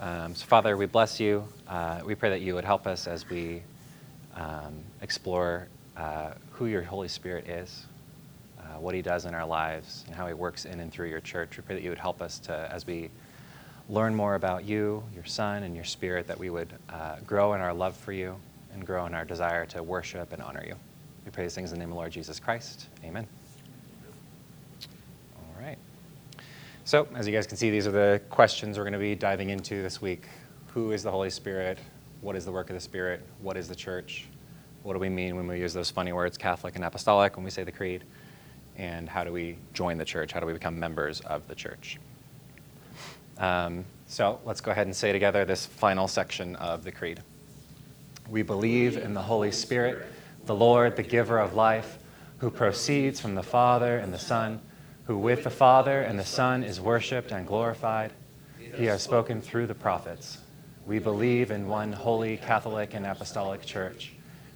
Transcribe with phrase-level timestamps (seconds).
[0.00, 1.46] Um, so, Father, we bless you.
[1.68, 3.62] Uh, we pray that you would help us as we
[4.34, 7.84] um, explore uh, who your Holy Spirit is,
[8.58, 11.20] uh, what he does in our lives, and how he works in and through your
[11.20, 11.58] church.
[11.58, 13.10] We pray that you would help us to, as we
[13.90, 17.60] learn more about you, your Son, and your Spirit, that we would uh, grow in
[17.60, 18.36] our love for you
[18.72, 20.76] and grow in our desire to worship and honor you.
[21.26, 22.86] We pray these things in the name of the Lord Jesus Christ.
[23.04, 23.26] Amen.
[25.36, 25.76] All right.
[26.84, 29.50] So, as you guys can see, these are the questions we're going to be diving
[29.50, 30.26] into this week.
[30.72, 31.78] Who is the Holy Spirit?
[32.22, 33.22] What is the work of the Spirit?
[33.42, 34.26] What is the church?
[34.82, 37.50] What do we mean when we use those funny words, Catholic and Apostolic, when we
[37.50, 38.04] say the Creed?
[38.76, 40.32] And how do we join the church?
[40.32, 41.98] How do we become members of the church?
[43.36, 47.20] Um, so, let's go ahead and say together this final section of the Creed.
[48.30, 50.06] We believe in the Holy Spirit,
[50.46, 51.98] the Lord, the giver of life,
[52.38, 54.60] who proceeds from the Father and the Son
[55.10, 58.12] who with the Father and the Son is worshiped and glorified.
[58.76, 60.38] He has spoken through the prophets.
[60.86, 64.12] We believe in one holy Catholic and Apostolic Church.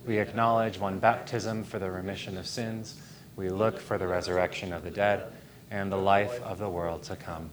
[0.07, 2.95] We acknowledge one baptism for the remission of sins.
[3.35, 5.25] We look for the resurrection of the dead
[5.73, 7.51] and the life of the world to come.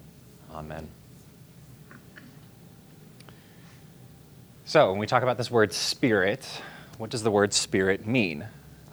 [0.53, 0.87] Amen.
[4.65, 6.47] So, when we talk about this word spirit,
[6.99, 8.45] what does the word spirit mean?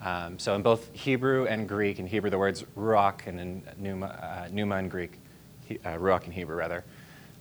[0.03, 4.07] Um, so in both Hebrew and Greek, in Hebrew the words ruach and in pneuma,
[4.07, 5.19] uh, pneuma in Greek,
[5.65, 6.83] he, uh, ruach in Hebrew rather.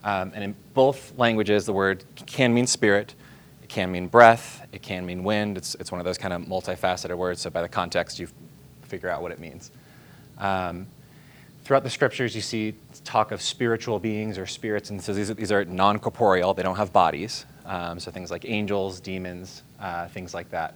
[0.04, 3.14] Um, and in both languages the word can mean spirit,
[3.62, 5.56] it can mean breath, it can mean wind.
[5.56, 8.28] It's, it's one of those kind of multifaceted words, so by the context you
[8.82, 9.70] figure out what it means.
[10.38, 10.86] Um,
[11.64, 15.34] throughout the scriptures you see talk of spiritual beings or spirits, and so these are,
[15.34, 17.46] these are non-corporeal, they don't have bodies.
[17.66, 20.74] Um, so things like angels, demons, uh, things like that.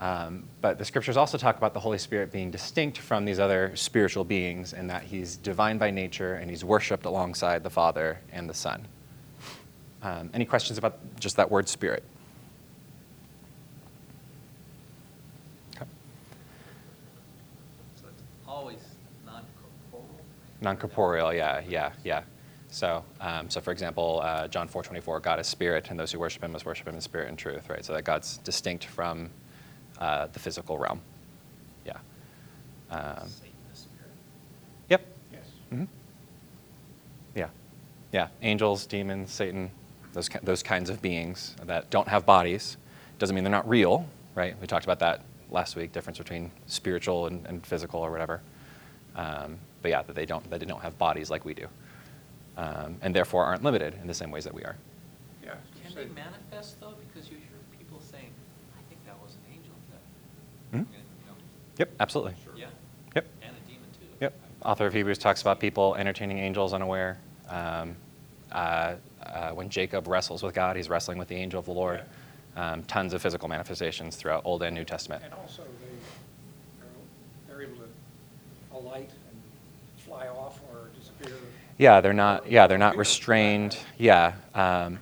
[0.00, 3.74] Um, but the scriptures also talk about the Holy Spirit being distinct from these other
[3.76, 8.50] spiritual beings and that he's divine by nature and he's worshiped alongside the Father and
[8.50, 8.86] the Son.
[10.02, 12.02] Um, any questions about just that word spirit?
[15.76, 15.86] Okay.
[17.96, 18.80] So it's always
[19.24, 20.20] non-corporeal?
[20.60, 22.22] Non-corporeal, yeah, yeah, yeah.
[22.68, 26.42] So, um, so for example, uh, John 4:24, God is spirit, and those who worship
[26.42, 27.84] Him must worship Him in spirit and truth, right?
[27.84, 29.30] So that God's distinct from
[29.98, 31.00] uh, the physical realm.
[31.86, 31.92] Yeah.
[32.90, 34.10] Um, Satan the spirit?
[34.88, 35.06] yep.
[35.32, 35.42] Yes.
[35.70, 35.84] hmm
[37.34, 37.48] Yeah.
[38.12, 38.28] Yeah.
[38.42, 39.70] Angels, demons, Satan,
[40.12, 42.76] those, those kinds of beings that don't have bodies.
[43.18, 44.54] Doesn't mean they're not real, right?
[44.60, 48.40] We talked about that last week, difference between spiritual and, and physical or whatever.
[49.16, 51.66] Um, but yeah, that they don't, that they don't have bodies like we do.
[52.56, 54.76] Um, and therefore aren't limited in the same ways that we are.
[55.44, 55.54] Yeah.
[55.84, 56.94] Can they manifest though?
[57.08, 58.30] Because you hear people saying,
[58.78, 59.74] I think that was an angel.
[59.90, 60.86] That, Mhm.
[60.92, 61.34] you know,
[61.78, 62.34] Yep, absolutely.
[62.56, 62.66] Yeah.
[63.14, 63.26] Yep.
[63.42, 64.06] And a demon too.
[64.20, 64.34] Yep.
[64.64, 67.18] Author of Hebrews talks about people entertaining angels unaware.
[67.48, 67.96] Um,
[68.52, 72.02] uh, uh, when Jacob wrestles with God, he's wrestling with the angel of the Lord.
[72.56, 75.24] Um, tons of physical manifestations throughout Old and New Testament.
[75.24, 76.86] And also, they,
[77.48, 79.42] they're, they're able to alight and
[79.96, 81.36] fly off or disappear.
[81.78, 82.48] Yeah, they're not.
[82.48, 83.76] Yeah, they're not restrained.
[83.98, 84.34] Yeah.
[84.54, 85.00] Um,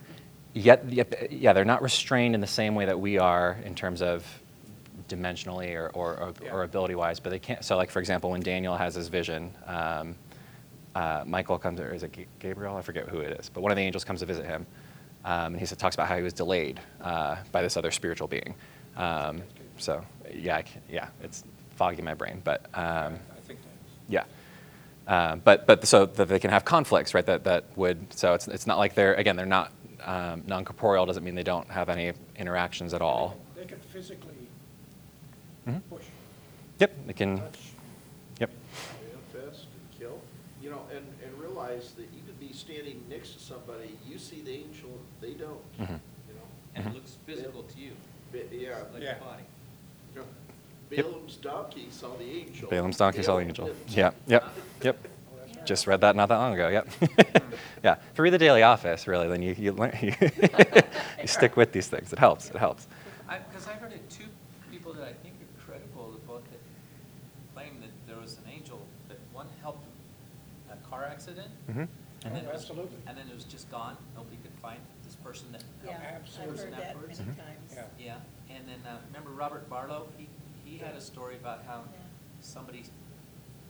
[0.54, 4.00] yet, yet, yeah, they're not restrained in the same way that we are in terms
[4.00, 4.24] of
[5.12, 6.52] dimensionally or, or, or, Yeah.
[6.52, 7.20] or ability-wise.
[7.20, 7.64] But they can't.
[7.64, 10.14] So, like for example, when Daniel has his vision, um,
[10.94, 12.76] uh, Michael comes, or is it Gabriel?
[12.76, 13.48] I forget who it is.
[13.48, 14.66] But one of the angels comes to visit him,
[15.24, 18.54] um, and he talks about how he was delayed uh, by this other spiritual being.
[18.96, 19.42] Um,
[19.78, 21.44] so, yeah, I can, yeah, it's
[21.76, 22.66] foggy in my brain, but.
[22.74, 23.58] Um, I think
[24.08, 24.24] yeah.
[25.06, 27.26] Uh, but but so that they can have conflicts, right?
[27.26, 29.72] That that would so it's it's not like they're again they're not
[30.04, 33.36] um, non-corporeal doesn't mean they don't have any interactions at all.
[33.56, 34.41] They can physically
[35.68, 35.82] Mhm.
[35.90, 36.04] push,
[36.78, 37.38] Yep, they can.
[37.38, 37.58] touch.
[38.40, 38.50] Yep.
[39.32, 40.18] manifest and kill.
[40.60, 44.40] You know, and, and realize that you could be standing next to somebody, you see
[44.42, 44.90] the angel,
[45.20, 45.88] they don't, you Mhm.
[45.90, 45.98] know?
[46.74, 46.90] And Mhm.
[46.90, 47.92] it looks physical to you,
[48.32, 48.78] Ba- Yeah.
[48.92, 49.16] like Yeah.
[49.16, 49.42] a body.
[50.14, 50.26] you know,
[50.90, 51.06] Yep.
[51.06, 52.68] Balaam's donkey saw the angel.
[52.68, 53.66] Balaam's donkey saw the angel.
[53.66, 53.96] didn't.
[53.96, 54.44] Yep, yep,
[54.82, 54.98] yep.
[55.04, 55.66] Oh, that's right.
[55.66, 56.68] Just read that not that long ago.
[56.68, 56.88] Yep.
[57.84, 57.94] yeah.
[58.10, 60.12] If you read the Daily Office, really, then you you learn you,
[61.20, 62.12] you stick with these things.
[62.12, 62.50] It helps.
[62.50, 62.86] It helps.
[63.48, 64.24] Because I, heard of two
[64.70, 66.60] people that I think are credible of the book that
[67.54, 69.84] claim that there was an angel, that one helped
[70.70, 71.04] a car
[71.72, 71.90] accident.
[71.90, 72.26] Mhm.
[72.26, 72.98] And then it was- Absolutely.
[73.06, 76.06] And then it was just gone, nobody could find this person that Yeah, helped.
[76.06, 76.58] I've Absolutely.
[76.64, 77.18] heard that Afterwards.
[77.20, 77.36] many Mhm.
[77.36, 77.72] times.
[77.74, 77.86] Yeah.
[77.98, 78.20] Yeah,
[78.56, 80.08] and then, uh, remember Robert Barlow?
[80.16, 80.28] He,
[80.64, 81.98] he had a story about how Yeah.
[82.40, 82.84] somebody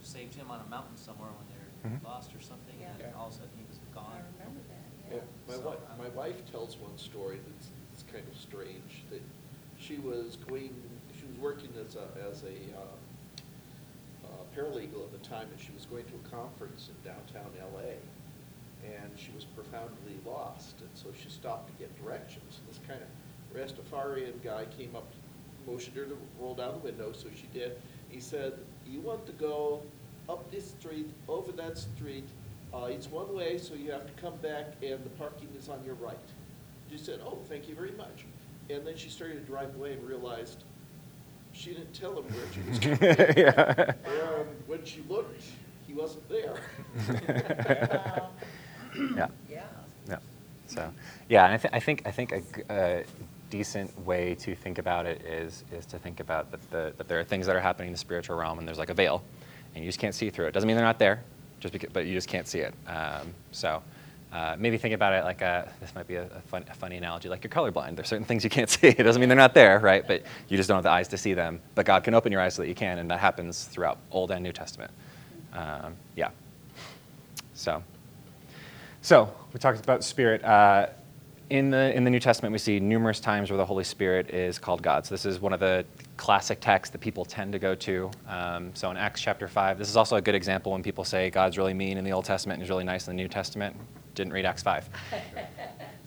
[0.02, 2.04] saved him on a mountain somewhere when they were Mhm.
[2.04, 3.16] lost or something, and then Yeah.
[3.16, 4.05] all of a sudden he was gone.
[4.12, 4.32] I gone.
[4.38, 5.22] remember that, Yeah, yeah.
[5.48, 9.22] my So, wife, um, my wife tells one story that's, that's kind of strange, that
[9.78, 10.75] she was going,
[11.19, 12.96] she was working as a, as a, uh,
[14.56, 17.94] paralegal at the time, and she was going to a conference in downtown LA.
[18.84, 22.58] and she was profoundly lost, and so she stopped to get directions.
[22.58, 23.08] And this kind of
[23.56, 25.06] Rastafarian guy came up,
[25.66, 27.81] motioned her to roll down the window, so she did.
[28.08, 28.54] He said,
[28.84, 29.82] "You want to go
[30.28, 32.28] up this street, over that street.
[32.75, 35.84] Uh, it's one way, so you have to come back, and the parking is on
[35.84, 36.28] your right."
[36.90, 38.25] She said, "Oh, thank you very much."
[38.69, 40.64] And then she started to drive away and realized
[41.52, 43.34] she didn't tell him where she was going.
[43.37, 43.94] yeah.
[44.04, 45.43] And when she looked,
[45.87, 46.54] he wasn't there.
[49.16, 49.28] Yeah.
[49.49, 49.62] Yeah.
[50.08, 50.19] Yeah.
[50.66, 50.93] So,
[51.31, 53.04] yeah, and I, th- I think I think a, g- a
[53.49, 57.19] decent way to think about it is is to think about that the, that there
[57.19, 59.22] are things that are happening in the spiritual realm, and there's like a veil,
[59.75, 60.52] and you just can't see through it.
[60.52, 61.22] Doesn't mean they're not there,
[61.58, 62.75] just because, but you just can't see it.
[62.87, 63.82] Um, so.
[64.32, 66.96] Uh, maybe think about it like a, this might be a, a, fun, a funny
[66.96, 67.96] analogy, like you're colorblind.
[67.96, 68.88] There's certain things you can't see.
[68.88, 70.06] It doesn't mean they're not there, right?
[70.06, 71.61] But you just don't have the eyes to see them.
[71.75, 74.31] But God can open your eyes so that you can, and that happens throughout Old
[74.31, 74.90] and New Testament.
[75.52, 76.31] Um, yeah.
[77.52, 77.82] So,
[79.02, 80.43] so we talked about Spirit.
[80.43, 80.88] Uh,
[81.50, 84.58] in the in the New Testament, we see numerous times where the Holy Spirit is
[84.58, 85.05] called God.
[85.05, 85.84] So this is one of the
[86.17, 88.11] classic texts that people tend to go to.
[88.26, 91.29] Um, so in Acts chapter five, this is also a good example when people say
[91.29, 93.76] God's really mean in the Old Testament and He's really nice in the New Testament.
[94.14, 94.88] Didn't read Acts five.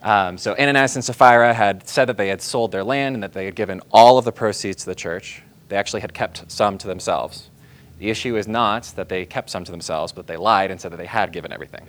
[0.03, 3.33] Um, so Ananias and Sapphira had said that they had sold their land and that
[3.33, 5.41] they had given all of the proceeds to the church.
[5.69, 7.49] They actually had kept some to themselves.
[7.97, 10.91] The issue is not that they kept some to themselves, but they lied and said
[10.91, 11.87] that they had given everything.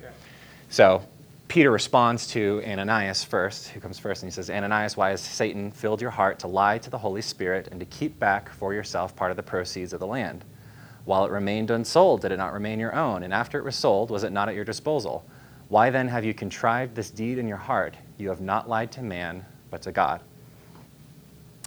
[0.69, 1.03] So
[1.47, 5.69] Peter responds to Ananias first, who comes first, and he says, Ananias, why has Satan
[5.69, 9.15] filled your heart to lie to the Holy Spirit and to keep back for yourself
[9.15, 10.43] part of the proceeds of the land?
[11.05, 13.23] While it remained unsold, did it not remain your own?
[13.23, 15.23] And after it was sold, was it not at your disposal?
[15.69, 17.95] Why then have you contrived this deed in your heart?
[18.17, 20.21] You have not lied to man, but to God.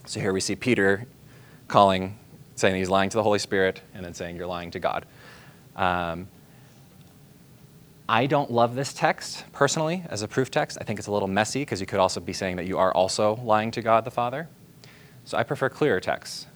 [0.06, 1.06] So here we see Peter
[1.69, 2.19] calling,
[2.55, 5.05] saying he's lying to the Holy Spirit, and then saying you're lying to God.
[5.76, 6.29] Um,
[8.08, 10.79] I don't love this text personally as a proof text.
[10.81, 12.93] I think it's a little messy because you could also be saying that you are
[12.93, 14.49] also lying to God the Father.
[15.25, 16.47] So I prefer clearer texts.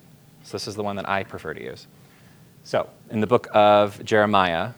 [0.43, 1.87] So this is the one that I prefer to use.
[2.65, 4.73] So in the book of Jeremiah,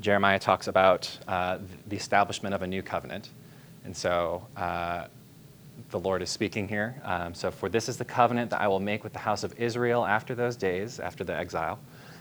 [0.00, 3.30] Jeremiah talks about uh, the establishment of a new covenant.
[3.84, 5.06] And so uh,
[5.90, 7.00] the Lord is speaking here.
[7.04, 9.58] Um, so, for this is the covenant that I will make with the house of
[9.58, 11.78] Israel after those days, after the exile,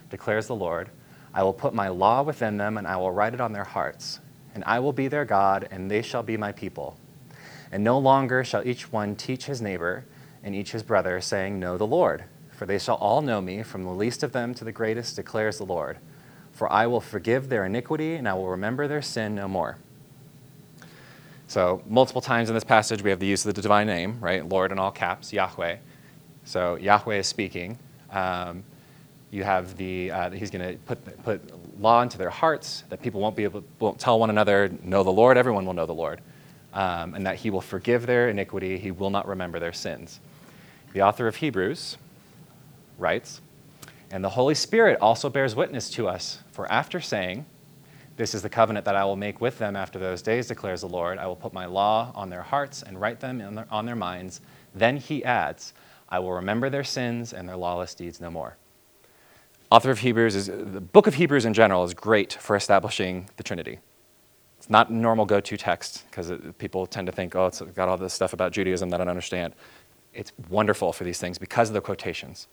[0.09, 0.89] declares the Lord.
[1.33, 4.19] I will put my law within them, and I will write it on their hearts.
[4.53, 6.97] And I will be their God, and they shall be my people.
[7.71, 10.05] And no longer shall each one teach his neighbor
[10.43, 12.23] and each his brother, saying, Know the Lord.
[12.51, 15.57] For they shall all know me, from the least of them to the greatest, declares
[15.57, 15.97] the Lord.
[16.55, 19.77] For I will forgive their iniquity, and I will remember their sin no more.
[21.47, 24.47] So, multiple times in this passage, we have the use of the divine name, right?
[24.47, 25.77] Lord in all caps, Yahweh.
[26.45, 27.77] So, Yahweh is speaking.
[28.09, 28.63] Um,
[29.31, 33.19] you have the, uh, he's going to put, put law into their hearts that people
[33.19, 36.21] won't be able, won't tell one another, know the Lord, everyone will know the Lord.
[36.73, 40.19] Um, and that he will forgive their iniquity, he will not remember their sins.
[40.93, 41.97] The author of Hebrews
[42.97, 43.41] writes,
[44.09, 47.45] And the Holy Spirit also bears witness to us, for after saying,
[48.15, 50.87] this is the covenant that I will make with them after those days, declares the
[50.87, 51.17] Lord.
[51.17, 53.95] I will put my law on their hearts and write them on their, on their
[53.95, 54.39] minds.
[54.73, 55.73] Then he adds,
[56.07, 58.55] I will remember their sins and their lawless deeds no more.
[59.69, 63.43] Author of Hebrews is the book of Hebrews in general is great for establishing the
[63.43, 63.79] Trinity.
[64.57, 67.97] It's not a normal go-to text because people tend to think, oh, it's got all
[67.97, 69.55] this stuff about Judaism that I don't understand.
[70.13, 72.47] It's wonderful for these things because of the quotations.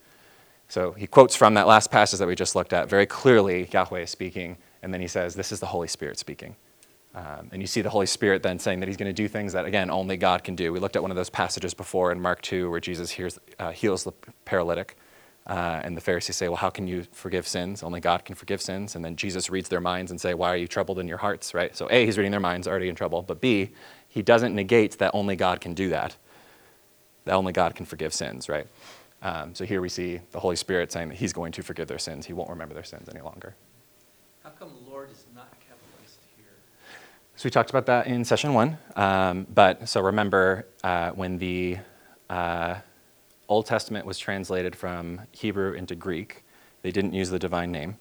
[0.72, 2.88] So he quotes from that last passage that we just looked at.
[2.88, 6.56] Very clearly, Yahweh is speaking, and then he says, This is the Holy Spirit speaking.
[7.14, 9.52] Um, and you see the Holy Spirit then saying that he's going to do things
[9.52, 10.72] that, again, only God can do.
[10.72, 13.72] We looked at one of those passages before in Mark 2 where Jesus hears, uh,
[13.72, 14.12] heals the
[14.46, 14.96] paralytic.
[15.46, 17.82] Uh, and the Pharisees say, Well, how can you forgive sins?
[17.82, 18.96] Only God can forgive sins.
[18.96, 21.52] And then Jesus reads their minds and say, Why are you troubled in your hearts?
[21.52, 21.76] Right?
[21.76, 23.20] So A, he's reading their minds, already in trouble.
[23.20, 23.72] But B,
[24.08, 26.16] he doesn't negate that only God can do that.
[27.26, 28.66] That only God can forgive sins, right?
[29.22, 31.98] Um, so here we see the Holy Spirit saying that he's going to forgive their
[31.98, 32.26] sins.
[32.26, 33.54] He won't remember their sins any longer.
[34.42, 36.46] How come Lord is not capitalized here?
[37.36, 38.78] So we talked about that in session one.
[38.96, 41.78] Um, but so remember uh, when the
[42.28, 42.76] uh,
[43.48, 46.44] Old Testament was translated from Hebrew into Greek,
[46.82, 47.98] they didn't use the divine name.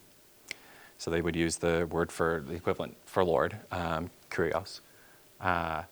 [0.98, 4.80] So they would use the word for the equivalent for Lord, um, kurios.
[5.40, 5.82] Uh,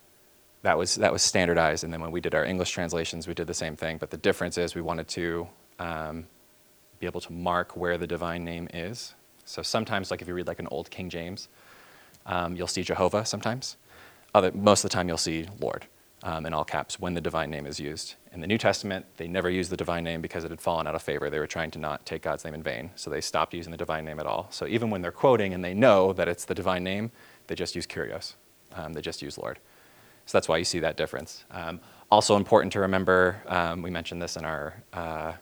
[0.63, 1.85] that was, that was standardized.
[1.85, 3.99] And then when we did our English translations, we did the same thing.
[3.99, 5.49] But the difference is we wanted to
[5.79, 6.27] um,
[6.99, 9.15] be able to mark where the divine name is.
[9.45, 11.49] So sometimes, like if you read like an old King James,
[12.27, 13.77] um, you'll see Jehovah sometimes.
[14.35, 15.87] Other, most of the time, you'll see Lord
[16.23, 18.15] um, in all caps when the divine name is used.
[18.33, 20.95] In the New Testament, they never used the divine name because it had fallen out
[20.95, 21.31] of favor.
[21.31, 22.91] They were trying to not take God's name in vain.
[22.95, 24.47] So they stopped using the divine name at all.
[24.51, 27.11] So even when they're quoting and they know that it's the divine name,
[27.49, 28.35] They just use Kyrios.
[28.77, 29.59] Um, they just use Lord.
[30.31, 31.45] So that's why you see that difference.
[31.51, 35.33] Um, also important to remember, um, we mentioned this in our uh,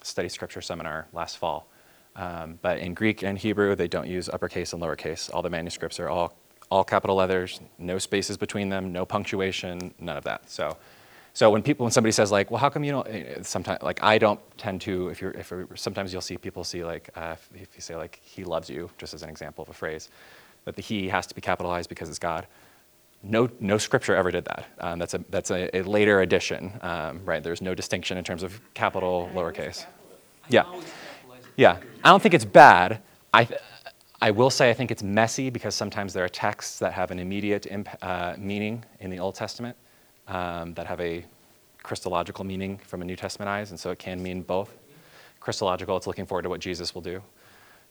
[0.00, 1.66] study scripture seminar last fall,
[2.14, 5.28] um, but in Greek and Hebrew, they don't use uppercase and lowercase.
[5.34, 6.34] All the manuscripts are all,
[6.70, 10.48] all capital letters, no spaces between them, no punctuation, none of that.
[10.48, 10.76] So,
[11.32, 14.18] so when people, when somebody says like, well, how come you don't, sometimes, like I
[14.18, 17.80] don't tend to, if you're, if sometimes you'll see people see like, uh, if you
[17.80, 20.10] say like, he loves you, just as an example of a phrase,
[20.64, 22.46] that the he has to be capitalized because it's God.
[23.22, 24.66] No, no scripture ever did that.
[24.78, 27.42] Um, that's a, that's a, a later addition, um, right?
[27.42, 29.86] There's no distinction in terms of capital, lowercase.
[30.48, 30.64] Yeah.
[31.56, 33.02] Yeah, I don't think it's bad.
[33.34, 33.60] I, th-
[34.20, 37.18] I will say I think it's messy because sometimes there are texts that have an
[37.18, 39.76] immediate imp- uh, meaning in the Old Testament
[40.28, 41.24] um, that have a
[41.82, 44.76] Christological meaning from a New Testament eyes, and so it can mean both.
[45.40, 47.22] Christological, it's looking forward to what Jesus will do.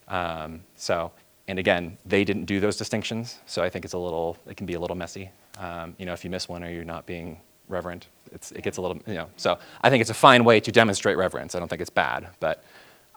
[0.08, 1.12] Um, so,
[1.48, 4.66] and again, they didn't do those distinctions, so I think it's a little, it can
[4.66, 5.30] be a little messy.
[5.58, 7.40] Um, you know, if you miss one or you're not being
[7.70, 9.28] reverent, it's, it gets a little, you know.
[9.38, 11.56] So I think it's a fine way to demonstrate reverence.
[11.56, 12.64] I don't think it's bad, but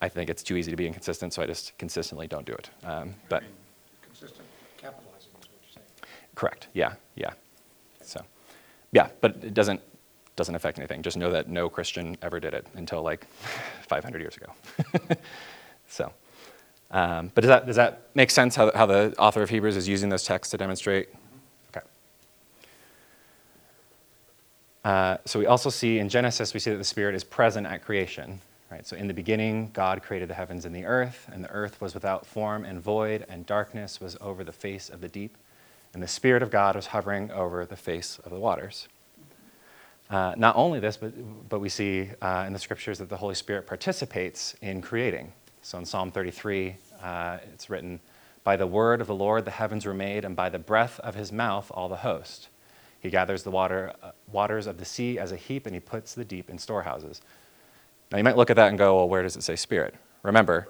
[0.01, 2.71] I think it's too easy to be inconsistent, so I just consistently don't do it.
[2.85, 3.43] Um, but
[4.03, 4.47] Consistent
[4.79, 5.87] capitalizing is what you're saying.
[6.35, 7.33] correct, yeah, yeah.
[8.01, 8.23] So,
[8.93, 9.81] yeah, but it doesn't
[10.37, 11.03] doesn't affect anything.
[11.03, 13.27] Just know that no Christian ever did it until like
[13.89, 14.53] 500 years ago.
[15.89, 16.11] so,
[16.91, 18.57] um, but does that does that make sense?
[18.57, 21.09] How how the author of Hebrews is using those texts to demonstrate?
[21.75, 21.87] Okay.
[24.85, 27.85] Uh, so we also see in Genesis, we see that the Spirit is present at
[27.85, 28.41] creation.
[28.71, 28.87] Right?
[28.87, 31.93] So in the beginning, God created the heavens and the earth, and the earth was
[31.93, 35.37] without form and void, and darkness was over the face of the deep,
[35.93, 38.87] and the Spirit of God was hovering over the face of the waters.
[40.09, 41.13] Uh, not only this, but,
[41.49, 45.33] but we see uh, in the scriptures that the Holy Spirit participates in creating.
[45.63, 48.01] So in Psalm 33, uh, it's written,
[48.45, 51.15] By the word of the Lord the heavens were made, and by the breath of
[51.15, 52.49] his mouth all the host.
[53.01, 56.15] He gathers the water, uh, waters of the sea as a heap, and he puts
[56.15, 57.21] the deep in storehouses.
[58.13, 59.95] Now you might look at that and go, well, where does it say spirit?
[60.23, 60.69] Remember,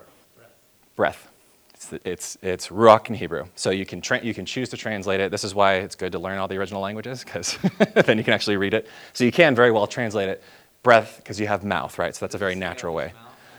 [0.97, 1.29] breath.
[1.75, 3.47] It's, it's, it's ruach in Hebrew.
[3.57, 5.31] So you can, tra- you can choose to translate it.
[5.31, 7.57] This is why it's good to learn all the original languages, because
[7.95, 8.87] then you can actually read it.
[9.15, 10.43] So you can very well translate it
[10.83, 12.15] breath, because you have mouth, right?
[12.15, 13.13] So that's a very natural way.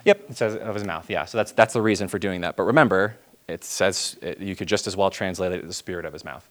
[0.06, 1.26] Yep, it says of his mouth, yeah.
[1.26, 2.56] So that's, that's the reason for doing that.
[2.56, 3.18] But remember,
[3.48, 6.48] it says it, you could just as well translate it the spirit of his mouth.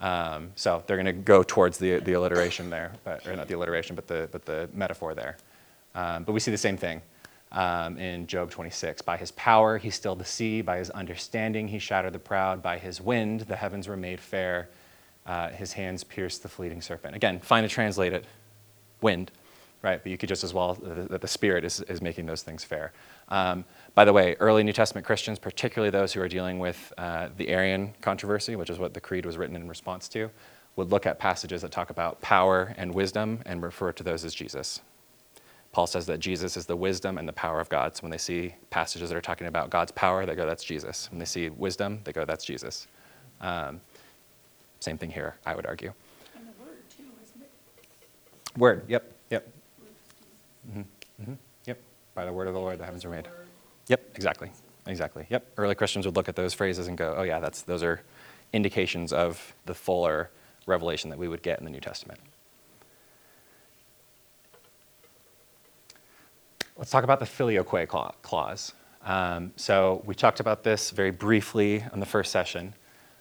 [0.00, 3.54] Um, so they're going to go towards the, the alliteration there, but, or not the
[3.54, 5.36] alliteration, but the, but the metaphor there.
[5.94, 7.00] Um, but we see the same thing
[7.52, 9.02] um, in Job 26.
[9.02, 10.60] By his power, he stilled the sea.
[10.60, 12.62] By his understanding, he shattered the proud.
[12.62, 14.68] By his wind, the heavens were made fair.
[15.24, 17.16] Uh, his hands pierced the fleeting serpent.
[17.16, 18.26] Again, fine to translate it,
[19.00, 19.30] wind,
[19.84, 20.02] right?
[20.02, 22.92] But you could just as well, that the Spirit is, is making those things fair.
[23.28, 27.28] Um, by the way, early New Testament Christians, particularly those who are dealing with uh,
[27.36, 30.30] the Arian controversy, which is what the Creed was written in response to,
[30.76, 34.34] would look at passages that talk about power and wisdom and refer to those as
[34.34, 34.80] Jesus.
[35.70, 37.94] Paul says that Jesus is the wisdom and the power of God.
[37.94, 41.10] So when they see passages that are talking about God's power, they go, that's Jesus.
[41.10, 42.86] When they see wisdom, they go, that's Jesus.
[43.40, 43.80] Um,
[44.80, 45.92] same thing here, I would argue.
[46.36, 48.58] And the word too, isn't it?
[48.58, 49.53] Word, yep, yep.
[50.72, 50.82] Hmm
[51.24, 51.32] hmm
[51.66, 51.80] yep.
[52.14, 53.28] By the word of the Lord, the heavens were made.
[53.88, 54.50] Yep, exactly,
[54.86, 55.26] exactly.
[55.30, 55.52] Yep.
[55.58, 58.02] Early Christians would look at those phrases and go, oh, yeah, that's, those are
[58.52, 60.30] indications of the fuller
[60.66, 62.20] revelation that we would get in the New Testament.
[66.76, 67.88] Let's talk about the filioque
[68.22, 68.72] clause.
[69.04, 72.74] Um, so we talked about this very briefly in the first session,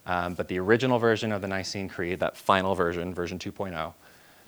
[0.05, 3.93] um, but the original version of the Nicene Creed, that final version, version 2.0,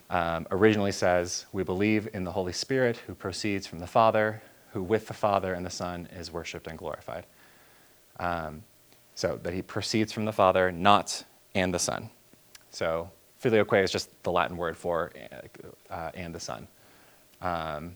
[0.09, 4.83] um, originally says, We believe in the Holy Spirit who proceeds from the Father, who
[4.83, 7.25] with the Father and the Son is worshiped and glorified.
[8.19, 8.63] Um,
[9.15, 12.09] so that he proceeds from the Father, not and the Son.
[12.69, 15.11] So filioque is just the Latin word for
[15.89, 16.67] uh, and the Son.
[17.41, 17.95] Um,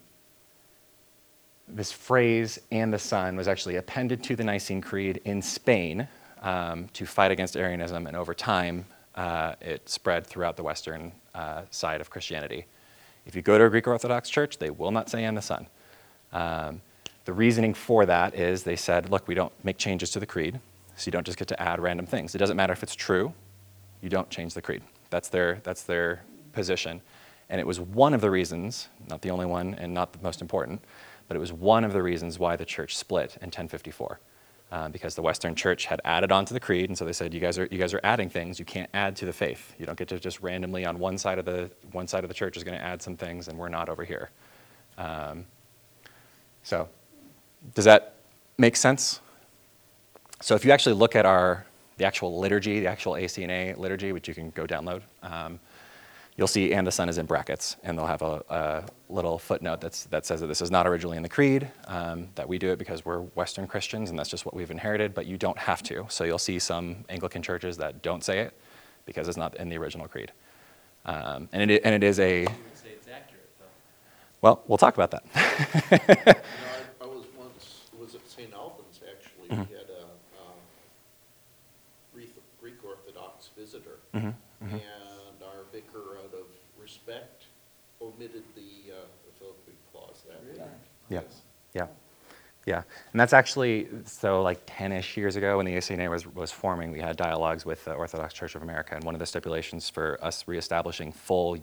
[1.68, 6.08] this phrase, and the Son, was actually appended to the Nicene Creed in Spain
[6.42, 8.86] um, to fight against Arianism, and over time,
[9.20, 12.66] uh, it spread throughout the Western uh, side of Christianity.
[13.26, 15.68] If you go to a Greek Orthodox church, they will not say and the Son.
[16.32, 16.82] Um,
[17.26, 20.58] the reasoning for that is they said, look, we don't make changes to the creed,
[20.96, 22.34] so you don't just get to add random things.
[22.34, 23.34] It doesn't matter if it's true,
[24.02, 24.84] you don't change the creed.
[25.10, 26.24] That's their, that's their
[26.54, 27.02] position.
[27.50, 30.42] And it was one of the reasons, not the only one and not the most
[30.42, 30.82] important,
[31.28, 34.22] but it was one of the reasons why the church split in 1054.
[34.72, 37.34] Uh, because the Western Church had added on to the creed, and so they said,
[37.34, 38.60] "You guys are you guys are adding things.
[38.60, 39.74] You can't add to the faith.
[39.80, 42.36] You don't get to just randomly on one side of the one side of the
[42.36, 44.30] church is going to add some things, and we're not over here."
[45.00, 45.46] Um,
[46.62, 46.88] so,
[47.74, 48.14] does that
[48.60, 49.22] make sense?
[50.40, 51.66] So, if you actually look at our
[51.98, 55.60] the actual liturgy, the actual ACNA liturgy, which you can go download, um,
[56.40, 59.82] you'll see and the Son is in brackets, and they'll have a, a little footnote
[59.82, 62.72] that's, that says that this is not originally in the creed, um, that we do
[62.72, 65.84] it because we're Western Christians and that's just what we've inherited, but you don't have
[65.84, 66.06] to.
[66.08, 68.54] So you'll see some Anglican churches that don't say it
[69.06, 70.32] because it's not in the original creed.
[71.06, 73.50] Um, and, it, and it is a, You would say it's accurate,
[74.42, 75.24] well, we'll talk about that.
[75.26, 76.34] You know,
[77.02, 78.54] I, I was once, was at St.
[78.54, 79.74] Albans, actually, Mm-hmm.
[79.74, 80.04] we had a,
[80.40, 80.56] um,
[82.62, 83.98] Greek, Orthodox visitor.
[84.14, 84.74] Mhm, mhm.
[84.74, 86.46] And our vicar, out of
[86.82, 87.46] respect,
[88.02, 88.96] omitted the, uh,
[89.40, 90.58] the clause that week.
[90.58, 90.66] Yeah.
[91.10, 91.42] Yes.
[91.74, 91.88] Yeah,
[92.66, 96.92] yeah, and that's actually so like ten-ish years ago when the ACNA was was forming,
[96.92, 100.18] we had dialogues with the Orthodox Church of America, and one of the stipulations for
[100.22, 101.58] us reestablishing full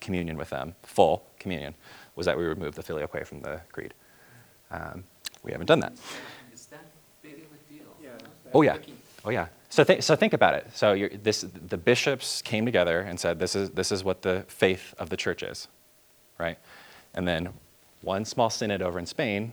[0.00, 1.74] communion with them, full communion,
[2.16, 3.94] was that we remove the filioque from the creed.
[4.70, 5.04] Um,
[5.42, 5.92] we haven't done that.
[6.52, 6.84] Is that
[7.22, 7.86] big of a deal?
[8.02, 8.10] Yeah.
[8.52, 8.76] Oh yeah,
[9.24, 9.46] oh yeah.
[9.68, 10.66] So th- so think about it.
[10.74, 14.44] So you're, this the bishops came together and said this is this is what the
[14.48, 15.68] faith of the church is,
[16.42, 16.58] right?
[17.14, 17.48] And then
[18.02, 19.52] one small synod over in Spain,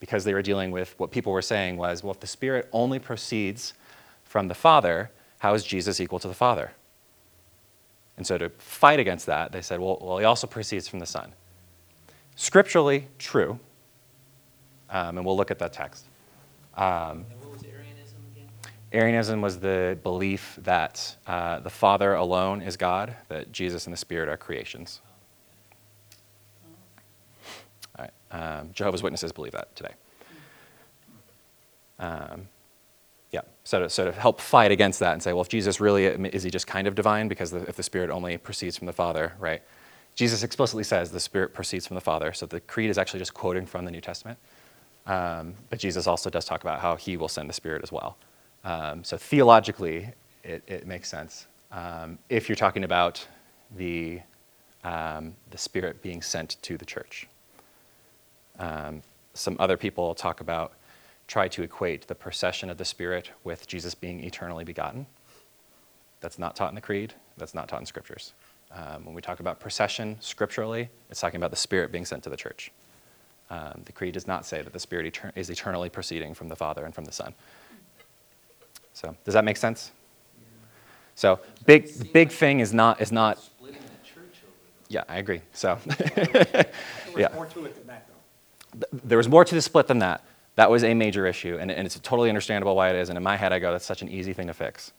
[0.00, 2.98] because they were dealing with what people were saying was, well, if the Spirit only
[2.98, 3.74] proceeds
[4.24, 6.72] from the Father, how is Jesus equal to the Father?
[8.16, 11.06] And so to fight against that, they said, well, well he also proceeds from the
[11.06, 11.32] Son.
[12.36, 13.58] Scripturally, true.
[14.88, 16.06] Um, and we'll look at that text.
[16.74, 18.48] Um, And what was Arianism again?
[18.92, 23.98] Arianism was the belief that uh, the Father alone is God, that Jesus and the
[23.98, 25.00] Spirit are creations.
[27.96, 28.12] All right.
[28.30, 29.94] Um, Jehovah's Witnesses believe that today.
[31.98, 32.48] Um,
[33.30, 33.42] yeah.
[33.64, 36.42] So to, so to help fight against that and say, well, if Jesus really is
[36.42, 39.34] he just kind of divine because the, if the Spirit only proceeds from the Father,
[39.38, 39.62] right?
[40.14, 42.32] Jesus explicitly says the Spirit proceeds from the Father.
[42.32, 44.38] So the creed is actually just quoting from the New Testament.
[45.06, 48.16] Um, but Jesus also does talk about how he will send the Spirit as well.
[48.64, 50.10] Um, so theologically,
[50.42, 51.46] it, it makes sense.
[51.72, 53.26] Um, if you're talking about
[53.76, 54.20] the,
[54.84, 57.28] um, the Spirit being sent to the church.
[58.60, 60.74] Um, some other people talk about,
[61.26, 65.06] try to equate the procession of the Spirit with Jesus being eternally begotten.
[66.20, 68.34] That's not taught in the Creed, that's not taught in Scriptures.
[68.72, 72.30] Um, when we talk about procession scripturally, it's talking about the Spirit being sent to
[72.30, 72.70] the church.
[73.48, 76.54] Um, the Creed does not say that the Spirit etern- is eternally proceeding from the
[76.54, 77.34] Father and from the Son.
[78.92, 79.90] So, does that make sense?
[81.16, 84.54] So, big, the big thing is not, is not, Splitting the church over
[84.88, 85.40] yeah, I agree.
[85.52, 85.78] So,
[87.16, 87.28] Yeah.
[88.72, 90.24] Th- there was more to the split than that.
[90.56, 93.08] That was a major issue, and, and it's totally understandable why it is.
[93.08, 94.92] And in my head, I go, that's such an easy thing to fix.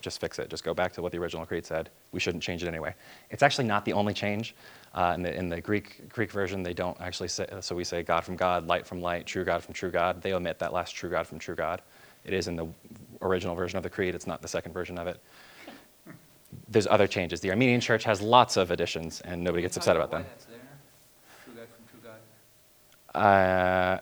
[0.00, 0.50] Just fix it.
[0.50, 1.88] Just go back to what the original creed said.
[2.10, 2.94] We shouldn't change it anyway.
[3.30, 4.54] It's actually not the only change.
[4.94, 7.46] Uh, in, the, in the Greek Greek version, they don't actually say.
[7.60, 10.20] So we say God from God, light from light, true God from true God.
[10.20, 11.80] They omit that last true God from true God.
[12.24, 12.66] It is in the
[13.22, 14.14] original version of the creed.
[14.14, 15.18] It's not the second version of it.
[16.68, 17.40] There's other changes.
[17.40, 20.24] The Armenian Church has lots of additions, and nobody gets upset about them.
[20.28, 20.58] that's there.
[21.44, 22.18] True God from true God.
[23.14, 24.00] Uh, I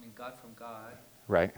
[0.00, 0.92] mean, God from God,
[1.28, 1.52] right.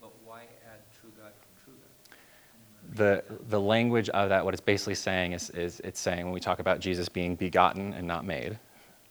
[0.00, 0.42] but why
[0.72, 2.96] add true God from true God?
[2.96, 6.40] The, the language of that, what it's basically saying is, is it's saying when we
[6.40, 8.58] talk about Jesus being begotten and not made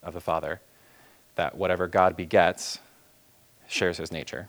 [0.04, 0.62] of the Father,
[1.36, 2.80] that whatever God begets
[3.68, 4.48] shares his nature.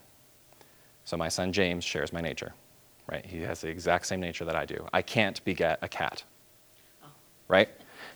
[1.04, 2.54] So my son James shares my nature,
[3.11, 3.24] right?
[3.24, 4.87] He has the exact same nature that I do.
[4.92, 6.22] I can't beget a cat,
[7.48, 7.68] right?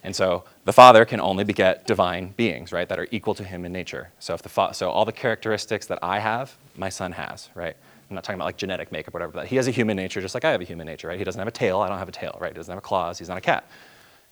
[0.06, 3.64] And so the Father can only beget divine beings, right, that are equal to him
[3.64, 4.10] in nature.
[4.20, 7.76] So if the fa- so all the characteristics that I have, my son has, right?
[8.08, 10.32] I'm not talking about like genetic makeup whatever, but he has a human nature just
[10.32, 11.18] like I have a human nature, right?
[11.18, 12.52] He doesn't have a tail, I don't have a tail, right?
[12.52, 13.68] He doesn't have claws, he's not a cat.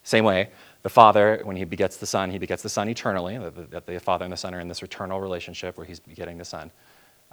[0.04, 0.50] Same way,
[0.84, 3.36] the Father, when he begets the Son, he begets the Son eternally.
[3.70, 6.44] That the Father and the Son are in this eternal relationship where he's begetting the
[6.44, 6.70] Son.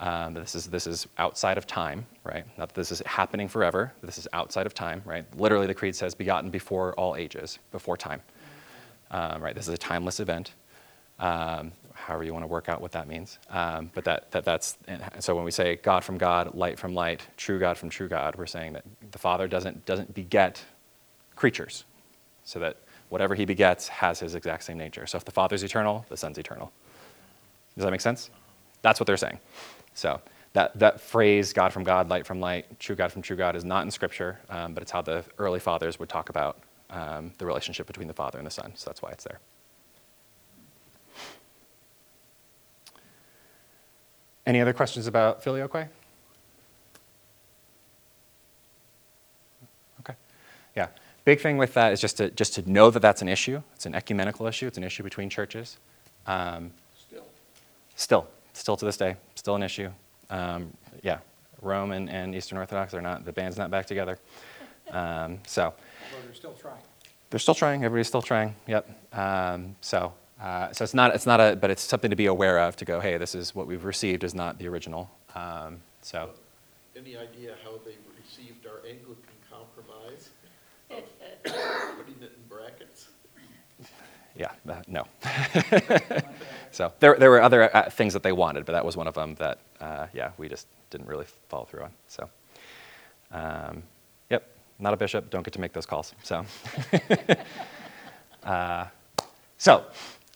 [0.01, 2.43] Um, this is this is outside of time, right?
[2.57, 3.93] Not that this is happening forever.
[4.01, 5.23] This is outside of time, right?
[5.37, 8.21] Literally, the creed says, "Begotten before all ages, before time."
[9.11, 9.53] Um, right?
[9.53, 10.53] This is a timeless event.
[11.19, 14.75] Um, however you want to work out what that means, um, but that, that that's
[15.19, 18.35] so when we say God from God, light from light, true God from true God,
[18.37, 20.63] we're saying that the Father doesn't doesn't beget
[21.35, 21.83] creatures,
[22.43, 22.77] so that
[23.09, 25.05] whatever He begets has His exact same nature.
[25.05, 26.71] So if the Father's eternal, the Son's eternal.
[27.75, 28.31] Does that make sense?
[28.81, 29.39] That's what they're saying.
[29.93, 30.21] So
[30.53, 33.63] that, that phrase, God from God, light from light, true God from true God, is
[33.63, 37.45] not in Scripture, um, but it's how the early fathers would talk about um, the
[37.45, 38.73] relationship between the Father and the Son.
[38.75, 39.39] So that's why it's there.
[44.45, 45.87] Any other questions about filioque?
[49.99, 50.15] Okay.
[50.75, 50.87] Yeah.
[51.23, 53.61] Big thing with that is just to, just to know that that's an issue.
[53.75, 54.65] It's an ecumenical issue.
[54.65, 55.77] It's an issue between churches.
[56.25, 57.23] Um, Still.
[57.95, 59.89] Still, still to this day, still an issue.
[60.29, 61.17] Um, yeah,
[61.63, 62.91] Rome and, and Eastern Orthodox.
[62.91, 64.19] They're not, the band's not back together.
[64.91, 66.81] Um, so Although they're still trying.
[67.31, 67.83] they're still trying.
[67.83, 68.55] Everybody's still trying.
[68.67, 68.87] Yep.
[69.17, 72.59] Um, so, uh, so it's not, it's not a, but it's something to be aware
[72.59, 75.09] of to go, hey, this is what we've received is not the original.
[75.33, 76.29] Um, so,
[76.95, 80.29] Any idea how they received our Anglican compromise?
[80.91, 81.03] of
[81.97, 83.07] Putting it in brackets?
[84.35, 85.07] yeah, that, no.
[86.71, 89.13] so there, there were other uh, things that they wanted, but that was one of
[89.13, 91.91] them that, uh, yeah, we just didn't really follow through on.
[92.07, 92.29] So,
[93.31, 93.83] um,
[94.29, 94.47] yep,
[94.79, 95.29] not a bishop.
[95.29, 96.13] Don't get to make those calls.
[96.23, 96.45] So,
[98.43, 98.85] uh,
[99.57, 99.85] so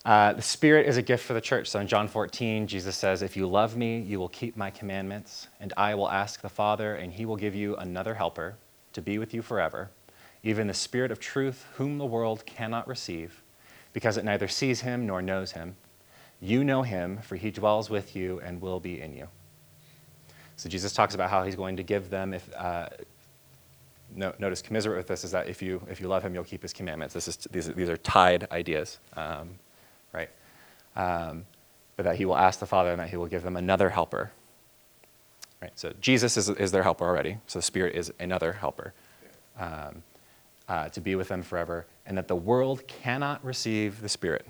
[0.06, 1.70] uh, the Spirit is a gift for the church.
[1.70, 5.48] So in John 14, Jesus says, "If you love me, you will keep my commandments,
[5.60, 8.56] and I will ask the Father, and He will give you another Helper
[8.94, 9.90] to be with you forever,
[10.44, 13.42] even the Spirit of truth, whom the world cannot receive."
[13.96, 15.78] because it neither sees him nor knows him.
[16.46, 19.28] You know him, for he dwells with you and will be in you.
[20.58, 22.34] So Jesus talks about how he's going to give them.
[22.34, 22.90] If uh,
[24.16, 26.62] no, notice commiserate with this is that if you if you love him, you'll keep
[26.62, 27.14] his commandments.
[27.14, 29.50] This is these these are tied ideas, um,
[30.14, 30.30] right?
[30.96, 31.46] Um,
[31.98, 34.32] but that he will ask the Father and that he will give them another helper.
[35.62, 35.72] Right.
[35.76, 37.38] So Jesus is is their helper already.
[37.48, 38.94] So the Spirit is another helper.
[39.60, 40.04] Um,
[40.68, 44.46] uh, to be with them forever, and that the world cannot receive the Spirit.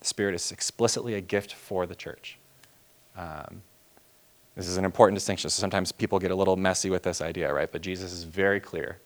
[0.00, 2.38] The Spirit is explicitly a gift for the church.
[3.16, 3.62] Um,
[4.54, 5.50] this is an important distinction.
[5.50, 7.70] So sometimes people get a little messy with this idea, right?
[7.70, 8.98] But Jesus is very clear.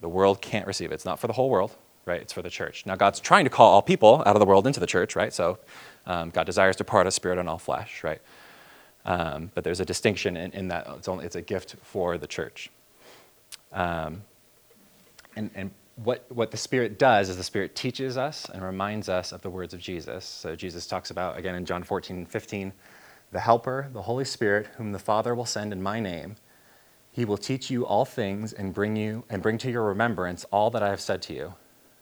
[0.00, 0.94] The world can't receive it.
[0.94, 1.76] It's not for the whole world,
[2.06, 2.20] right?
[2.20, 2.86] It's for the church.
[2.86, 5.32] Now, God's trying to call all people out of the world into the church, right?
[5.32, 5.58] So
[6.06, 8.20] um, God desires to part a spirit on all flesh, right?
[9.04, 12.26] Um, but there's a distinction in, in that it's, only, it's a gift for the
[12.26, 12.70] church.
[13.72, 14.22] Um,
[15.36, 19.32] and, and what, what the Spirit does is the Spirit teaches us and reminds us
[19.32, 20.24] of the words of Jesus.
[20.24, 22.72] So Jesus talks about, again, in John 14 and 15,
[23.30, 26.36] the Helper, the Holy Spirit, whom the Father will send in my name.
[27.12, 30.70] He will teach you all things and bring you and bring to your remembrance all
[30.70, 31.54] that I have said to you.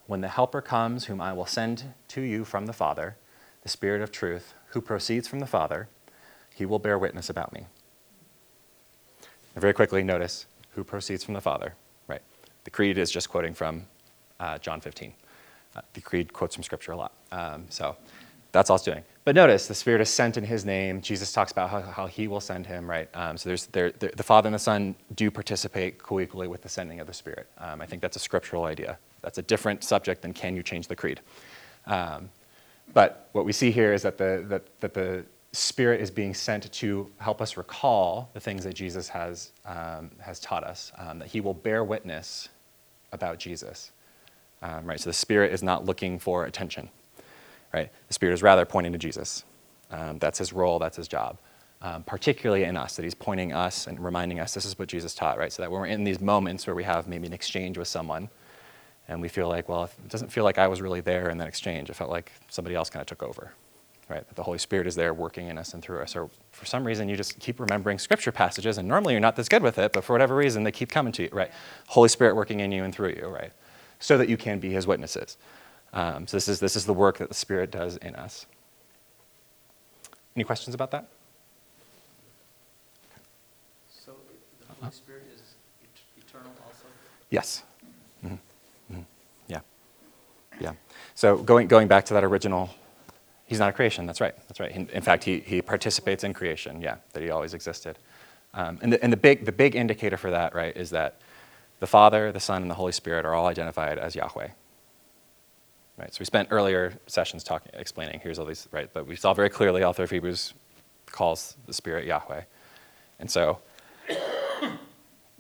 [0.07, 3.17] When the Helper comes, whom I will send to you from the Father,
[3.63, 5.89] the Spirit of truth, who proceeds from the Father,
[6.55, 7.67] he will bear witness about me.
[9.55, 11.75] And very quickly, notice who proceeds from the Father.
[12.65, 13.87] The creed is just quoting from
[14.41, 15.13] uh, John 15.
[15.75, 17.13] Uh, the creed quotes from Scripture a lot.
[17.31, 17.97] Um, so
[18.53, 19.03] that's all it's doing.
[19.25, 21.01] But notice the Spirit is sent in His name.
[21.01, 23.09] Jesus talks about how, how He will send Him, right?
[23.15, 26.69] Um, so there's, there, there, the Father and the Son do participate co-equally with the
[26.69, 27.47] sending of the Spirit.
[27.59, 28.99] Um, I think that's a scriptural idea.
[29.23, 31.21] That's a different subject than can you change the creed.
[31.87, 32.29] Um,
[32.93, 36.71] but what we see here is that the, that, that the Spirit is being sent
[36.73, 41.29] to help us recall the things that Jesus has, um, has taught us, um, that
[41.29, 42.49] He will bear witness
[43.13, 43.93] about Jesus.
[44.63, 44.99] Um, right?
[44.99, 46.89] So the Spirit is not looking for attention.
[47.75, 47.91] Right?
[48.09, 49.45] The Spirit is rather pointing to Jesus.
[49.91, 50.79] Um, that's His role.
[50.79, 51.37] That's His job.
[51.83, 55.15] Um, particularly in us, that He's pointing us and reminding us this is what Jesus
[55.15, 55.37] taught.
[55.37, 55.53] Right?
[55.53, 58.31] So that when we're in these moments where we have maybe an exchange with someone,
[59.07, 61.49] and we feel like, well, it doesn't feel like I was really there in that
[61.49, 61.91] exchange.
[61.91, 63.53] It felt like somebody else kind of took over
[64.13, 64.27] right?
[64.29, 66.15] That the Holy Spirit is there working in us and through us.
[66.15, 69.49] Or for some reason, you just keep remembering scripture passages, and normally you're not this
[69.49, 71.51] good with it, but for whatever reason, they keep coming to you, right?
[71.89, 73.53] Holy Spirit working in you and through you, right?
[73.99, 75.39] So that you can be his witnesses.
[75.93, 78.47] Um, so this is, this is the work that the Spirit does in us.
[80.37, 81.09] Any questions about that?
[83.89, 84.13] So
[84.61, 85.43] the Holy Spirit is
[85.83, 86.87] et- eternal also?
[87.31, 87.63] Yes.
[88.25, 88.39] Mhm.
[88.93, 89.05] Mhm.
[89.49, 89.61] Yeah.
[90.61, 90.73] Yeah.
[91.15, 92.71] So going, going back to that original,
[93.53, 94.07] he's not a creation.
[94.07, 94.35] That's right.
[94.49, 94.73] That's right.
[94.73, 96.81] In, fact, he, he participates in creation.
[96.81, 97.99] Yeah, that he always existed.
[98.55, 101.21] Um, and the, and the, big, the big indicator for that, right, is that
[101.81, 104.49] the Father, the Son, and the Holy Spirit are all identified as Yahweh.
[105.99, 106.15] Right.
[106.15, 108.89] So we spent earlier sessions talking, explaining here's all these, right?
[108.93, 110.55] But we saw very clearly author of Hebrews
[111.07, 112.43] calls the Spirit Yahweh.
[113.21, 113.59] And so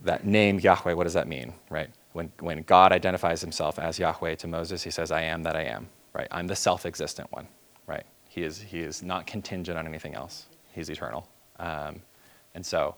[0.04, 1.88] that name Yahweh, what does that mean, right?
[2.12, 5.62] When, when God identifies himself as Yahweh to Moses, he says, I am that I
[5.62, 6.28] am, right?
[6.30, 7.48] I'm the self existent one,
[7.86, 8.04] right?
[8.28, 11.28] He is, he is not contingent on anything else, he's eternal.
[11.58, 12.02] Um,
[12.54, 12.96] and so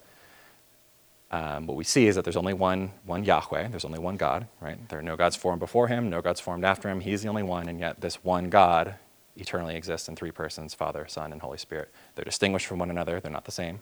[1.31, 4.47] um, what we see is that there's only one, one Yahweh, there's only one God,
[4.61, 4.89] right?
[4.89, 7.01] There are no gods formed before him, no gods formed after him.
[7.01, 8.95] He's the only one, and yet this one God
[9.37, 11.91] eternally exists in three persons Father, Son, and Holy Spirit.
[12.15, 13.81] They're distinguished from one another, they're not the same,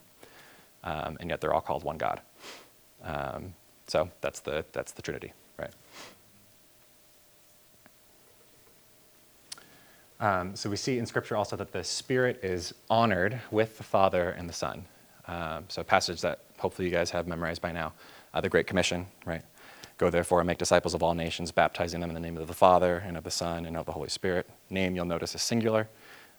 [0.84, 2.22] um, and yet they're all called one God.
[3.04, 3.54] Um,
[3.86, 5.72] so that's the, that's the Trinity, right?
[10.22, 14.30] Um, so we see in Scripture also that the Spirit is honored with the Father
[14.30, 14.84] and the Son.
[15.26, 17.92] Um, so a passage that hopefully you guys have memorized by now,
[18.32, 19.42] uh, the Great Commission, right?
[19.98, 22.54] Go therefore and make disciples of all nations, baptizing them in the name of the
[22.54, 24.48] Father and of the Son and of the Holy Spirit.
[24.70, 25.88] Name you'll notice is singular,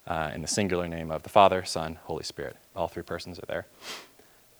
[0.06, 2.56] uh, in the singular name of the Father, Son, Holy Spirit.
[2.74, 3.66] All three persons are there.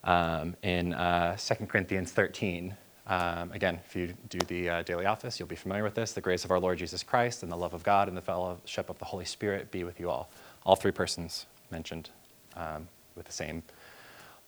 [0.05, 5.39] Um, in uh, 2 Corinthians 13, um, again, if you do the uh, daily office,
[5.39, 6.13] you'll be familiar with this.
[6.13, 8.89] The grace of our Lord Jesus Christ and the love of God and the fellowship
[8.89, 10.31] of the Holy Spirit be with you all.
[10.65, 12.09] All three persons mentioned
[12.57, 13.63] um, with the same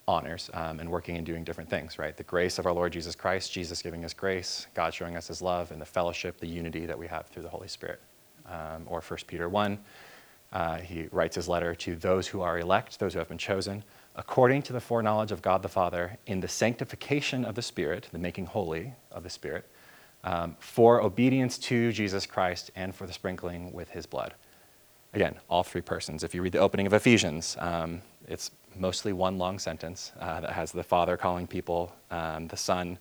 [0.09, 2.16] honors um, and working and doing different things, right?
[2.16, 5.42] The grace of our Lord Jesus Christ, Jesus giving us grace, God showing us his
[5.42, 8.01] love, and the fellowship, the unity that we have through the Holy Spirit.
[8.47, 9.79] Um, or 1 Peter 1,
[10.53, 13.83] uh, he writes his letter to those who are elect, those who have been chosen,
[14.16, 18.18] according to the foreknowledge of God the Father, in the sanctification of the Spirit, the
[18.18, 19.66] making holy of the Spirit,
[20.24, 24.35] um, for obedience to Jesus Christ and for the sprinkling with his blood.
[25.12, 26.24] Again, all three persons.
[26.24, 30.50] If you read the opening of Ephesians, um, it's mostly one long sentence uh, that
[30.50, 32.98] has the Father calling people, um, the Son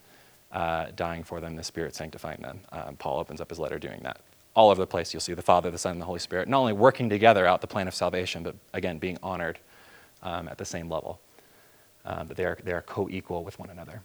[0.51, 2.59] uh, dying for them, the Spirit sanctifying them.
[2.71, 4.21] Um, Paul opens up his letter doing that.
[4.55, 6.59] All over the place, you'll see the Father, the Son, and the Holy Spirit not
[6.59, 9.59] only working together out the plan of salvation, but again, being honored
[10.23, 11.19] um, at the same level.
[12.05, 14.01] Uh, but they are, they are co equal with one another.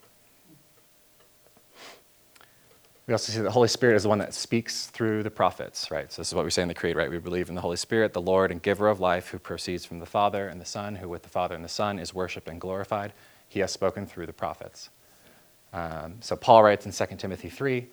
[3.07, 6.13] We also see the Holy Spirit is the one that speaks through the prophets, right?
[6.13, 7.11] So this is what we say in the Creed, right?
[7.11, 9.99] We believe in the Holy Spirit, the Lord and giver of life, who proceeds from
[9.99, 12.61] the Father and the Son, who with the Father and the Son is worshipped and
[12.61, 13.13] glorified.
[13.49, 14.91] He has spoken through the prophets.
[15.73, 17.89] Um, so Paul writes in 2 Timothy 3,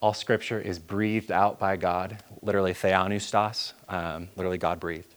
[0.00, 5.14] all scripture is breathed out by God, literally theopneustos, um, literally God breathed.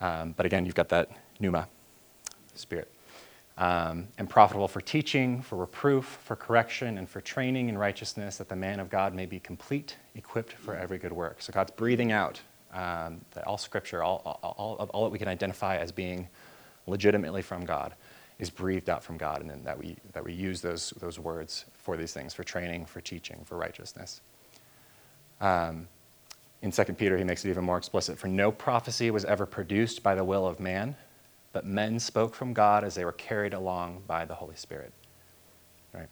[0.00, 1.08] Um, but again, you've got that
[1.40, 1.68] pneuma,
[2.54, 2.92] spirit
[3.58, 8.48] um, and profitable for teaching, for reproof, for correction, and for training in righteousness, that
[8.48, 11.42] the man of God may be complete, equipped for every good work.
[11.42, 12.40] So God's breathing out
[12.72, 16.28] um, that all scripture, all, all, all, all, that we can identify as being
[16.86, 17.94] legitimately from God,
[18.38, 21.66] is breathed out from God, and then that we, that we use those, those words
[21.74, 24.22] for these things, for training, for teaching, for righteousness.
[25.40, 25.86] Um,
[26.62, 28.18] in 2 Peter, he makes it even more explicit.
[28.18, 30.96] For no prophecy was ever produced by the will of man
[31.52, 34.92] but men spoke from God as they were carried along by the Holy Spirit.
[35.92, 36.08] Right?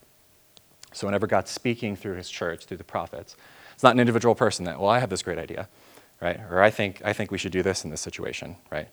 [0.93, 3.37] So whenever God's speaking through his church, through the prophets,
[3.73, 5.69] it's not an individual person that, well, I have this great idea,
[6.21, 6.39] right?
[6.51, 8.89] Or I think, I think we should do this in this situation, right?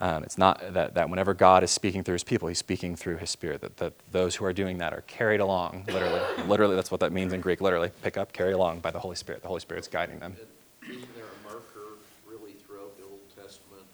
[0.00, 3.18] Um, it's not that, that whenever God is speaking through his people, he's speaking through
[3.18, 6.20] his spirit, that, that those who are doing that are carried along, literally.
[6.48, 7.90] literally, that's what that means in Greek, literally.
[8.02, 9.42] Pick up, carry along by the Holy Spirit.
[9.42, 10.36] The Holy Spirit's guiding them.
[10.82, 13.84] Isn't there a marker really throughout the Old Testament?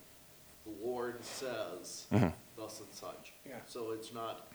[0.65, 1.98] The Lord says, Mm-hmm.
[2.11, 3.33] Thus and such.
[3.47, 3.55] Yeah.
[3.67, 4.49] So it's not,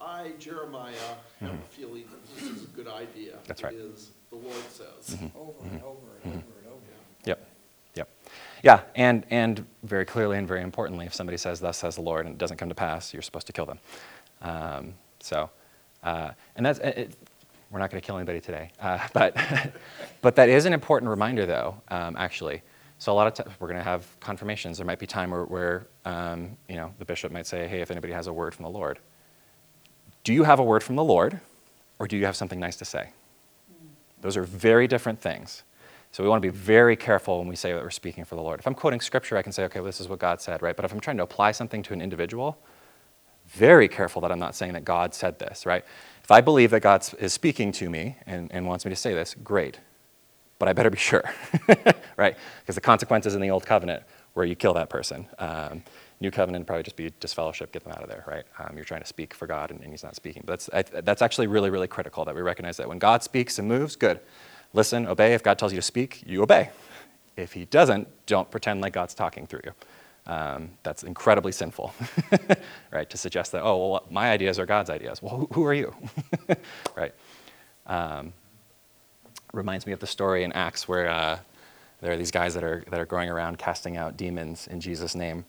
[0.00, 0.94] I, Jeremiah,
[1.40, 3.32] have a feeling that this is a good idea.
[3.32, 3.44] Mm-hmm.
[3.46, 3.74] That's right.
[3.74, 3.88] Mm-hmm.
[3.88, 5.16] It is, the Lord says.
[5.36, 6.82] Over and over and over and over.
[7.24, 7.46] Yep.
[7.94, 8.08] Yep.
[8.62, 12.26] Yeah, and, and very clearly and very importantly, if somebody says, Thus says the Lord,
[12.26, 13.78] and it doesn't come to pass, you're supposed to kill them.
[14.42, 15.50] Um, so,
[16.02, 17.14] uh, and that's, it,
[17.70, 18.70] we're not going to kill anybody today.
[18.80, 19.36] Uh, but,
[20.22, 22.62] but that is an important reminder, though, um, actually.
[22.98, 24.78] So, a lot of times we're going to have confirmations.
[24.78, 27.90] There might be time where, where um, you know, the bishop might say, Hey, if
[27.90, 28.98] anybody has a word from the Lord,
[30.24, 31.40] do you have a word from the Lord,
[31.98, 33.10] or do you have something nice to say?
[34.22, 35.62] Those are very different things.
[36.10, 38.42] So we want to be very careful when we say that we're speaking for the
[38.42, 38.58] Lord.
[38.58, 40.74] If I'm quoting scripture, I can say, okay, well, this is what God said, right?
[40.74, 42.58] But if I'm trying to apply something to an individual,
[43.46, 45.84] very careful that I'm not saying that God said this, right?
[46.24, 49.14] If I believe that God is speaking to me and, and wants me to say
[49.14, 49.78] this, great.
[50.58, 51.24] But I better be sure,
[52.16, 52.36] right?
[52.60, 54.02] Because the consequences in the old covenant
[54.34, 55.26] where you kill that person.
[55.38, 55.82] Um,
[56.18, 58.44] New covenant probably just be disfellowship, get them out of there, right?
[58.58, 60.42] Um, you're trying to speak for God and, and he's not speaking.
[60.46, 63.58] But that's, I, that's actually really, really critical that we recognize that when God speaks
[63.58, 64.20] and moves, good.
[64.72, 65.34] Listen, obey.
[65.34, 66.70] If God tells you to speak, you obey.
[67.36, 69.72] If he doesn't, don't pretend like God's talking through you.
[70.26, 71.94] Um, that's incredibly sinful,
[72.90, 73.08] right?
[73.10, 75.20] To suggest that, oh, well, my ideas are God's ideas.
[75.20, 75.94] Well, who, who are you,
[76.96, 77.14] right?
[77.86, 78.32] Um,
[79.56, 81.38] reminds me of the story in Acts where uh,
[82.00, 85.14] there are these guys that are, that are going around casting out demons in Jesus'
[85.14, 85.44] name.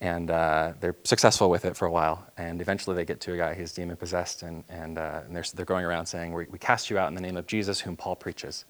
[0.00, 2.26] And uh, they're successful with it for a while.
[2.36, 5.44] And eventually they get to a guy who's demon possessed, and, and, uh, and they're,
[5.54, 7.96] they're going around saying, we, we cast you out in the name of Jesus, whom
[7.96, 8.64] Paul preaches.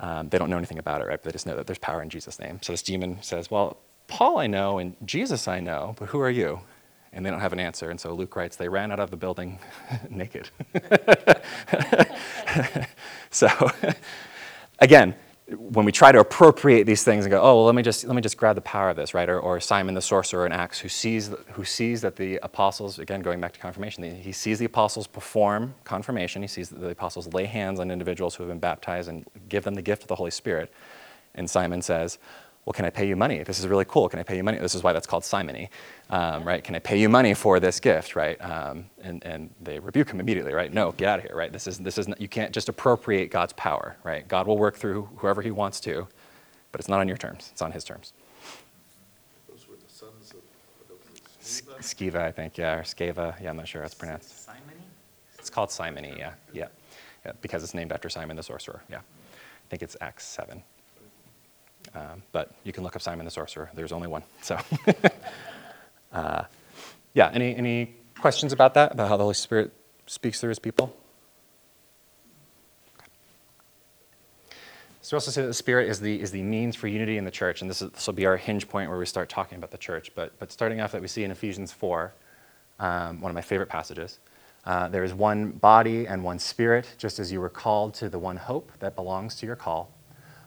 [0.00, 1.22] Um, they don't know anything about it, right?
[1.22, 2.58] But they just know that there's power in Jesus' name.
[2.62, 3.78] So this demon says, Well,
[4.08, 6.60] Paul I know, and Jesus I know, but who are you?
[7.12, 7.90] And they don't have an answer.
[7.90, 9.58] And so Luke writes, They ran out of the building
[10.10, 10.50] naked.
[13.30, 13.48] so,
[14.78, 15.14] again,
[15.48, 18.16] when we try to appropriate these things and go, oh, well, let me just let
[18.16, 19.28] me just grab the power of this, right?
[19.28, 23.20] Or, or Simon the sorcerer in Acts, who sees who sees that the apostles, again,
[23.20, 26.42] going back to confirmation, he sees the apostles perform confirmation.
[26.42, 29.62] He sees that the apostles lay hands on individuals who have been baptized and give
[29.62, 30.72] them the gift of the Holy Spirit.
[31.36, 32.18] And Simon says,
[32.66, 33.44] well, can I pay you money?
[33.44, 34.08] This is really cool.
[34.08, 34.58] Can I pay you money?
[34.58, 35.70] This is why that's called simony,
[36.10, 36.64] um, right?
[36.64, 38.36] Can I pay you money for this gift, right?
[38.44, 40.72] Um, and, and they rebuke him immediately, right?
[40.72, 41.52] No, get out of here, right?
[41.52, 44.26] This is, this is not, you can't just appropriate God's power, right?
[44.26, 46.08] God will work through whoever he wants to,
[46.72, 47.50] but it's not on your terms.
[47.52, 48.12] It's on his terms.
[49.48, 50.38] Those were the sons of,
[50.88, 51.40] what was?
[51.40, 51.78] Skiva?
[51.78, 53.40] Skiva, I think, yeah, or Skava.
[53.40, 54.44] Yeah, I'm not sure how it's pronounced.
[54.44, 54.82] Simony?
[55.38, 56.66] It's called Simony, yeah, yeah,
[57.24, 58.82] yeah, because it's named after Simon the sorcerer.
[58.90, 60.64] Yeah, I think it's Acts seven.
[61.96, 63.70] Um, but you can look up Simon the sorcerer.
[63.74, 64.22] There's only one.
[64.42, 64.58] So,
[66.12, 66.44] uh,
[67.14, 67.30] yeah.
[67.32, 68.92] Any any questions about that?
[68.92, 69.72] About how the Holy Spirit
[70.06, 70.94] speaks through His people?
[75.06, 77.24] So we also say that the Spirit is the, is the means for unity in
[77.24, 79.56] the church, and this, is, this will be our hinge point where we start talking
[79.56, 80.10] about the church.
[80.16, 82.12] But, but starting off that we see in Ephesians 4,
[82.80, 84.18] um, one of my favorite passages,
[84.64, 88.18] uh, there is one body and one Spirit, just as you were called to the
[88.18, 89.92] one hope that belongs to your call,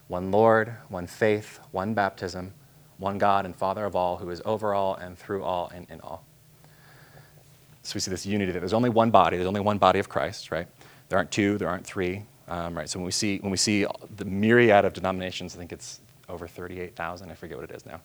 [0.10, 2.52] one Lord, one faith, one baptism,
[2.98, 6.02] one God and Father of all, who is over all and through all and in
[6.02, 6.26] all.
[7.84, 10.10] So we see this unity that there's only one body, there's only one body of
[10.10, 10.68] Christ, right?
[11.08, 12.90] There aren't two, there aren't three, um, right?
[12.90, 13.86] So when we see when we see
[14.18, 17.32] the myriad of denominations, I think it's over 38,000.
[17.32, 18.02] I forget what it is now.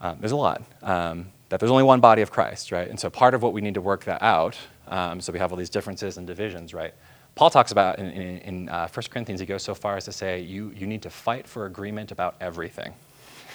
[0.00, 0.62] Um, there's a lot.
[0.82, 2.88] Um, that there's only one body of Christ, right?
[2.88, 4.56] And so part of what we need to work that out.
[4.88, 6.94] Um, so we have all these differences and divisions, right?
[7.34, 10.12] Paul talks about in, in, in uh, 1 Corinthians, he goes so far as to
[10.12, 12.92] say you you need to fight for agreement about everything.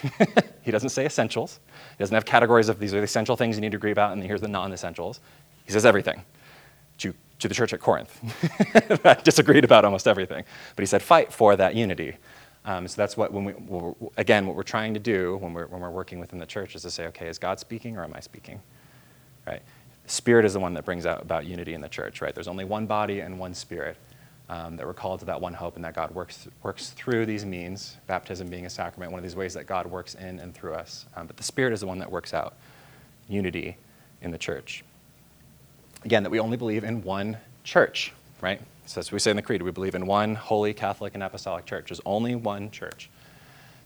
[0.62, 1.60] he doesn't say essentials.
[1.98, 4.14] He doesn't have categories of these are the essential things you need to agree about,
[4.14, 5.20] and here's the non-essentials.
[5.66, 6.24] He says everything.
[7.00, 8.22] To, to the church at Corinth,
[9.26, 10.46] disagreed about almost everything.
[10.78, 12.16] But he said, fight for that unity.
[12.64, 13.54] Um, so that's what, when we,
[14.16, 16.84] again, what we're trying to do when we're, when we're working within the church is
[16.84, 18.62] to say, okay, is God speaking or am I speaking?
[19.46, 19.62] Right?
[20.08, 22.34] Spirit is the one that brings out about unity in the church, right?
[22.34, 23.98] There's only one body and one spirit.
[24.48, 27.44] Um, that we're called to that one hope and that God works, works through these
[27.44, 30.76] means, baptism being a sacrament, one of these ways that God works in and through
[30.76, 31.08] us.
[31.16, 32.54] Um, but the Spirit is the one that works out
[33.28, 33.76] unity
[34.22, 34.84] in the church.
[36.04, 38.62] Again, that we only believe in one church, right?
[38.86, 41.66] So as we say in the Creed, we believe in one holy Catholic and apostolic
[41.66, 41.90] church.
[41.90, 43.10] There's only one church.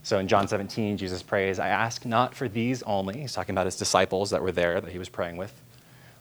[0.04, 3.66] So in John 17, Jesus prays, I ask not for these only, he's talking about
[3.66, 5.54] his disciples that were there that he was praying with,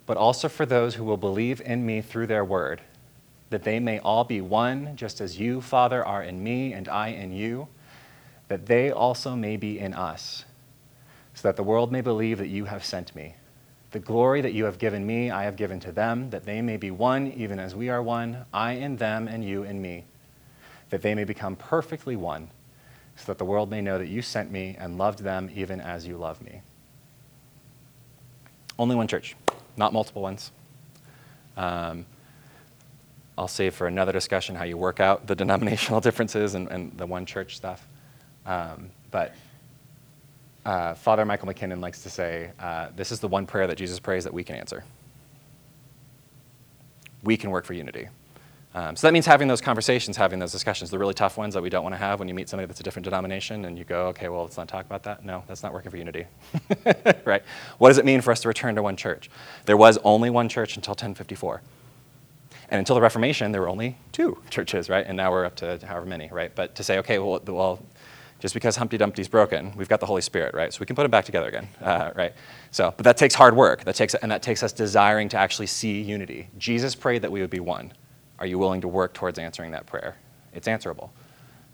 [0.09, 2.81] but also for those who will believe in me through their word,
[3.51, 7.09] that they may all be one, just as you, Father, are in me and I
[7.09, 7.69] in you,
[8.49, 10.47] that they also may be in us,
[11.35, 13.35] so that the world may believe that you have sent me.
[13.91, 16.79] The glory that you have given me, I have given to them, that they may
[16.79, 20.07] be one, even as we are one, I in them and you in me,
[20.89, 22.49] that they may become perfectly one,
[23.15, 26.07] so that the world may know that you sent me and loved them even as
[26.07, 26.63] you love me.
[28.79, 29.37] Only one church,
[29.79, 30.51] not multiple ones.
[31.57, 32.07] Um,
[33.37, 37.07] I'll save for another discussion how you work out the denominational differences and, and the
[37.07, 37.87] one church stuff.
[38.45, 39.35] Um, but
[40.65, 43.99] uh, Father Michael McKinnon likes to say, uh, this is the one prayer that Jesus
[44.01, 44.85] prays that we can answer.
[47.23, 48.09] We can work for unity.
[48.75, 51.63] Um, so that means having those conversations, having those discussions, the really tough ones that
[51.63, 53.85] we don't want to have when you meet somebody that's a different denomination and you
[53.85, 55.25] go, okay, well, let's not talk about that.
[55.25, 56.27] No, that's not working for unity.
[57.25, 57.43] right?
[57.79, 59.31] What does it mean for us to return to one church?
[59.65, 61.63] There was only one church until 1054.
[62.71, 65.07] And until the Reformation, there were only two churches, right?
[65.07, 66.55] And now we're up to however many, right?
[66.55, 67.83] But to say, okay, well, well
[68.39, 70.73] just because Humpty Dumpty's broken, we've got the Holy Spirit, right?
[70.73, 72.35] So we can put him back together again, uh, right?
[72.71, 73.85] So, but that takes hard work.
[73.85, 76.49] That takes, and that takes us desiring to actually see unity.
[76.59, 77.93] Jesus prayed that we would be one.
[78.39, 80.17] Are you willing to work towards answering that prayer?
[80.53, 81.13] It's answerable.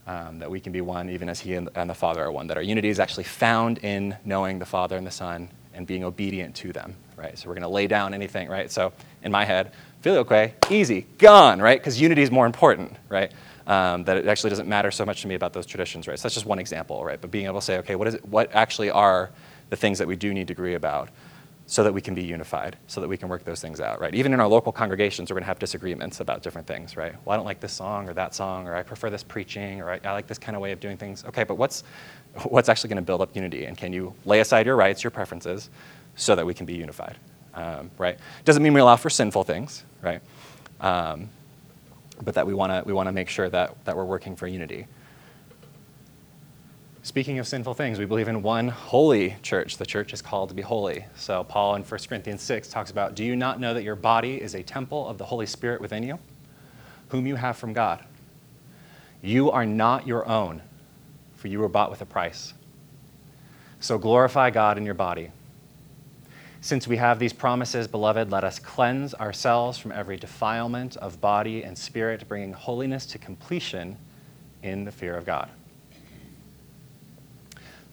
[0.06, 2.46] Um, that we can be one even as He and, and the Father are one.
[2.48, 6.04] That our unity is actually found in knowing the Father and the Son and being
[6.04, 7.38] obedient to them, right?
[7.38, 8.70] So we're going to lay down anything, right?
[8.70, 9.72] So in my head,
[10.02, 11.80] filioque, easy, gone, right?
[11.80, 13.32] Because unity is more important, right?
[13.66, 16.18] Um, that it actually doesn't matter so much to me about those traditions, right?
[16.18, 17.18] So that's just one example, right?
[17.20, 19.30] But being able to say, okay, what is it, what actually are
[19.70, 21.08] the things that we do need to agree about
[21.66, 24.14] so that we can be unified, so that we can work those things out, right?
[24.14, 27.14] Even in our local congregations, we're going to have disagreements about different things, right?
[27.24, 29.90] Well, I don't like this song or that song, or I prefer this preaching, or
[29.90, 31.24] I, I like this kind of way of doing things.
[31.24, 31.82] Okay, but what's,
[32.44, 33.64] what's actually going to build up unity?
[33.64, 35.70] And can you lay aside your rights, your preferences,
[36.16, 37.16] so that we can be unified,
[37.54, 38.18] um, right?
[38.44, 40.20] Doesn't mean we allow for sinful things, right?
[40.80, 41.30] Um,
[42.22, 44.46] but that we want to we want to make sure that, that we're working for
[44.46, 44.86] unity.
[47.04, 49.76] Speaking of sinful things, we believe in one holy church.
[49.76, 51.04] The church is called to be holy.
[51.16, 54.40] So Paul in 1 Corinthians 6 talks about, "Do you not know that your body
[54.40, 56.18] is a temple of the Holy Spirit within you,
[57.08, 58.02] whom you have from God?
[59.20, 60.62] You are not your own,
[61.36, 62.54] for you were bought with a price.
[63.80, 65.30] So glorify God in your body."
[66.62, 71.62] Since we have these promises, beloved, let us cleanse ourselves from every defilement of body
[71.62, 73.98] and spirit, bringing holiness to completion
[74.62, 75.50] in the fear of God.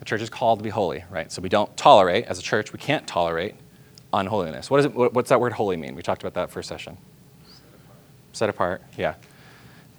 [0.02, 1.32] The church is called to be holy, right?
[1.32, 3.54] So we don't tolerate, as a church, we can't tolerate
[4.12, 4.68] unholiness.
[4.68, 5.94] What is it, what's that word holy mean?
[5.96, 6.98] We talked about that first session.
[8.34, 9.14] Set apart, Set apart yeah.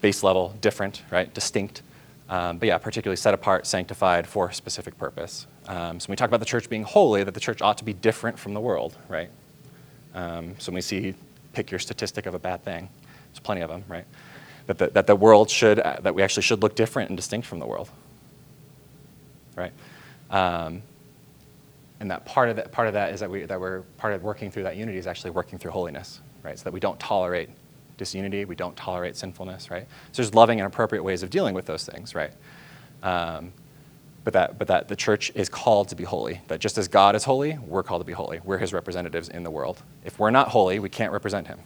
[0.01, 1.33] Base level, different, right?
[1.33, 1.83] Distinct.
[2.29, 5.47] Um, but yeah, particularly set apart, sanctified for a specific purpose.
[5.69, 7.85] Um, so when we talk about the church being holy, that the church ought to
[7.85, 9.31] be different from the world, right?
[10.17, 11.15] Um, so when we see,
[11.53, 12.89] pick your statistic of a bad thing,
[13.29, 14.07] there's plenty of them, right?
[14.67, 17.47] That the, that the world should, uh, that we actually should look different and distinct
[17.47, 17.89] from the world,
[19.55, 19.73] right?
[20.33, 20.83] Um,
[22.01, 24.25] and that part of that, part of that is that, we, that we're part of
[24.25, 26.59] working through that unity is actually working through holiness, right?
[26.59, 27.49] So that we don't tolerate
[27.97, 29.87] disunity, we don't tolerate sinfulness, right?
[30.11, 32.33] So there's loving and appropriate ways of dealing with those things, right?
[33.05, 33.53] Um,
[34.25, 36.41] but that, but that the church is called to be holy.
[36.49, 38.41] That just as God is holy, we're called to be holy.
[38.45, 39.83] We're his representatives in the world.
[40.05, 41.61] If we're not holy, we can't represent him,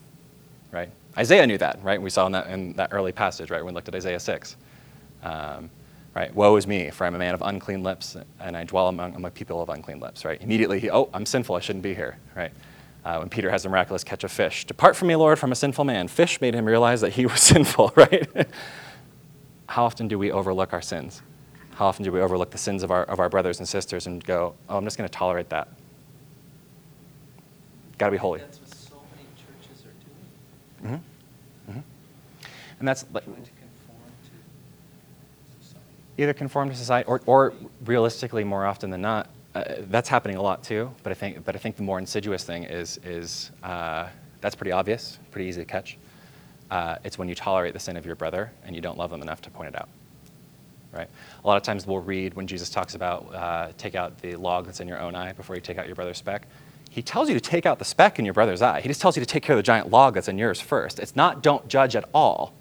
[0.73, 0.91] right?
[1.17, 2.01] Isaiah knew that, right?
[2.01, 3.65] We saw in that, in that early passage, right?
[3.65, 4.57] We looked at Isaiah 6.
[5.23, 5.71] Um,
[6.17, 6.35] right?
[6.35, 9.33] Woe is me, for I'm a man of unclean lips, and I dwell among, among
[9.33, 10.41] people of unclean lips, right?
[10.41, 12.51] Immediately, he, oh, I'm sinful, I shouldn't be here, right?
[13.05, 14.65] Uh, when Peter has the miraculous catch of fish.
[14.65, 16.09] Depart from me, Lord, from a sinful man.
[16.09, 18.27] Fish made him realize that he was sinful, right?
[19.69, 21.21] How often do we overlook our sins?
[21.75, 24.25] How often do we overlook the sins of our, of our brothers and sisters and
[24.25, 25.69] go, oh, I'm just going to tolerate that?
[27.99, 28.41] Got to be holy.
[28.41, 31.03] That's what so many churches are doing,
[31.69, 31.81] hmm hmm
[32.79, 35.83] And that's like, trying to conform to society.
[36.19, 37.53] Either conform to society or, or
[37.85, 40.91] realistically, more often than not, uh, that's happening a lot too.
[41.03, 44.09] But I think, but I think the more insidious thing is, is uh,
[44.41, 45.97] that's pretty obvious, pretty easy to catch.
[46.71, 49.23] Uh, it's when you tolerate the sin of your brother and you don't love them
[49.23, 49.89] enough to point it out.
[50.93, 51.09] Right?
[51.45, 54.65] A lot of times we'll read when Jesus talks about uh, take out the log
[54.65, 56.47] that's in your own eye before you take out your brother's speck.
[56.91, 58.81] He tells you to take out the speck in your brother's eye.
[58.81, 60.99] He just tells you to take care of the giant log that's in yours first.
[60.99, 62.55] It's not don't judge at all,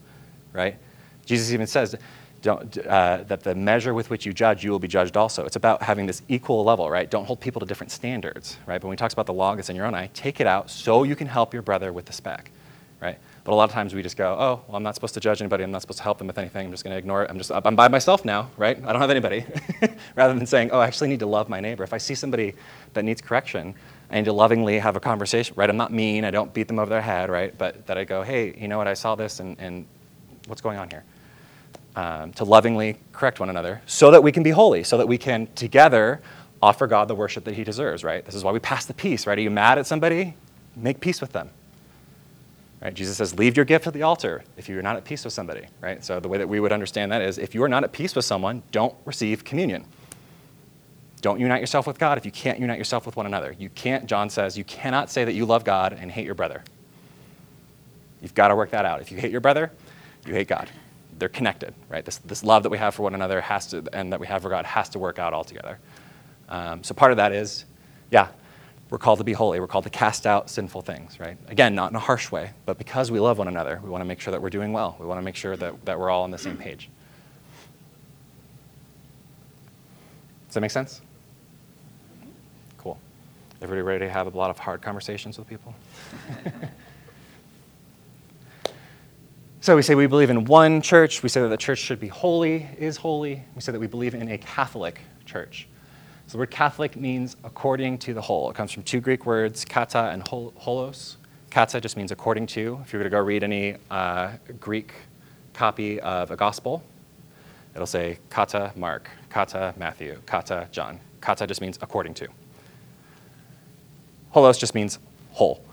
[0.51, 0.77] right?
[1.25, 1.95] Jesus even says
[2.45, 5.45] uh, that the measure with which you judge, you will be judged also.
[5.45, 7.09] It's about having this equal level, right?
[7.09, 8.79] Don't hold people to different standards, right?
[8.79, 10.69] But when we talk about the log that's in your own eye, take it out
[10.69, 12.51] so you can help your brother with the speck,
[13.01, 13.17] right?
[13.43, 15.39] But a lot of times we just go, oh, well, I'm not supposed to judge
[15.39, 15.63] anybody.
[15.63, 16.65] I'm not supposed to help them with anything.
[16.65, 17.29] I'm just going to ignore it.
[17.29, 18.75] I'm just, I'm by myself now, right?
[18.83, 19.45] I don't have anybody.
[20.15, 21.83] Rather than saying, oh, I actually need to love my neighbor.
[21.83, 22.55] If I see somebody
[22.93, 23.75] that needs correction,
[24.09, 25.69] I need to lovingly have a conversation, right?
[25.69, 26.25] I'm not mean.
[26.25, 27.55] I don't beat them over their head, right?
[27.55, 28.87] But that I go, hey, you know what?
[28.87, 29.85] I saw this and, and
[30.47, 31.03] what's going on here?
[31.97, 35.17] Um, to lovingly correct one another so that we can be holy, so that we
[35.17, 36.21] can together
[36.61, 38.25] offer God the worship that he deserves, right?
[38.25, 39.37] This is why we pass the peace, right?
[39.37, 40.35] Are you mad at somebody?
[40.75, 41.51] Make peace with them.
[42.81, 42.93] Right?
[42.93, 45.67] Jesus says, leave your gift at the altar if you're not at peace with somebody,
[45.79, 46.03] right?
[46.03, 48.13] So the way that we would understand that is if you are not at peace
[48.13, 49.85] with someone, don't receive communion.
[51.21, 53.55] Don't unite yourself with God if you can't unite yourself with one another.
[53.57, 56.61] You can't, John says, you cannot say that you love God and hate your brother.
[58.21, 58.99] You've got to work that out.
[58.99, 59.71] If you hate your brother,
[60.25, 60.69] you hate God.
[61.17, 62.03] They're connected, right?
[62.03, 64.41] This, this love that we have for one another has to, and that we have
[64.41, 65.79] for God has to work out all together.
[66.49, 67.65] Um, so part of that is,
[68.11, 68.27] yeah,
[68.89, 69.59] we're called to be holy.
[69.59, 71.37] We're called to cast out sinful things, right?
[71.47, 74.05] Again, not in a harsh way, but because we love one another, we want to
[74.05, 74.95] make sure that we're doing well.
[74.99, 76.89] We want to make sure that, that we're all on the same page.
[80.47, 81.01] Does that make sense?
[82.77, 82.99] Cool.
[83.61, 85.73] Everybody ready to have a lot of hard conversations with people?
[89.65, 91.23] so we say we believe in one church.
[91.23, 93.41] We say that the church should be holy, is holy.
[93.55, 95.67] We say that we believe in a Catholic church.
[96.27, 98.51] So the word Catholic means according to the whole.
[98.51, 101.15] It comes from two Greek words, kata and holos.
[101.49, 102.79] Kata just means according to.
[102.83, 104.93] If you were to go read any uh, Greek
[105.53, 106.83] copy of a gospel,
[107.73, 110.99] it'll say kata Mark, kata Matthew, kata John.
[111.21, 112.27] Kata just means according to.
[114.31, 114.99] Holos just means
[115.31, 115.65] whole.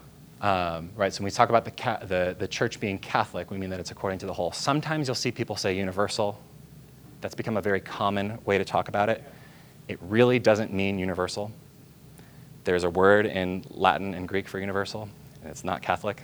[0.43, 3.70] Um, right, so when we talk about the, the, the church being Catholic, we mean
[3.70, 4.51] that it's according to the whole.
[4.53, 6.40] Sometimes you'll see people say universal.
[7.20, 9.22] That's become a very common way to talk about it.
[9.86, 11.53] It really doesn't mean universal.
[12.64, 15.09] There's a word in Latin and Greek for universal,
[15.43, 16.22] and it's not Catholic.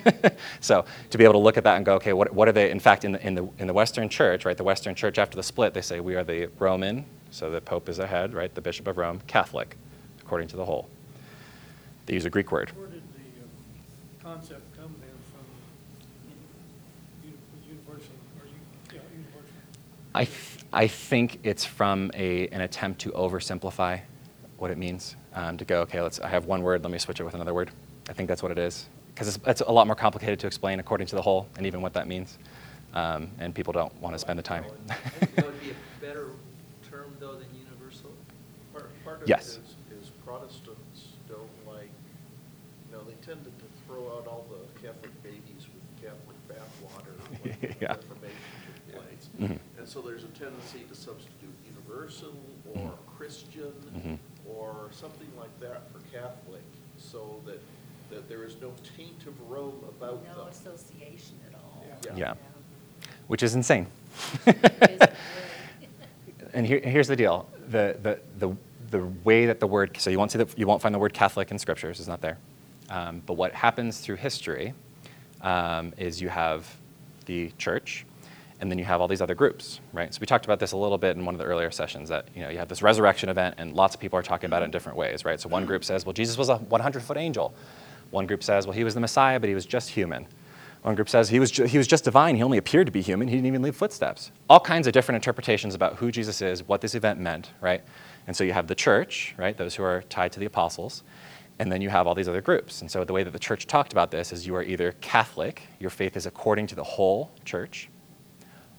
[0.60, 2.70] so to be able to look at that and go, okay, what, what are they?
[2.70, 5.36] In fact, in the, in, the, in the Western Church, right, the Western Church after
[5.36, 8.52] the split, they say we are the Roman, so the Pope is the head, right,
[8.54, 9.76] the Bishop of Rome, Catholic,
[10.20, 10.88] according to the whole.
[12.06, 12.70] They use a Greek word.
[12.76, 13.50] Where did the um,
[14.22, 15.44] concept come then from
[17.68, 18.52] universal, or you,
[18.94, 19.50] yeah, universal?
[20.14, 24.00] I, th- I think it's from a, an attempt to oversimplify
[24.58, 25.16] what it means.
[25.34, 27.54] Um, to go, okay, let's, I have one word, let me switch it with another
[27.54, 27.70] word.
[28.08, 28.86] I think that's what it is.
[29.14, 31.82] Because it's, it's a lot more complicated to explain according to the whole and even
[31.82, 32.38] what that means.
[32.94, 34.64] Um, and people don't want to spend the time.
[34.90, 36.26] I think That would be a better
[36.90, 38.10] term, though, than universal.
[38.72, 39.58] Part, part of it Yes.
[39.58, 41.90] is, is Protestants don't like,
[42.86, 47.31] you know, they tended to throw out all the Catholic babies with Catholic bathwater when
[47.31, 47.31] the
[47.80, 47.96] Yeah.
[49.40, 49.58] Mhm.
[49.78, 52.34] And so there's a tendency to substitute universal
[52.74, 52.92] or Mhm.
[53.16, 54.18] Christian Mhm.
[54.46, 56.62] or something like that for Catholic,
[56.98, 57.60] so that,
[58.10, 60.36] that there is no taint of Rome about them.
[60.36, 61.84] No association at all.
[62.04, 62.16] Yeah.
[62.16, 62.34] Yeah.
[63.28, 63.86] which is insane.
[64.46, 65.08] It is really.
[66.52, 68.56] and here, here's the deal: the, the, the,
[68.90, 71.14] the way that the word so you won't see the, you won't find the word
[71.14, 72.36] Catholic in scriptures; it's not there.
[72.90, 74.74] Um, but what happens through history
[75.40, 76.68] um, is you have
[77.22, 78.04] the church,
[78.60, 80.12] and then you have all these other groups, right?
[80.14, 82.08] So we talked about this a little bit in one of the earlier sessions.
[82.08, 84.62] That you know you have this resurrection event, and lots of people are talking about
[84.62, 85.40] it in different ways, right?
[85.40, 87.54] So one group says, well, Jesus was a 100 foot angel.
[88.10, 90.26] One group says, well, he was the Messiah, but he was just human.
[90.82, 92.34] One group says he was, he was just divine.
[92.34, 93.28] He only appeared to be human.
[93.28, 94.32] He didn't even leave footsteps.
[94.50, 97.82] All kinds of different interpretations about who Jesus is, what this event meant, right?
[98.26, 99.56] And so you have the church, right?
[99.56, 101.04] Those who are tied to the apostles.
[101.62, 102.80] And then you have all these other groups.
[102.80, 105.62] And so the way that the church talked about this is you are either Catholic,
[105.78, 107.88] your faith is according to the whole church,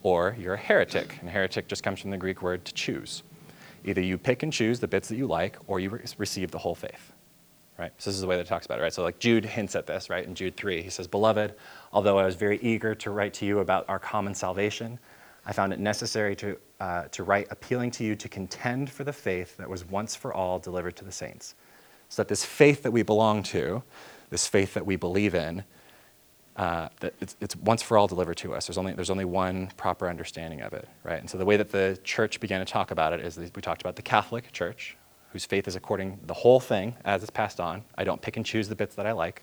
[0.01, 1.17] or you're a heretic.
[1.21, 3.23] And heretic just comes from the Greek word to choose.
[3.86, 6.57] Either you pick and choose the bits that you like, or you re- receive the
[6.57, 7.13] whole faith
[7.77, 7.91] right?
[7.97, 8.93] So this is the way that it talks about it, right?
[8.93, 10.23] So like Jude hints at this, right?
[10.23, 11.55] In Jude 3, he says, Beloved,
[11.91, 14.99] although I was very eager to write to you about our common salvation,
[15.45, 19.11] I found it necessary to, uh, to write appealing to you to contend for the
[19.11, 21.55] faith that was once for all delivered to the saints.
[22.14, 23.82] So that this faith that we belong to,
[24.30, 25.64] this faith that we believe in,
[26.55, 28.68] uh, that it's, it's once for all delivered to us.
[28.68, 31.20] There's only, there's only one proper understanding of it, right?
[31.20, 33.82] And so the way that the church began to talk about it is we talked
[33.82, 34.95] about the Catholic Church,
[35.32, 37.84] whose faith is according the whole thing as it's passed on.
[37.97, 39.41] I don't pick and choose the bits that I like,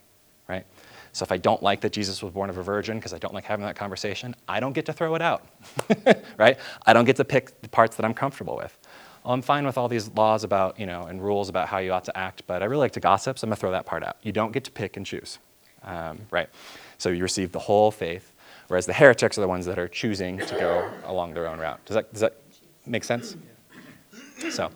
[0.48, 0.64] right?
[1.10, 3.34] So if I don't like that Jesus was born of a virgin because I don't
[3.34, 5.44] like having that conversation, I don't get to throw it out,
[6.38, 6.56] right?
[6.86, 8.78] I don't get to pick the parts that I'm comfortable with.
[9.24, 11.92] Well, I'm fine with all these laws about, you know, and rules about how you
[11.92, 14.02] ought to act, but I really like to gossip, so I'm gonna throw that part
[14.02, 14.16] out.
[14.22, 15.38] You don't get to pick and choose,
[15.82, 16.48] um, right?
[16.96, 18.32] So you receive the whole faith,
[18.68, 21.84] whereas the heretics are the ones that are choosing to go along their own route.
[21.84, 22.36] Does that, does that
[22.86, 23.36] make sense?
[24.50, 24.70] So,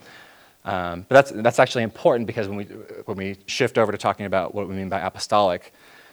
[0.67, 4.27] um, but that's, that's actually important because when we, when we shift over to talking
[4.27, 5.73] about what we mean by apostolic,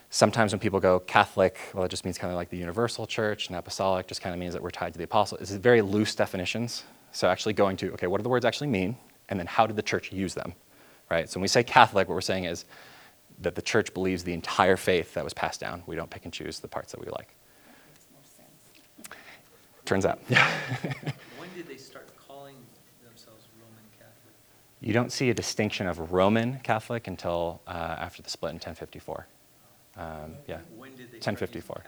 [0.10, 3.48] sometimes when people go Catholic, well, it just means kind of like the universal church,
[3.48, 5.38] and apostolic just kind of means that we're tied to the apostle.
[5.40, 6.84] It's very loose definitions.
[7.12, 8.96] So actually going to, okay, what do the words actually mean?
[9.30, 10.54] And then how did the church use them?
[11.10, 11.30] Right?
[11.30, 12.66] So when we say Catholic, what we're saying is
[13.42, 15.84] that the church believes the entire faith that was passed down.
[15.88, 17.36] We don't pick and choose the parts that we like.
[17.90, 19.18] Makes more sense.
[19.86, 20.20] Turns out.
[21.38, 22.56] When did they start calling
[23.04, 24.34] themselves Roman Catholic?
[24.80, 29.28] You don't see a distinction of Roman Catholic until uh, after the split in 1054.
[29.98, 31.84] Um, yeah, When did they start using 1054.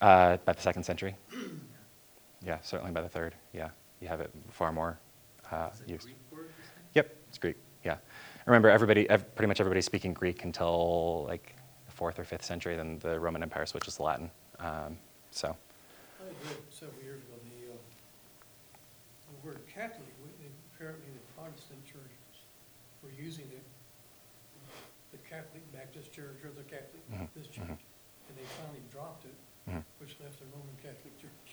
[0.00, 1.14] Uh, by the second century.
[2.42, 3.34] Yeah, certainly by the third.
[3.52, 3.68] Yeah,
[4.00, 4.98] you have it far more
[5.52, 6.04] uh, Is it used.
[6.04, 6.48] Greek word.
[6.94, 7.56] Yep, it's Greek.
[7.84, 7.96] Yeah,
[8.46, 11.54] remember everybody, ev- pretty much everybody's speaking Greek until like
[11.86, 12.76] the fourth or fifth century.
[12.76, 14.30] Then the Roman Empire switches to Latin.
[14.58, 14.98] Um,
[15.30, 15.56] so
[16.20, 17.76] I read several years ago, the, uh,
[19.30, 20.08] the word Catholic,
[20.74, 22.44] apparently the Protestant churches
[23.02, 23.64] were using it,
[25.12, 27.78] the Catholic Baptist Church or the Catholic Mhm, this church, mhm.
[28.28, 29.34] and they finally dropped it,
[29.68, 29.82] mhm.
[29.98, 31.49] which left the Roman Catholic Church.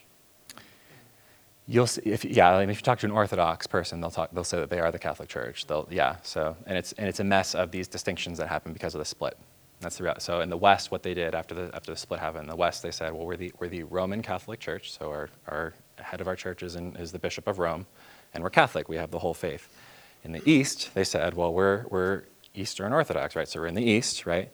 [1.67, 4.31] You'll see if yeah, I mean, if you talk to an Orthodox person, they'll talk.
[4.31, 5.67] They'll say that they are the Catholic Church.
[5.67, 6.17] They'll yeah.
[6.23, 9.05] So and it's and it's a mess of these distinctions that happen because of the
[9.05, 9.37] split.
[9.79, 10.15] That's the.
[10.19, 12.55] So in the West, what they did after the after the split happened, in the
[12.55, 14.91] West they said, well, we're the we're the Roman Catholic Church.
[14.91, 17.85] So our our head of our church is, in, is the Bishop of Rome,
[18.33, 18.89] and we're Catholic.
[18.89, 19.69] We have the whole faith.
[20.23, 22.23] In the East, they said, well, we're we're
[22.55, 23.47] Eastern Orthodox, right?
[23.47, 24.49] So we're in the East, right?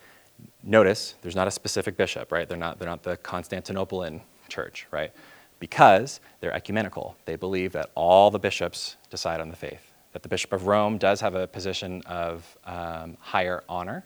[0.61, 2.47] Notice there's not a specific bishop, right?
[2.49, 5.11] They're not they're not the Constantinopolitan church, right?
[5.59, 7.15] Because they're ecumenical.
[7.25, 9.93] They believe that all the bishops decide on the faith.
[10.11, 14.05] That the Bishop of Rome does have a position of um, higher honor,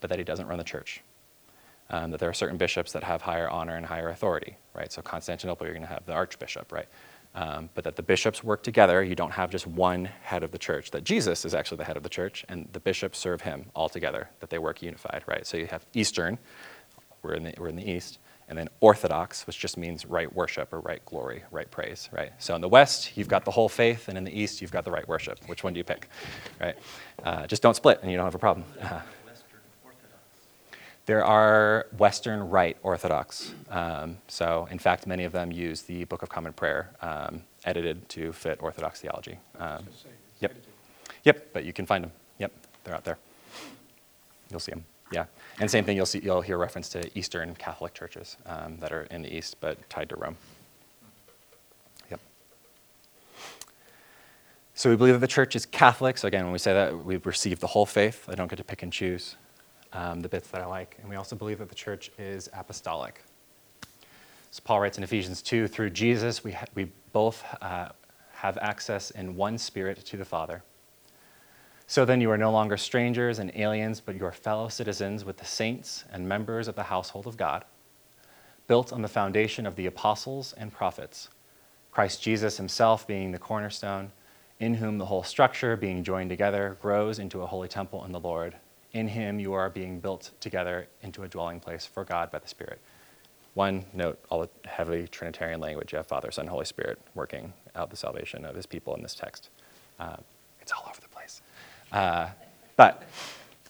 [0.00, 1.02] but that he doesn't run the church.
[1.90, 4.92] Um, that there are certain bishops that have higher honor and higher authority, right?
[4.92, 6.86] So Constantinople, you're going to have the archbishop, right?
[7.34, 9.02] Um, but that the bishops work together.
[9.02, 10.90] You don't have just one head of the church.
[10.90, 13.88] That Jesus is actually the head of the church, and the bishops serve him all
[13.88, 14.28] together.
[14.40, 15.46] That they work unified, right?
[15.46, 16.38] So you have Eastern,
[17.22, 18.18] we're in the, we're in the East,
[18.50, 22.32] and then Orthodox, which just means right worship or right glory, right praise, right?
[22.38, 24.84] So in the West, you've got the whole faith, and in the East, you've got
[24.84, 25.38] the right worship.
[25.46, 26.08] Which one do you pick,
[26.60, 26.74] right?
[27.22, 28.66] Uh, just don't split, and you don't have a problem.
[28.82, 29.00] Uh,
[31.06, 33.54] there are Western Rite Orthodox.
[33.70, 38.08] Um, so, in fact, many of them use the Book of Common Prayer, um, edited
[38.10, 39.38] to fit Orthodox theology.
[39.58, 40.50] Um, gonna say, it's yep.
[40.50, 40.72] edited.
[41.24, 42.12] Yep, but you can find them.
[42.38, 42.52] Yep,
[42.84, 43.18] they're out there.
[44.50, 44.84] You'll see them.
[45.10, 45.26] Yeah,
[45.58, 45.96] and same thing.
[45.96, 46.20] You'll see.
[46.20, 50.08] You'll hear reference to Eastern Catholic churches um, that are in the East, but tied
[50.10, 50.36] to Rome.
[52.10, 52.20] Yep.
[54.74, 56.16] So we believe that the church is Catholic.
[56.16, 58.24] So again, when we say that, we've received the whole faith.
[58.28, 59.36] I don't get to pick and choose
[59.92, 60.96] um, the bits that I like.
[61.00, 63.22] And we also believe that the church is apostolic.
[64.52, 67.90] So Paul writes in Ephesians 2 through Jesus, we, ha- we both uh,
[68.32, 70.62] have access in one spirit to the Father.
[71.90, 75.38] So then you are no longer strangers and aliens, but you are fellow citizens with
[75.38, 77.64] the saints and members of the household of God,
[78.68, 81.30] built on the foundation of the apostles and prophets,
[81.90, 84.12] Christ Jesus himself being the cornerstone,
[84.60, 88.20] in whom the whole structure, being joined together, grows into a holy temple in the
[88.20, 88.54] Lord.
[88.92, 92.46] In him you are being built together into a dwelling place for God by the
[92.46, 92.80] Spirit.
[93.54, 95.90] One note, all the heavily Trinitarian language.
[95.90, 99.16] You have Father, Son, Holy Spirit working out the salvation of his people in this
[99.16, 99.50] text.
[99.98, 100.18] Uh,
[100.60, 101.09] it's all over the.
[101.92, 102.28] Uh,
[102.76, 103.02] but,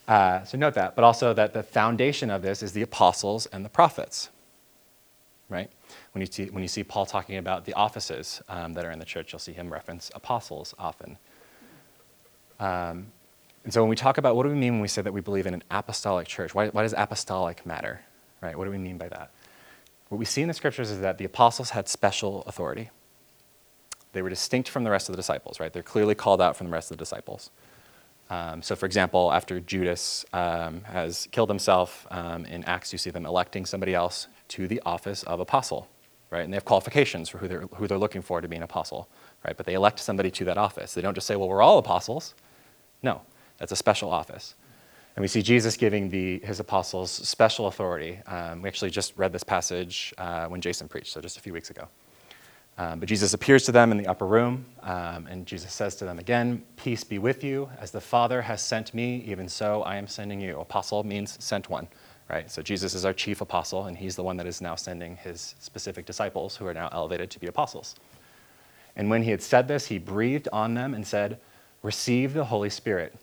[0.09, 3.65] uh, so note that, but also that the foundation of this is the apostles and
[3.65, 4.31] the prophets,
[5.49, 5.71] right?
[6.13, 8.99] When you see, when you see Paul talking about the offices um, that are in
[8.99, 11.17] the church, you'll see him reference apostles often.
[12.59, 13.07] Um,
[13.65, 15.21] and so when we talk about what do we mean when we say that we
[15.21, 18.01] believe in an apostolic church, why, why does apostolic matter,
[18.41, 18.57] right?
[18.57, 19.31] What do we mean by that?
[20.09, 22.91] What we see in the scriptures is that the apostles had special authority.
[24.13, 25.73] They were distinct from the rest of the disciples, right?
[25.73, 27.51] They're clearly called out from the rest of the disciples.
[28.31, 33.11] Um, so, for example, after Judas um, has killed himself um, in Acts, you see
[33.11, 35.89] them electing somebody else to the office of apostle,
[36.31, 36.45] right?
[36.45, 39.09] And they have qualifications for who they're, who they're looking for to be an apostle,
[39.45, 39.57] right?
[39.57, 40.95] But they elect somebody to that office.
[40.95, 42.35] They don't just say, well, we're all apostles.
[43.03, 43.21] No,
[43.59, 44.55] that's a special office.
[45.17, 48.21] And we see Jesus giving the, his apostles special authority.
[48.29, 51.53] Um, we actually just read this passage uh, when Jason preached, so just a few
[51.53, 51.89] weeks ago.
[52.79, 56.07] Um, but Jesus appears to them in the upper room, um, and Jesus says to
[56.07, 57.69] them again, Peace be with you.
[57.79, 60.59] As the Father has sent me, even so I am sending you.
[60.61, 61.89] Apostle means sent one,
[62.31, 62.51] right?
[62.51, 65.55] So Jesus is our chief apostle, and he's the one that is now sending his
[65.61, 67.97] specific disciples who are now elevated to be apostles.
[68.97, 71.39] And when he had said this, he breathed on them and said,
[71.83, 73.15] Receive the Holy Spirit.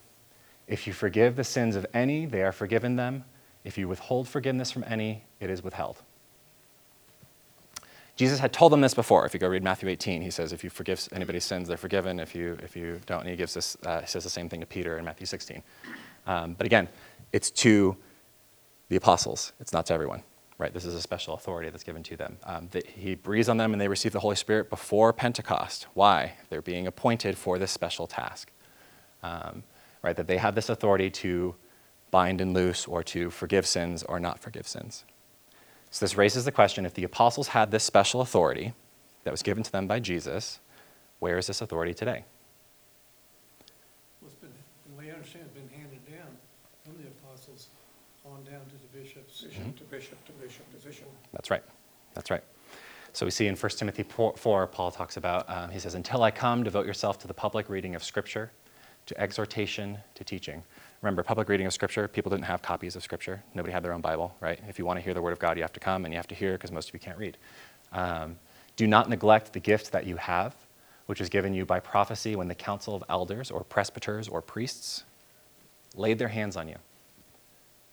[0.68, 3.24] If you forgive the sins of any, they are forgiven them.
[3.64, 6.02] If you withhold forgiveness from any, it is withheld.
[8.18, 9.28] Jesus had told them this before.
[9.28, 12.20] If you go read Matthew 18, he says, if you forgive anybody's sins, they're forgiven.
[12.20, 14.59] If you, if you don't, and he gives this, uh, he says the same thing
[14.59, 15.61] to Peter in Matthew 16.
[16.26, 16.89] Um, but again,
[17.32, 17.95] it's to
[18.89, 19.53] the apostles.
[19.59, 20.24] It's not to everyone,
[20.57, 20.74] right?
[20.74, 22.38] This is a special authority that's given to them.
[22.43, 25.86] Um, the, he breathes on them and they receive the Holy Spirit before Pentecost.
[25.93, 26.34] Why?
[26.49, 28.51] They're being appointed for this special task,
[29.22, 29.61] um,
[30.01, 30.15] right?
[30.15, 31.53] That they have this authority to
[32.09, 35.03] bind and loose or to forgive sins or not forgive sins.
[35.92, 38.74] So this raises the question if the apostles had this special authority
[39.24, 40.60] that was given to them by Jesus,
[41.20, 42.24] where is this authority today?
[44.22, 44.52] Well, it's been,
[44.90, 46.38] the way I understand it, it's been handed down
[46.84, 47.70] from the apostles
[48.26, 49.42] on down to the bishops.
[49.42, 51.08] Bishop to bishop to bishop to bishop.
[51.32, 51.64] That's right.
[52.14, 52.44] That's right.
[53.14, 56.30] So we see in 1 Timothy 4, Paul talks about, um, he says, Until I
[56.30, 58.52] come, devote yourself to the public reading of Scripture,
[59.08, 60.64] to exhortation, to teaching.
[61.02, 63.43] Remember, public reading of Scripture, people didn't have copies of Scripture.
[63.54, 64.60] Nobody had their own Bible, right?
[64.68, 66.18] If you want to hear the Word of God, you have to come and you
[66.18, 67.38] have to hear because most of you can't read.
[67.91, 68.38] Um,
[68.76, 70.56] do not neglect the gift that you have,
[71.06, 75.04] which is given you by prophecy when the council of elders or presbyters or priests
[75.95, 76.78] laid their hands on you.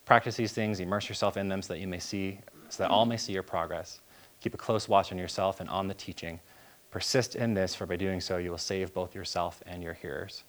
[0.05, 2.39] Practice these things, immerse yourself in them so that you may see,
[2.69, 4.01] so that all may see your progress.
[4.41, 6.41] Keep a close watch on yourself and on the teaching.
[6.91, 10.45] Persist in this, for by doing so, you will save both yourself and your hearers.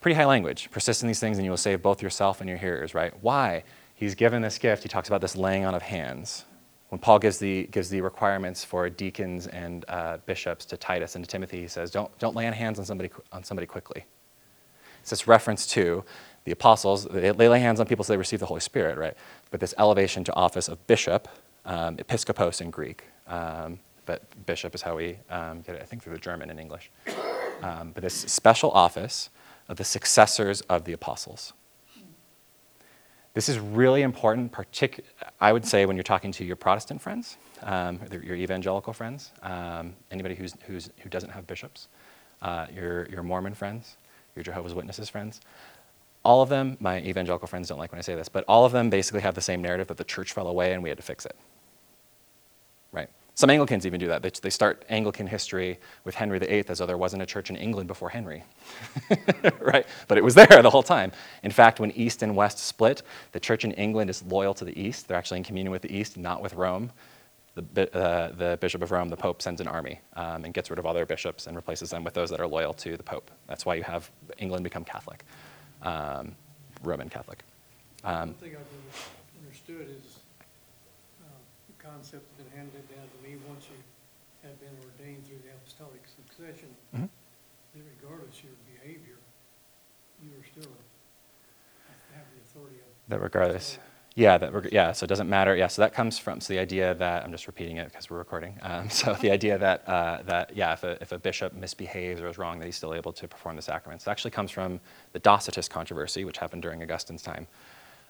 [0.00, 0.70] Pretty high language.
[0.70, 3.12] Persist in these things, and you will save both yourself and your hearers, right?
[3.20, 3.64] Why?
[3.94, 4.82] He's given this gift.
[4.82, 6.46] He talks about this laying on of hands.
[6.88, 11.24] When Paul gives the, gives the requirements for deacons and uh, bishops to Titus and
[11.24, 14.06] to Timothy, he says, don't, don't lay on hands on somebody, on somebody quickly.
[15.02, 16.02] It's this reference to
[16.44, 17.04] the apostles.
[17.04, 19.14] They, lay hands on people so they receive the Holy Spirit, right?
[19.50, 21.28] But this elevation to office of bishop,
[21.66, 26.02] um, episkopos in Greek, um, but bishop is how we um, get it, I think,
[26.02, 26.90] through the German and English.
[27.62, 29.28] Um, but this special office
[29.70, 31.52] of the successors of the apostles.
[33.34, 35.04] This is really important, partic-
[35.40, 39.94] I would say, when you're talking to your Protestant friends, um, your evangelical friends, um,
[40.10, 41.86] anybody who's, who's, who doesn't have bishops,
[42.42, 43.96] uh, your, your Mormon friends,
[44.34, 45.40] your Jehovah's Witnesses friends.
[46.24, 48.72] All of them, my evangelical friends don't like when I say this, but all of
[48.72, 51.04] them basically have the same narrative that the church fell away and we had to
[51.04, 51.36] fix it.
[52.90, 53.08] Right?
[53.40, 54.20] Some Anglicans even do that.
[54.20, 57.56] They, they start Anglican history with Henry VIII as though there wasn't a church in
[57.56, 58.44] England before Henry.
[59.60, 59.86] right?
[60.08, 61.10] But it was there the whole time.
[61.42, 63.00] In fact, when East and West split,
[63.32, 65.08] the church in England is loyal to the East.
[65.08, 66.92] They're actually in communion with the East, not with Rome.
[67.54, 70.78] The, uh, the Bishop of Rome, the Pope, sends an army um, and gets rid
[70.78, 73.30] of all their bishops and replaces them with those that are loyal to the Pope.
[73.46, 75.24] That's why you have England become Catholic,
[75.80, 76.36] um,
[76.82, 77.42] Roman Catholic.
[78.04, 79.10] Um, One thing I've
[79.46, 80.09] understood is
[81.92, 83.78] concept has been handed down to me once you
[84.46, 87.08] have been ordained through the apostolic succession, Mhm.
[87.74, 89.18] that regardless of your behavior,
[90.22, 90.70] you are still
[92.14, 92.86] have the authority of.
[93.08, 93.78] that regardless.
[94.16, 94.90] Yeah, that yeah.
[94.92, 95.54] So it doesn't matter.
[95.54, 95.68] Yeah.
[95.68, 98.58] So that comes from so the idea that I'm just repeating it because we're recording.
[98.62, 102.28] Um, so the idea that uh, that yeah, if a, if a bishop misbehaves or
[102.28, 104.06] is wrong, that he's still able to perform the sacraments.
[104.06, 104.80] It actually comes from
[105.12, 107.46] the Donatist controversy, which happened during Augustine's time,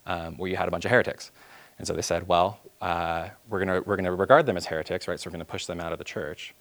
[0.07, 1.33] um, where you had a bunch of heretics,
[1.81, 5.18] And so they said, well, uh, we're going we're gonna regard them as heretics, right?
[5.18, 6.55] So we're going to push them out of the church.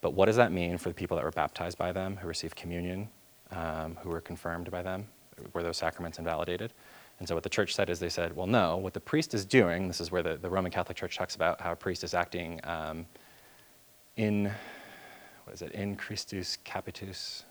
[0.00, 2.56] But what does that mean for the people that were baptized by them, who received
[2.56, 3.10] communion,
[3.50, 5.08] um, who were confirmed by them?
[5.52, 6.72] Were those sacraments invalidated?
[7.18, 9.44] And so what the church said is they said, well, no, what the priest is
[9.44, 12.14] doing, this is where the, the Roman Catholic Church talks about how a priest is
[12.14, 13.04] acting um,
[14.16, 14.50] in,
[15.44, 17.44] what is it, in Christus Capitus,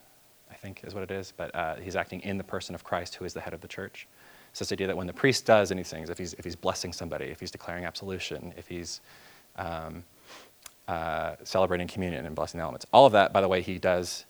[0.50, 3.14] I think is what it is, but uh, he's acting in the person of Christ,
[3.14, 4.08] who is the head of the church.
[4.54, 6.92] So this idea that when the priest does any things, if he's, if he's blessing
[6.92, 9.00] somebody, if he's declaring absolution, if he's
[9.56, 10.04] um,
[10.88, 14.26] uh, celebrating communion and blessing the elements, all of that, by the way, he does,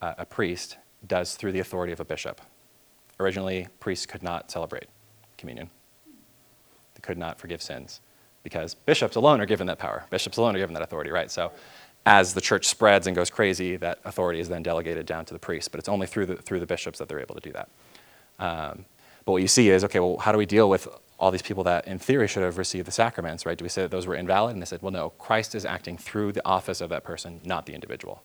[0.00, 0.76] uh, a priest
[1.06, 2.40] does through the authority of a bishop.
[3.18, 4.86] Originally, priests could not celebrate
[5.36, 5.70] communion.
[6.94, 8.00] They could not forgive sins
[8.42, 10.04] because bishops alone are given that power.
[10.10, 11.30] Bishops alone are given that authority, right?
[11.30, 11.52] So
[12.06, 15.38] as the church spreads and goes crazy, that authority is then delegated down to the
[15.38, 17.68] priests, but it's only through the, through the bishops that they're able to do that.
[18.38, 18.84] Um,
[19.24, 21.62] but what you see is, okay, well, how do we deal with all these people
[21.64, 23.56] that in theory should have received the sacraments, right?
[23.56, 24.54] Do we say that those were invalid?
[24.54, 27.66] And they said, well, no, Christ is acting through the office of that person, not
[27.66, 28.22] the individual.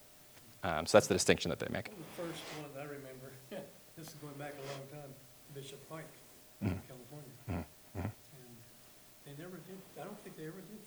[0.63, 1.85] Um, so that's the distinction that they make.
[1.85, 1.91] The
[2.23, 3.31] first one I remember,
[3.97, 5.11] this is going back a long time,
[5.53, 6.05] Bishop Pike,
[6.63, 6.79] Mhm.
[6.87, 7.31] California.
[7.47, 7.65] Mhm,
[8.01, 8.03] mhm.
[8.03, 8.11] And
[9.37, 10.81] they never did, I don't think they ever did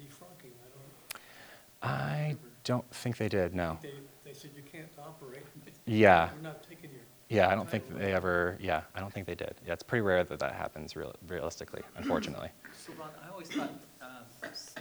[0.00, 1.90] defrocking, I don't.
[1.90, 3.78] I don't think they did, no.
[3.82, 3.90] They,
[4.24, 5.42] they said you can't operate.
[5.86, 6.28] Yeah.
[6.36, 7.00] We're not taking your.
[7.28, 9.54] Yeah, I don't think they ever, yeah, I don't think they did.
[9.66, 12.48] Yeah, it's pretty rare that that happens real, realistically, unfortunately.
[12.86, 13.70] So Ron, I always thought
[14.00, 14.08] um,
[14.44, 14.74] s-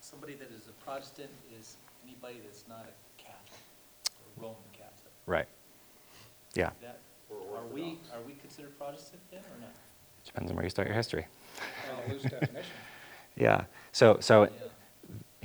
[0.00, 3.60] somebody that is a Protestant is anybody that's not a Catholic
[4.36, 5.12] or Roman Catholic.
[5.26, 5.46] Right.
[6.54, 6.98] Yeah, That,
[7.30, 9.70] are we, are we considered Protestant then or not?
[9.70, 11.26] It depends on where you start your history.
[11.58, 12.62] Uh, Loose definition.
[13.36, 14.48] Yeah, so, so Yeah.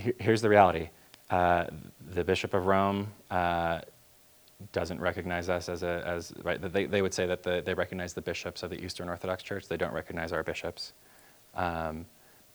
[0.04, 0.90] he- here's the reality.
[1.30, 1.68] Uh,
[2.10, 3.82] the Bishop of Rome uh,
[4.72, 8.14] doesn't recognize us as a, as, right, they, they would say that the, they recognize
[8.14, 9.68] the bishops of the Eastern Orthodox Church.
[9.68, 10.94] They don't recognize our bishops.
[11.56, 12.06] Um,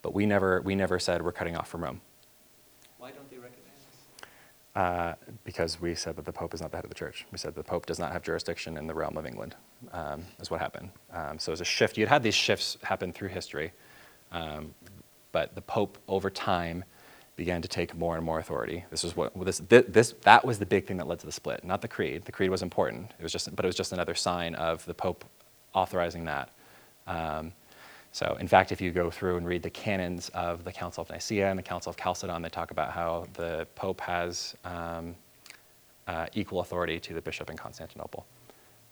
[0.02, 2.00] but we never, we never said we're cutting off from Rome.
[2.98, 4.28] Why don't they recognize us?
[4.76, 7.26] Uh, because we said that the Pope is not the head of the church.
[7.32, 9.56] We said the Pope does not have jurisdiction in the realm of England,
[9.92, 10.90] um, is what happened.
[11.12, 11.98] Um, so it was a shift.
[11.98, 13.72] You'd had these shifts happen through history,
[14.32, 14.74] um,
[15.32, 16.84] but the Pope over time
[17.41, 18.84] began to take more and more authority.
[18.91, 21.32] This was what this, thi- this that was the big thing that led to the
[21.32, 22.26] split, not the creed.
[22.26, 23.12] The creed was important.
[23.18, 25.24] It was just, but it was just another sign of the Pope
[25.72, 26.51] authorizing that.
[27.07, 27.53] Um,
[28.12, 31.09] so, in fact, if you go through and read the canons of the Council of
[31.09, 35.14] Nicaea and the Council of Chalcedon, they talk about how the Pope has um,
[36.07, 38.26] uh, equal authority to the bishop in Constantinople.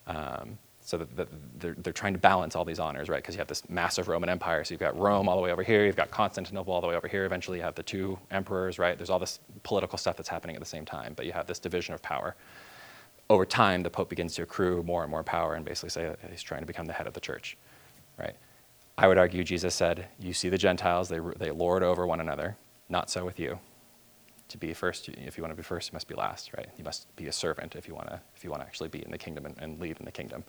[0.06, 0.56] Um,
[0.88, 1.28] so that,
[1.60, 3.18] they're, they're trying to balance all these honors, right?
[3.22, 4.64] Because you have this massive Roman Empire.
[4.64, 6.96] So you've got Rome all the way over here, you've got Constantinople all the way
[6.96, 7.26] over here.
[7.26, 8.96] Eventually, you have the two emperors, right?
[8.96, 11.58] There's all this political stuff that's happening at the same time, but you have this
[11.58, 12.36] division of power.
[13.28, 16.42] Over time, the Pope begins to accrue more and more power and basically say he's
[16.42, 17.58] trying to become the head of the church,
[18.18, 18.34] right?
[18.96, 22.56] I would argue Jesus said, You see the Gentiles, they, they lord over one another.
[22.88, 23.58] Not so with you.
[24.48, 26.70] To be first, if you want to be first, you must be last, right?
[26.78, 29.04] You must be a servant if you want to, if you want to actually be
[29.04, 30.42] in the kingdom and, and lead in the kingdom.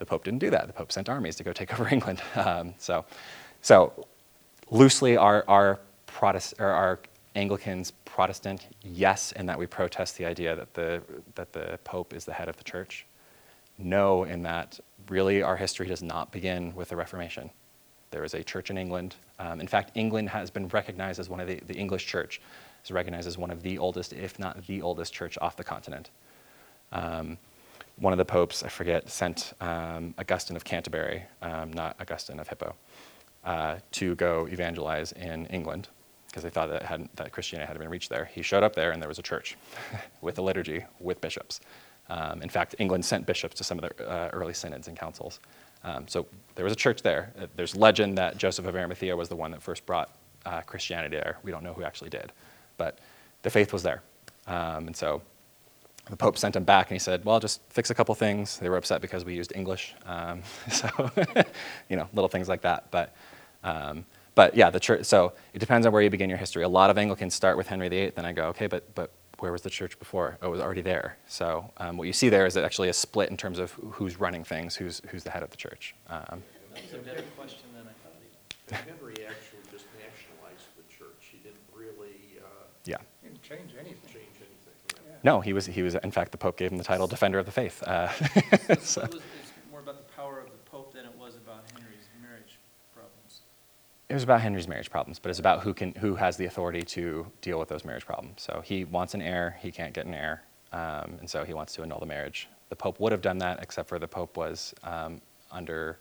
[0.00, 0.66] The Pope didn't do that.
[0.66, 2.20] The Pope sent armies to go take over England.
[2.34, 3.04] Um, so,
[3.62, 3.92] so
[4.70, 6.98] loosely, our, our, Protest, our
[7.36, 8.66] Anglicans Protestant?
[8.82, 11.02] Yes, in that we protest the idea that the,
[11.36, 13.06] that the Pope is the head of the church.
[13.78, 17.50] No, in that really our history does not begin with the Reformation.
[18.10, 19.14] There is a church in England.
[19.38, 22.40] Um, in fact, England has been recognized as one of the, the English church
[22.84, 26.10] is recognized as one of the oldest, if not the oldest, church off the continent.
[26.92, 27.38] Um,
[28.00, 32.48] one of the popes, I forget, sent um, Augustine of Canterbury, um, not Augustine of
[32.48, 32.74] Hippo,
[33.44, 35.88] uh, to go evangelize in England
[36.26, 38.24] because they thought that, hadn't, that Christianity hadn't been reached there.
[38.24, 39.56] He showed up there and there was a church
[40.20, 41.60] with a liturgy with bishops.
[42.08, 45.40] Um, in fact, England sent bishops to some of the uh, early synods and councils.
[45.84, 47.32] Um, so there was a church there.
[47.40, 50.10] Uh, There's legend that Joseph of Arimathea was the one that first brought
[50.46, 51.38] uh, Christianity there.
[51.42, 52.32] We don't know who actually did,
[52.76, 52.98] but
[53.42, 54.02] the faith was there.
[54.46, 55.22] Um, and so
[56.10, 58.58] the Pope sent him back and he said, Well, just fix a couple things.
[58.58, 59.94] They were upset because we used English.
[60.06, 60.88] Um, so,
[61.88, 62.90] you know, little things like that.
[62.90, 63.14] But,
[63.64, 64.04] um,
[64.34, 66.62] but yeah, the church, so it depends on where you begin your history.
[66.62, 69.52] A lot of Anglicans start with Henry VIII, then I go, okay, but, but where
[69.52, 70.38] was the church before?
[70.42, 71.16] Oh, it was already there.
[71.26, 74.44] So um, what you see there is actually a split in terms of who's running
[74.44, 75.94] things, who's, who's the head of the church.
[76.08, 76.42] Um,
[76.74, 81.30] That was a better question than I thought Henry actually just nationalized the church.
[81.32, 82.98] He didn't really uh, yeah.
[83.22, 83.98] Didn't change anything.
[84.06, 84.76] change anything.
[85.08, 85.09] yeah.
[85.09, 85.09] Yeah.
[85.22, 87.46] No, he was, he was, in fact, the Pope gave him the title Defender of
[87.46, 87.82] the Faith.
[87.82, 88.08] Uh,
[88.68, 89.22] So so- it was,
[89.70, 92.58] more about the power of the Pope than it was about Henry's marriage
[92.94, 93.40] problems.
[94.08, 96.82] It was about Henry's marriage problems, but it's about who can who has the authority
[96.82, 98.42] to deal with those marriage problems.
[98.42, 100.42] So he wants an heir, he can't get an heir,
[100.72, 102.48] um, and so he wants to annul the marriage.
[102.70, 105.98] The Pope would have done that, except for the Pope was um, under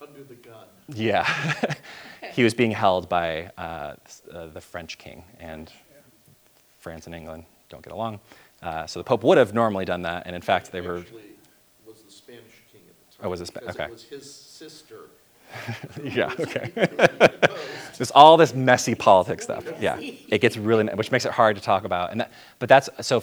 [0.00, 0.66] Under the gun.
[0.88, 1.26] Yeah.
[2.32, 3.94] he was being held by uh,
[4.32, 5.70] uh, the French king, and
[6.78, 8.20] France and England don't get along.
[8.62, 10.98] Uh, so the Pope would have normally done that, and in fact, they were.
[10.98, 11.22] Actually,
[11.86, 13.26] was the Spanish king at the time.
[13.26, 13.84] Oh, was it okay.
[13.84, 14.96] it was his sister.
[16.04, 16.70] Yeah, okay.
[17.96, 19.64] There's all this messy politics stuff.
[19.80, 22.12] Yeah, it gets really, which makes it hard to talk about.
[22.12, 23.20] And that, but that's so.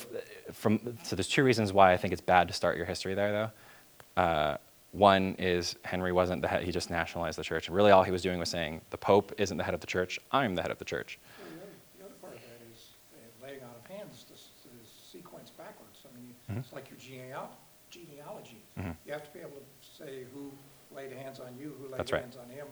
[0.51, 3.31] From so, there's two reasons why I think it's bad to start your history there,
[3.31, 4.21] though.
[4.21, 4.57] Uh,
[4.91, 8.11] one is Henry wasn't the head; he just nationalized the church, and really all he
[8.11, 10.19] was doing was saying the Pope isn't the head of the church.
[10.31, 11.19] I'm the head of the church.
[11.39, 14.47] Well, The other, the other part of that is uh, laying out of hands, this,
[14.79, 15.99] this sequence backwards.
[16.05, 16.65] I mean, Mm-hmm.
[16.65, 17.49] it's like your geneal-
[17.89, 18.61] genealogy.
[18.77, 18.95] Mhm.
[19.05, 20.51] You have to be able to say who
[20.95, 22.21] laid hands on you, who laid That's right.
[22.21, 22.67] hands on him,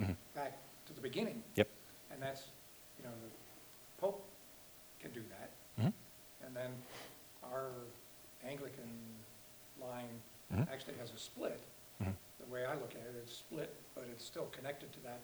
[0.00, 0.16] Mhm.
[0.34, 1.42] back to the beginning.
[1.54, 1.68] Yep.
[2.10, 2.48] And that's,
[2.98, 3.30] you know, the
[4.00, 4.24] Pope
[5.00, 5.50] can do that.
[5.82, 5.92] Mhm.
[6.42, 6.70] And then
[7.42, 7.70] our
[8.44, 9.16] Anglican
[9.80, 10.20] line
[10.52, 10.68] Mhm.
[10.70, 11.60] actually has a split.
[12.40, 15.20] The way I look at it, it's split, but it's still connected to that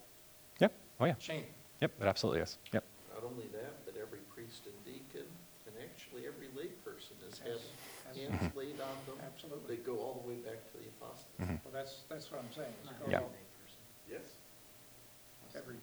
[0.58, 0.72] Yep.
[1.00, 1.14] Oh yeah.
[1.14, 1.46] chain.
[1.80, 2.02] Yep.
[2.02, 2.58] It absolutely is.
[2.72, 2.84] Yep.
[3.14, 5.26] Not only that, but every priest and deacon,
[5.66, 7.70] and actually every layperson has had Has- has-
[8.14, 9.16] hands laid on them.
[9.24, 9.76] Absolutely.
[9.76, 11.26] They go all the way back to the apostles.
[11.40, 11.58] Mhm.
[11.64, 12.72] Well, that's, that's what I'm saying.
[12.84, 13.18] is go Yeah.
[13.20, 13.30] all-
[14.10, 14.20] Yes.
[15.56, 15.76] Every,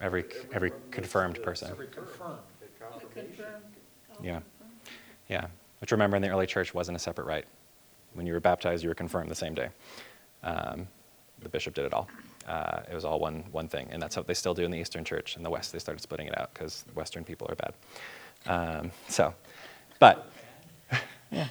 [0.00, 1.70] Every every confirmed person.
[1.70, 2.38] every confirmed.
[2.60, 3.36] The Oh, confirmation.
[3.36, 3.64] confirmed.
[4.24, 4.40] Yeah.
[4.58, 4.80] confirmed.
[5.28, 5.46] Yeah,
[5.80, 7.46] which remember in the early church wasn't a separate rite.
[8.14, 9.70] When you were baptized, you were confirmed the same day.
[10.42, 10.88] Um,
[11.38, 12.08] the bishop did it all.
[12.46, 14.78] Uh, it was all one one thing, and that's what they still do in the
[14.78, 15.36] Eastern Church.
[15.36, 17.74] In the West, they started splitting it out because Western people are bad.
[18.46, 19.32] Um, so,
[20.00, 20.30] but
[21.32, 21.48] yeah,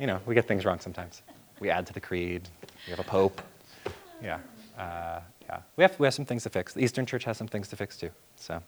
[0.00, 1.22] you know, we get things wrong sometimes.
[1.60, 2.48] We add to the creed.
[2.86, 3.42] We have a pope.
[4.22, 4.38] Yeah,
[4.78, 5.58] uh, yeah.
[5.76, 6.72] We have we have some things to fix.
[6.72, 8.10] The Eastern Church has some things to fix too.
[8.36, 8.62] So.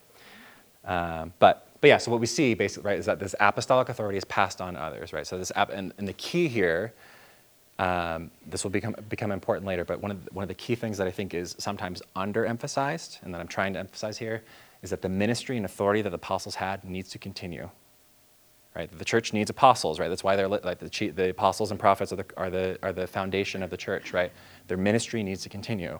[0.84, 4.16] Um, but, but yeah, so what we see basically, right, is that this apostolic authority
[4.16, 5.26] is passed on to others, right?
[5.26, 6.94] So this, ap- and, and the key here,
[7.78, 10.74] um, this will become, become important later, but one of, the, one of the key
[10.74, 14.42] things that I think is sometimes underemphasized, and that I'm trying to emphasize here,
[14.82, 17.68] is that the ministry and authority that the apostles had needs to continue.
[18.78, 18.96] Right?
[18.96, 20.06] The church needs apostles, right?
[20.06, 23.08] That's why they're like the, the apostles and prophets are the, are, the, are the
[23.08, 24.30] foundation of the church, right?
[24.68, 25.98] Their ministry needs to continue.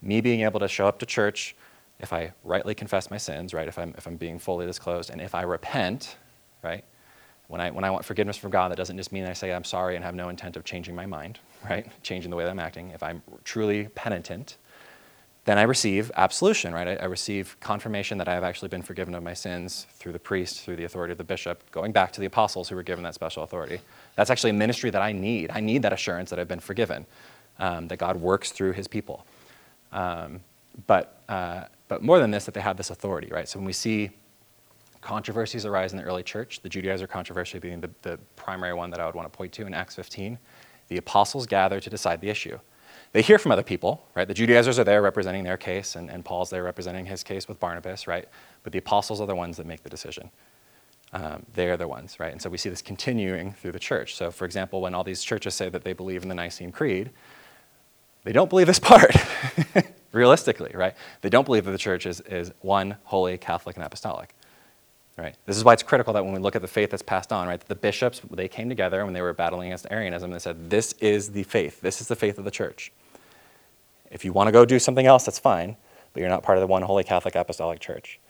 [0.00, 1.54] Me being able to show up to church,
[2.00, 3.68] if I rightly confess my sins, right?
[3.68, 6.16] If I'm, if I'm being fully disclosed, and if I repent,
[6.64, 6.84] right?
[7.48, 9.62] When I, when I want forgiveness from God, that doesn't just mean I say I'm
[9.62, 11.38] sorry and have no intent of changing my mind,
[11.68, 11.86] right?
[12.02, 12.92] Changing the way that I'm acting.
[12.92, 14.56] If I'm truly penitent,
[15.46, 16.88] then I receive absolution, right?
[16.88, 20.18] I, I receive confirmation that I have actually been forgiven of my sins through the
[20.18, 23.04] priest, through the authority of the bishop, going back to the apostles who were given
[23.04, 23.80] that special authority.
[24.16, 25.52] That's actually a ministry that I need.
[25.54, 27.06] I need that assurance that I've been forgiven,
[27.60, 29.24] um, that God works through his people.
[29.92, 30.40] Um,
[30.88, 33.48] but, uh, but more than this, that they have this authority, right?
[33.48, 34.10] So when we see
[35.00, 38.98] controversies arise in the early church, the Judaizer controversy being the, the primary one that
[38.98, 40.38] I would want to point to in Acts 15,
[40.88, 42.58] the apostles gather to decide the issue.
[43.12, 44.28] They hear from other people, right?
[44.28, 47.58] The Judaizers are there representing their case, and, and Paul's there representing his case with
[47.60, 48.28] Barnabas, right?
[48.62, 50.30] But the apostles are the ones that make the decision.
[51.12, 52.32] Um, they're the ones, right?
[52.32, 54.16] And so we see this continuing through the church.
[54.16, 57.10] So, for example, when all these churches say that they believe in the Nicene Creed,
[58.24, 59.14] they don't believe this part,
[60.12, 60.94] realistically, right?
[61.22, 64.34] They don't believe that the church is, is one, holy, Catholic, and apostolic,
[65.16, 65.34] right?
[65.46, 67.48] This is why it's critical that when we look at the faith that's passed on,
[67.48, 70.92] right, the bishops, they came together when they were battling against Arianism, they said, this
[70.94, 71.80] is the faith.
[71.80, 72.92] This is the faith of the church.
[74.10, 75.76] If you want to go do something else, that's fine,
[76.12, 78.20] but you're not part of the one holy Catholic apostolic church.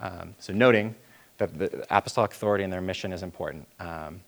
[0.00, 0.94] Um, so noting
[1.38, 3.66] that the apostolic authority and their mission is important.
[3.80, 4.20] Um,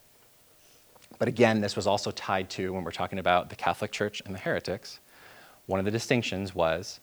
[1.19, 4.35] but again, this was also tied to when we're talking about the Catholic Church and
[4.35, 4.99] the heretics.
[5.67, 7.01] One of the distinctions was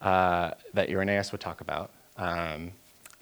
[0.00, 1.90] uh, that Irenaeus would talk about.
[2.16, 2.72] Um,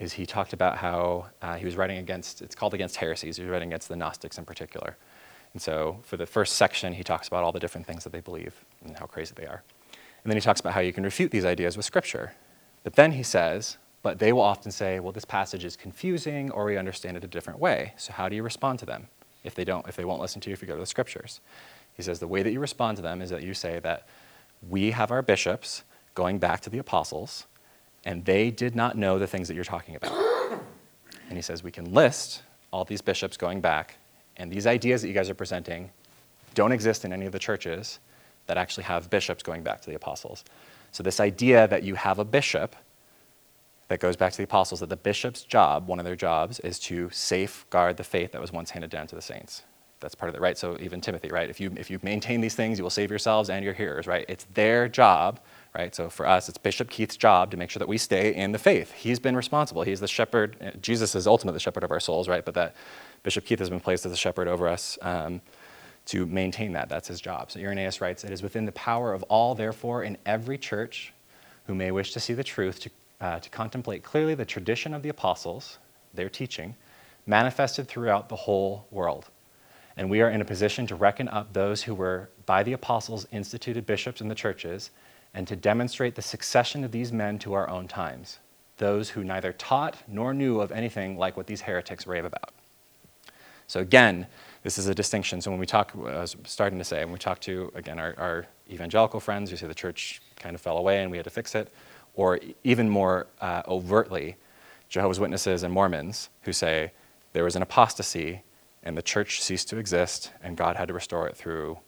[0.01, 3.43] is he talked about how uh, he was writing against, it's called against heresies, he
[3.43, 4.97] was writing against the Gnostics in particular.
[5.53, 8.21] And so for the first section, he talks about all the different things that they
[8.21, 9.63] believe and how crazy they are.
[10.23, 12.33] And then he talks about how you can refute these ideas with Scripture.
[12.85, 16.65] But then he says, but they will often say, well, this passage is confusing or
[16.65, 17.95] we understand it a different way.
[17.97, 19.09] So how do you respond to them
[19.45, 21.41] if they don't, if they won't listen to you if you go to the Scriptures?
[21.95, 24.07] He says the way that you respond to them is that you say that
[24.67, 25.83] we have our bishops
[26.15, 27.47] going back to the apostles,
[28.05, 30.13] and they did not know the things that you're talking about.
[31.29, 32.43] and he says we can list
[32.73, 33.97] all these bishops going back,
[34.37, 35.91] and these ideas that you guys are presenting
[36.55, 37.99] don't exist in any of the churches
[38.47, 40.45] that actually have bishops going back to the apostles.
[40.93, 42.75] So, this idea that you have a bishop
[43.89, 46.79] that goes back to the apostles, that the bishop's job, one of their jobs, is
[46.79, 49.63] to safeguard the faith that was once handed down to the saints.
[50.01, 50.57] That's part of it, right?
[50.57, 51.49] So, even Timothy, right?
[51.51, 54.25] If you, if you maintain these things, you will save yourselves and your hearers, right?
[54.29, 55.41] It's their job,
[55.77, 55.95] right?
[55.95, 58.59] So, for us, it's Bishop Keith's job to make sure that we stay in the
[58.59, 58.93] faith.
[58.93, 59.83] He's been responsible.
[59.83, 60.57] He's the shepherd.
[60.61, 62.45] uh, Jesus is ultimately the shepherd of our souls, right?
[62.45, 62.75] But that
[63.23, 64.99] Bishop Keith has been placed as a shepherd over us.
[65.03, 65.43] Um,
[66.07, 66.89] to maintain that.
[66.89, 67.53] That's his job.
[67.53, 71.13] So Irenaeus writes, It is within the power of all, therefore, in every church
[71.67, 72.91] who may wish to see the truth, to,
[73.21, 75.79] uh, to contemplate clearly the tradition of the apostles,
[76.13, 76.75] their teaching,
[77.27, 79.27] manifested throughout the whole world.
[79.97, 83.27] And we are in a position to reckon up those who were by the apostles
[83.33, 84.91] instituted bishops in the churches
[85.35, 88.39] and to demonstrate the succession of these men to our own times,
[88.79, 92.53] those who neither taught nor knew of anything like what these heretics rave about.
[93.67, 94.27] So again,
[94.65, 95.41] this is a distinction.
[95.41, 98.15] So when we talk, I was starting to say, when we talk to, again, our,
[98.19, 101.31] our evangelical friends who say the church kind of fell away and we had to
[101.31, 101.73] fix it,
[102.15, 104.37] or even more uh, overtly,
[104.89, 106.91] Jehovah's Witnesses and Mormons who say
[107.33, 108.43] there was an apostasy
[108.83, 111.79] and the church ceased to exist and God had to restore it through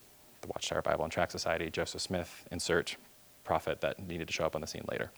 [0.41, 2.97] the Watchtower Bible and Tract Society, Joseph Smith, insert
[3.43, 5.11] prophet that needed to show up on the scene later.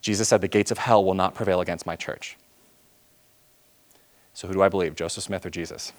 [0.00, 2.36] Jesus said, The gates of hell will not prevail against my church.
[4.34, 5.92] So who do I believe, Joseph Smith or Jesus?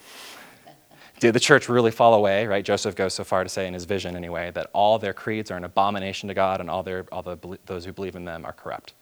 [1.20, 2.66] Did the church really fall away, right?
[2.66, 5.58] Joseph goes so far to say in his vision anyway that all their creeds are
[5.58, 8.54] an abomination to God and all, their, all the, those who believe in them are
[8.54, 8.94] corrupt.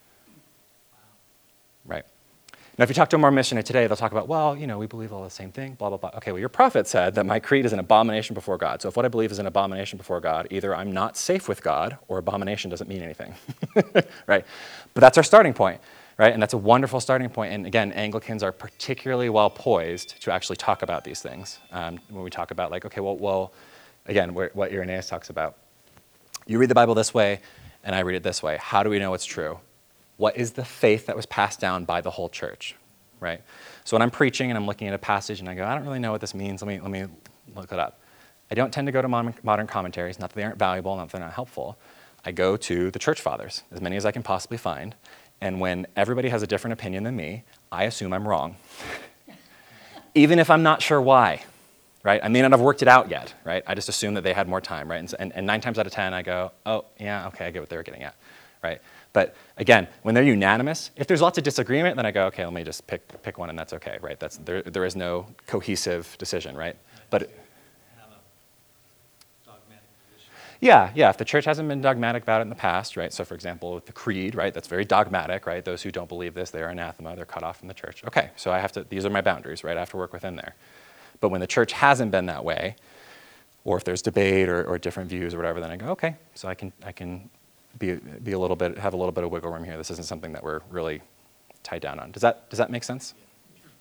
[2.78, 4.78] Now, if you talk to a Mormon missionary today, they'll talk about, well, you know,
[4.78, 6.12] we believe all the same thing, blah, blah, blah.
[6.16, 8.82] Okay, well, your prophet said that my creed is an abomination before God.
[8.82, 11.62] So if what I believe is an abomination before God, either I'm not safe with
[11.62, 13.36] God or abomination doesn't mean anything.
[14.28, 14.46] right?
[14.94, 15.82] But that's our starting point
[16.22, 16.34] right?
[16.34, 17.52] And that's a wonderful starting point.
[17.52, 21.58] And again, Anglicans are particularly well poised to actually talk about these things.
[21.72, 23.54] Um, when we talk about, like, okay, well, well
[24.06, 25.58] again, what Irenaeus talks about.
[26.46, 27.40] You read the Bible this way,
[27.84, 28.58] and I read it this way.
[28.62, 29.60] How do we know it's true?
[30.22, 32.76] What is the faith that was passed down by the whole church,
[33.20, 33.42] right?
[33.86, 35.84] So when I'm preaching and I'm looking at a passage and I go, I don't
[35.84, 37.08] really know what this means, let me, let me
[37.56, 38.00] look it up.
[38.52, 41.14] I don't tend to go to modern commentaries, not that they aren't valuable, not that
[41.14, 41.76] they're not helpful.
[42.24, 44.94] I go to the church fathers, as many as I can possibly find,
[45.42, 48.58] and when everybody has a different opinion than me, I assume I'm wrong.
[50.14, 51.42] Even if I'm not sure why,
[52.04, 52.22] right?
[52.24, 53.64] I may not have worked it out yet, right?
[53.66, 55.00] I just assume that they had more time, right?
[55.00, 57.60] And, and, and, nine times out of 10, I go, oh, yeah, okay, I get
[57.60, 58.14] what they were getting at,
[58.62, 58.82] right?
[59.14, 62.54] But again, when they're unanimous, if there's lots of disagreement, then I go, okay, let
[62.54, 64.20] me just pick, pick one and that's okay, right?
[64.20, 66.78] That's, there, there is no cohesive decision, right?
[67.10, 67.30] But
[70.62, 71.10] Yeah, yeah.
[71.10, 73.12] If the church hasn't been dogmatic about it in the past, right?
[73.12, 74.54] So, for example, with the creed, right?
[74.54, 75.66] That's very dogmatic, right?
[75.66, 77.16] Those who don't believe this, they are anathema.
[77.16, 78.04] They're cut off from the church.
[78.06, 78.84] Okay, so I have to.
[78.84, 79.76] These are my boundaries, right?
[79.76, 80.54] I have to work within there.
[81.20, 82.76] But when the church hasn't been that way,
[83.66, 86.48] or if there's debate or, or different views or whatever, then I go, okay, so
[86.48, 87.32] I can I can
[87.80, 89.78] be be a little bit have a little bit of wiggle room here.
[89.78, 91.02] This isn't something that we're really
[91.64, 92.12] tied down on.
[92.12, 93.14] Does that does that make sense?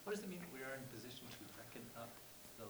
[0.05, 2.09] What does it mean we are in position to reckon up
[2.59, 2.66] those?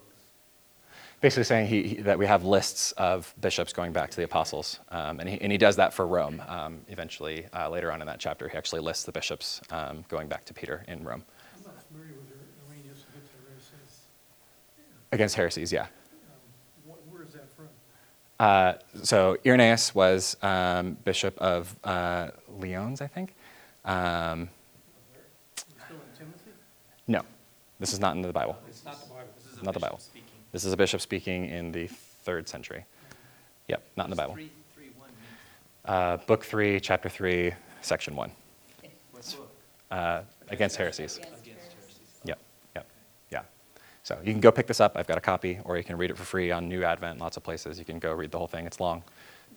[1.20, 4.80] basically saying he, he, that we have lists of bishops going back to the apostles.
[4.90, 7.46] Um, and, he, and he does that for Rome um, eventually.
[7.54, 10.54] Uh, later on in that chapter, he actually lists the bishops um, going back to
[10.54, 11.24] Peter in Rome.
[11.56, 12.30] I'm not familiar with
[12.68, 14.00] Irenaeus against heresies.
[15.12, 15.82] Against heresies, yeah.
[15.82, 15.88] Um,
[16.84, 17.68] what, where is that from?
[18.40, 18.72] Uh,
[19.02, 23.34] so Irenaeus was um, bishop of uh, Lyons, I think.
[23.84, 24.48] Um,
[25.56, 26.50] Still in Timothy?
[27.06, 27.20] no,
[27.78, 28.56] this is not in the Bible.
[28.66, 29.28] It's not the Bible.
[29.36, 29.98] This is a Not the bishop Bible.
[29.98, 30.28] speaking.
[30.52, 32.86] This is a bishop speaking in the third century.
[33.68, 34.32] Yep, not in the Bible.
[34.34, 35.10] Three, three, one
[35.84, 38.32] Uh, book 3, chapter 3, section 1.
[39.12, 39.50] what book?
[39.90, 41.18] Uh, against heresies.
[41.18, 41.26] Against Against heresies.
[41.26, 41.39] heresies.
[44.10, 44.96] So you can go pick this up.
[44.96, 47.36] I've got a copy, or you can read it for free on New Advent, lots
[47.36, 47.78] of places.
[47.78, 48.66] You can go read the whole thing.
[48.66, 49.04] It's long.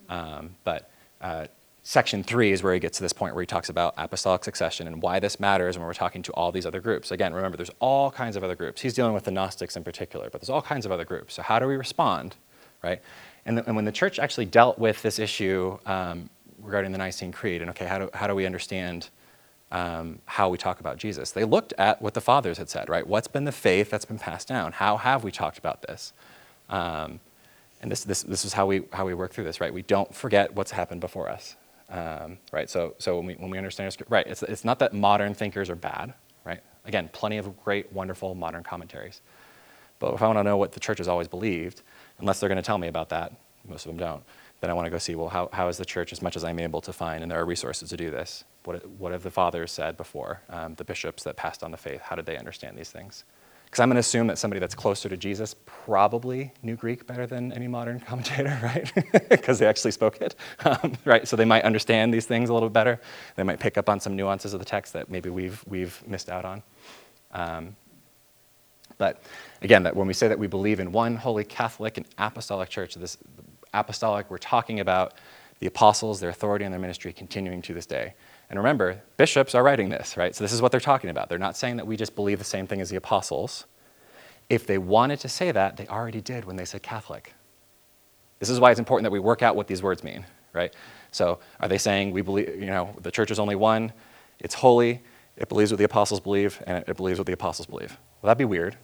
[0.08, 1.46] Um, but uh,
[1.82, 4.86] section three is where he gets to this point where he talks about apostolic succession
[4.86, 7.10] and why this matters when we're talking to all these other groups.
[7.10, 8.80] Again, remember, there's all kinds of other groups.
[8.80, 11.34] He's dealing with the Gnostics in particular, but there's all kinds of other groups.
[11.34, 12.36] So how do we respond,
[12.80, 13.02] right?
[13.46, 16.30] And, the, and when the church actually dealt with this issue um,
[16.60, 19.08] regarding the Nicene Creed, and okay, how do, how do we understand
[19.74, 21.32] um, how we talk about Jesus.
[21.32, 23.04] They looked at what the fathers had said, right?
[23.04, 24.70] What's been the faith that's been passed down?
[24.70, 26.12] How have we talked about this?
[26.68, 27.18] Um,
[27.82, 29.74] and this, this, this is how we, how we work through this, right?
[29.74, 31.56] We don't forget what's happened before us,
[31.90, 32.70] um, right?
[32.70, 35.68] So, so when, we, when we understand, our, right, it's, it's not that modern thinkers
[35.68, 36.14] are bad,
[36.44, 36.60] right?
[36.84, 39.22] Again, plenty of great, wonderful modern commentaries.
[39.98, 41.82] But if I want to know what the church has always believed,
[42.20, 43.32] unless they're going to tell me about that,
[43.68, 44.22] most of them don't,
[44.60, 46.44] then I want to go see, well, how, how is the church, as much as
[46.44, 49.30] I'm able to find, and there are resources to do this, what, what have the
[49.30, 52.78] fathers said before, um, the bishops that passed on the faith, how did they understand
[52.78, 53.24] these things?
[53.66, 57.26] Because I'm going to assume that somebody that's closer to Jesus probably knew Greek better
[57.26, 58.90] than any modern commentator, right?
[59.28, 61.26] Because they actually spoke it, um, right?
[61.26, 63.00] So they might understand these things a little bit better.
[63.36, 66.30] They might pick up on some nuances of the text that maybe we've, we've missed
[66.30, 66.62] out on.
[67.32, 67.76] Um,
[68.96, 69.22] but
[69.62, 72.94] again, that when we say that we believe in one holy Catholic and apostolic church,
[72.94, 73.18] this
[73.74, 75.14] apostolic, we're talking about
[75.60, 78.14] the apostles, their authority, and their ministry continuing to this day.
[78.50, 80.34] And remember, bishops are writing this, right?
[80.34, 81.28] So this is what they're talking about.
[81.28, 83.66] They're not saying that we just believe the same thing as the apostles
[84.48, 87.34] If they wanted to say that, they already did when they said Catholic.
[88.38, 90.74] This is why it's important that we work out what these words mean, right?
[91.12, 93.92] So, are they saying we believe, you know, the church is only one,
[94.40, 95.02] it's holy,
[95.36, 97.98] it believes what the apostles believe, and it believes what the apostles believe?
[98.22, 98.76] Well, that'd be weird,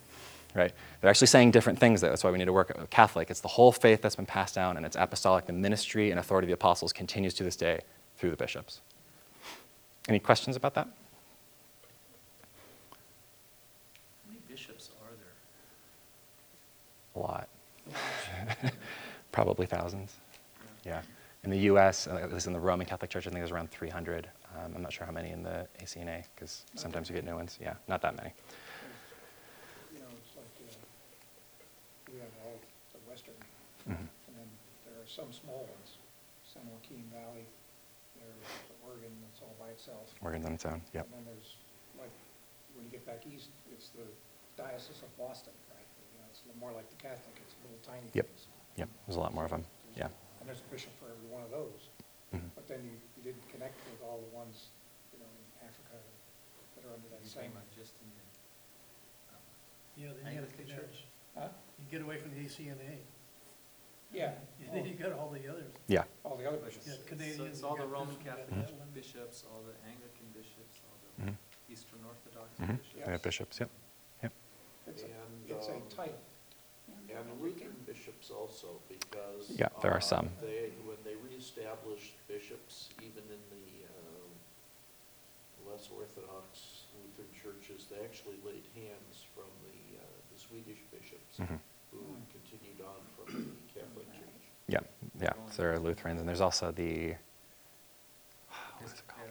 [0.54, 0.72] right?
[1.00, 2.10] They're actually saying different things there.
[2.10, 2.90] That's why we need to work out.
[2.90, 5.46] Catholic, it's the whole faith that's been passed down, and it's apostolic.
[5.46, 7.80] The ministry and authority of the apostles continues to this day
[8.16, 8.80] through the bishops.
[10.08, 10.86] Any questions about that?
[14.26, 15.14] How many bishops are
[17.14, 17.22] there?
[17.22, 17.48] A lot.
[19.32, 20.16] Probably thousands.
[20.84, 21.00] Yeah.
[21.44, 23.70] In the U.S., uh, at least in the Roman Catholic Church, I think there's around
[23.70, 24.28] 300.
[24.56, 27.58] Um, I'm not sure how many in the ACNA, because sometimes you get new ones.
[27.62, 28.32] Yeah, not that many.
[29.94, 32.58] You know, it's like, uh, we have all
[32.92, 33.34] the western,
[33.88, 33.96] Mhm.
[33.96, 34.48] and then
[35.16, 35.98] there some small ones,
[36.46, 37.46] San Joaquin Valley,
[38.14, 38.46] there's
[38.86, 40.06] Oregon, that's all by itself.
[40.22, 40.82] Oregon's on its own.
[40.94, 41.06] Yep.
[41.10, 41.56] And then there's,
[41.98, 42.12] like,
[42.74, 44.06] when you get back east, it's the
[44.54, 45.86] Diocese of Boston, right?
[46.14, 48.26] You know, it's a little more like the Catholic, it's little tiny Yep.
[48.26, 48.46] things.
[48.78, 48.88] Yep.
[49.06, 49.64] There's a lot more of them.
[49.98, 50.10] Yeah.
[50.40, 51.90] And there's a bishop for every one of those.
[52.34, 52.46] Mhm.
[52.54, 54.70] But then you, you didn't connect with all the ones,
[55.12, 55.98] you know, in Africa
[56.76, 57.50] that are under that You're same.
[57.50, 58.22] talking about just in the,
[59.34, 59.42] um,
[59.98, 60.96] Yeah, then you Anglican gotta, Church?
[61.34, 61.48] Huh?
[61.78, 63.02] you get away from the ACNA.
[64.12, 64.32] Yeah.
[64.70, 65.74] And then you got all the others.
[65.88, 66.04] Yeah.
[66.22, 66.86] All the other bishops.
[66.86, 67.46] Yeah, So Canadian.
[67.50, 68.90] it's all the got Roman this one, you got Catholic that one.
[68.94, 71.34] bishops, all the Anglican bishops, all Mhm.
[71.34, 72.94] the Eastern Orthodox hmm bishops.
[73.04, 73.54] They have bishops.
[73.58, 73.70] Yep.
[74.22, 74.32] Yep.
[74.86, 76.14] It's a, And, it's a um.
[77.10, 79.50] And Lutheran bishops also, because.
[79.58, 80.30] Yeah, there are uh, some.
[80.40, 84.30] They, when they reestablished bishops, even in the um,
[85.66, 91.58] less orthodox Lutheran churches, they actually laid hands from the, uh, the Swedish bishops Mhm.
[91.90, 93.59] who continued on from the Catholic Church.
[95.20, 95.28] Yeah.
[95.34, 95.52] Yeah.
[95.52, 97.14] So there are Lutherans, and there's also the.
[98.78, 99.28] What's it called?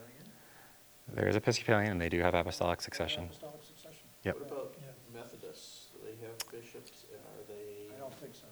[1.12, 3.24] There's Episcopalian, and they do have apostolic succession.
[3.24, 4.06] Apostolic succession?
[4.24, 4.38] Yep.
[4.38, 5.20] What about Yeah.
[5.20, 5.88] Methodists?
[5.92, 7.94] Do they have bishops, and are they?
[7.94, 8.46] I don't think so.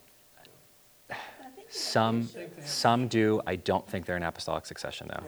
[1.70, 3.40] Some, think they some do.
[3.46, 5.22] I don't think they're in apostolic succession, though.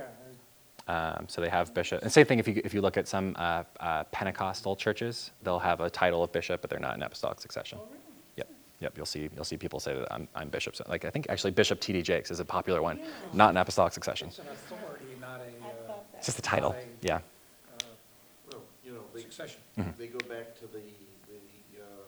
[0.89, 2.03] Yeah, Um, so they have bishop.
[2.03, 5.59] And same thing if you, if you look at some uh, uh, Pentecostal churches, they'll
[5.59, 7.79] have a title of bishop, but they're not in apostolic succession.
[7.79, 8.00] Yep,
[8.81, 10.75] Yep, you'll see you'll see people say that I'm, I'm bishop.
[10.75, 12.01] So, like I think actually Bishop T.D.
[12.03, 13.07] Jakes is a popular one, yeah.
[13.35, 14.29] not an apostolic succession.
[14.29, 15.93] It's an authority, not a.
[15.93, 16.73] Uh, just the title.
[16.73, 17.17] A, yeah.
[17.17, 17.21] Uh,
[18.51, 19.61] well, you know, they, succession.
[19.77, 19.97] Mm -hmm.
[19.99, 20.87] They go back to the
[21.29, 21.43] the
[21.83, 22.07] uh,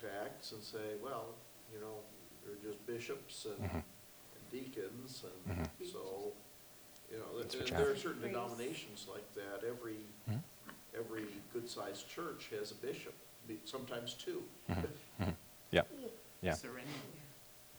[0.00, 1.24] to Acts and say, well,
[1.72, 1.96] you know,
[2.42, 3.82] they're just bishops and, mm -hmm.
[4.34, 5.92] and deacons, and mm -hmm.
[5.92, 6.32] so
[7.10, 8.34] you know, there, there are certain Praise.
[8.34, 9.58] denominations like that.
[9.72, 11.00] Every mm-hmm.
[11.00, 13.14] every good-sized church has a bishop,
[13.64, 14.80] sometimes 2 mm-hmm.
[15.20, 15.30] Mm-hmm.
[15.70, 15.82] Yeah.
[16.42, 16.52] Yeah.
[16.52, 16.86] Is there any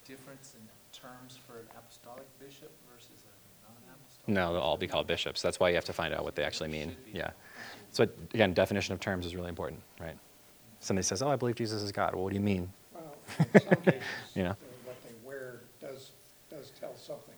[0.05, 0.67] difference in
[0.97, 4.27] terms for an apostolic bishop versus a non-apostolic?
[4.27, 5.41] No, they'll all be called bishops.
[5.41, 6.95] That's why you have to find out what they actually mean.
[7.13, 7.31] Yeah.
[7.91, 10.17] So again, definition of terms is really important, right?
[10.79, 12.71] Somebody says, "Oh, I believe Jesus is God." Well, what do you mean?
[12.93, 13.15] Well,
[13.53, 14.01] in some cases,
[14.35, 14.49] You know?
[14.51, 16.11] uh, what they wear does,
[16.49, 17.33] does tell something.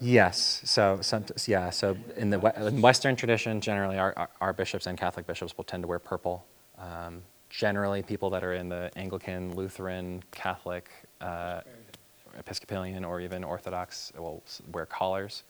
[0.00, 0.60] Yes.
[0.64, 1.70] So, some, yeah.
[1.70, 5.64] So, in the in Western tradition, generally, our, our, our bishops and Catholic bishops will
[5.64, 6.44] tend to wear purple.
[6.78, 7.22] Um,
[7.54, 10.90] generally, people that are in the Anglican, Lutheran, Catholic,
[11.20, 11.60] uh,
[12.36, 14.42] Episcopalian, or even Orthodox will
[14.72, 15.44] wear collars.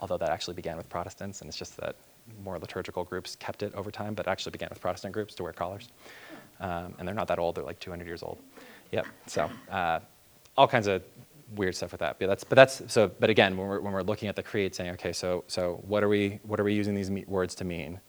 [0.00, 1.94] Although that actually began with Protestants, and it's just that
[2.42, 5.52] more liturgical groups kept it over time, but actually began with Protestant groups to wear
[5.52, 5.88] collars.
[6.60, 8.38] Um, and they're not that old; they're like 200 years old.
[8.90, 9.06] Yep.
[9.26, 10.00] So, uh,
[10.56, 11.02] all kinds of
[11.54, 12.18] weird stuff with that.
[12.18, 13.10] But that's, but that's so.
[13.20, 16.02] But again, when we're when we're looking at the creed, saying, okay, so so what
[16.02, 18.00] are we what are we using these words to mean,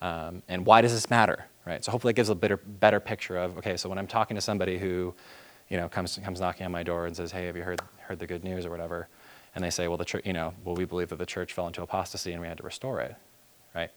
[0.00, 1.84] um, and why does this matter, right?
[1.84, 4.40] So hopefully it gives a better better picture of okay, so when I'm talking to
[4.40, 5.14] somebody who,
[5.68, 8.18] you know, comes comes knocking on my door and says, hey, have you heard heard
[8.18, 9.08] the good news or whatever,
[9.54, 11.66] and they say, well, the church, you know, well, we believe that the church fell
[11.66, 13.14] into apostasy and we had to restore it,
[13.74, 13.90] right?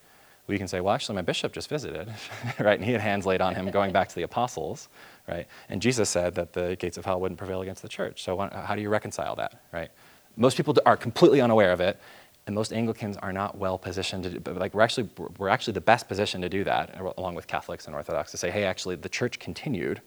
[0.46, 2.10] We can say, well, actually, my bishop just visited,
[2.60, 2.78] right?
[2.78, 4.90] And he had hands laid on him going back to the apostles,
[5.28, 5.48] right?
[5.70, 8.24] And Jesus said that the gates of hell wouldn't prevail against the church.
[8.24, 9.90] So how do you reconcile that, right?
[10.36, 11.98] Most people are completely unaware of it,
[12.46, 15.74] and most Anglicans are not well positioned to do, but like we're actually, we're actually
[15.74, 18.96] the best position to do that, along with Catholics and Orthodox, to say, hey, actually,
[18.96, 20.02] the church continued.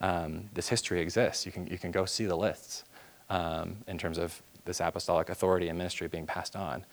[0.00, 1.46] Um, this history exists.
[1.46, 2.84] You can, you can go see the lists
[3.30, 6.84] um, in terms of this apostolic authority and ministry being passed on.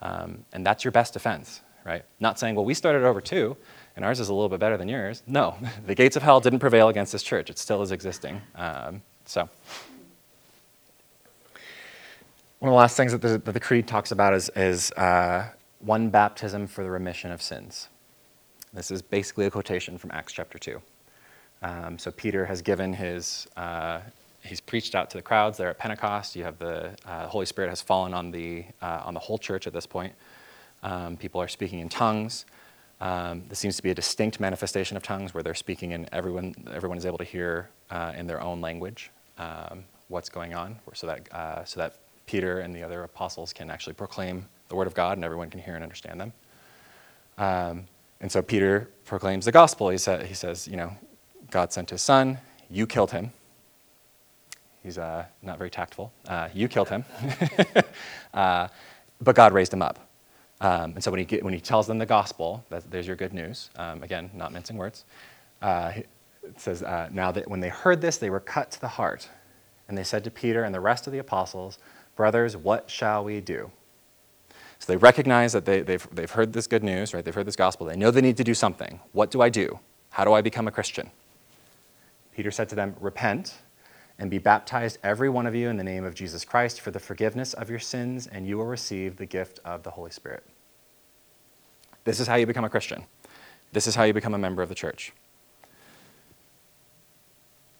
[0.00, 2.04] Um, and that's your best defense, right?
[2.20, 3.56] Not saying, well, we started over too,
[3.96, 5.22] and ours is a little bit better than yours.
[5.26, 5.56] No,
[5.86, 7.50] the gates of hell didn't prevail against this church.
[7.50, 8.40] It still is existing.
[8.54, 9.48] Um, so,
[12.62, 15.48] one of the last things that the, that the Creed talks about is, is uh,
[15.80, 17.88] one baptism for the remission of sins.
[18.72, 20.80] This is basically a quotation from Acts chapter 2.
[21.62, 23.98] Um, so Peter has given his, uh,
[24.44, 26.36] he's preached out to the crowds there at Pentecost.
[26.36, 29.66] You have the uh, Holy Spirit has fallen on the, uh, on the whole church
[29.66, 30.12] at this point.
[30.84, 32.46] Um, people are speaking in tongues.
[33.00, 36.54] Um, this seems to be a distinct manifestation of tongues where they're speaking and everyone,
[36.72, 41.08] everyone is able to hear uh, in their own language um, what's going on, so
[41.08, 44.94] that, uh, so that Peter and the other apostles can actually proclaim the word of
[44.94, 46.32] God and everyone can hear and understand them.
[47.38, 47.86] Um,
[48.20, 49.88] and so Peter proclaims the gospel.
[49.90, 50.92] He, sa- he says, you know,
[51.50, 52.38] God sent his son,
[52.70, 53.32] you killed him.
[54.82, 56.12] He's uh, not very tactful.
[56.26, 57.04] Uh, you killed him.
[58.34, 58.68] uh,
[59.20, 60.08] but God raised him up.
[60.60, 63.16] Um, and so when he, get, when he tells them the gospel, that, there's your
[63.16, 63.70] good news.
[63.76, 65.04] Um, again, not mincing words.
[65.60, 65.92] Uh,
[66.42, 69.28] it says, uh, Now that when they heard this, they were cut to the heart.
[69.88, 71.78] And they said to Peter and the rest of the apostles,
[72.16, 73.70] Brothers, what shall we do?
[74.78, 77.24] So they recognize that they, they've, they've heard this good news, right?
[77.24, 77.86] They've heard this gospel.
[77.86, 79.00] They know they need to do something.
[79.12, 79.78] What do I do?
[80.10, 81.10] How do I become a Christian?
[82.34, 83.54] Peter said to them, Repent
[84.18, 87.00] and be baptized, every one of you, in the name of Jesus Christ for the
[87.00, 90.44] forgiveness of your sins, and you will receive the gift of the Holy Spirit.
[92.04, 93.04] This is how you become a Christian.
[93.72, 95.12] This is how you become a member of the church.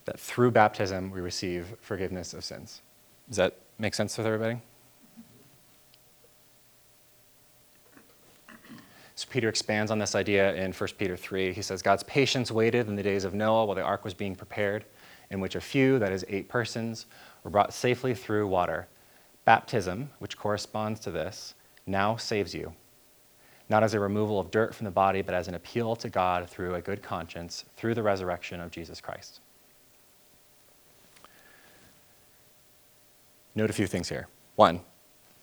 [0.05, 2.83] That through baptism, we receive forgiveness of sins.
[3.29, 4.61] Does that make sense with everybody?
[9.17, 11.53] So Peter expands on this idea in 1 Peter 3.
[11.53, 14.37] He says, God's patience waited in the days of Noah while the ark was being
[14.37, 14.85] prepared,
[15.31, 17.07] in which a few, that is, eight persons,
[17.43, 18.87] were brought safely through water.
[19.45, 21.55] Baptism, which corresponds to this,
[21.85, 22.73] now saves you,
[23.69, 26.49] not as a removal of dirt from the body, but as an appeal to God
[26.49, 29.41] through a good conscience, through the resurrection of Jesus Christ.
[33.55, 34.29] Note a few things here.
[34.57, 34.81] One,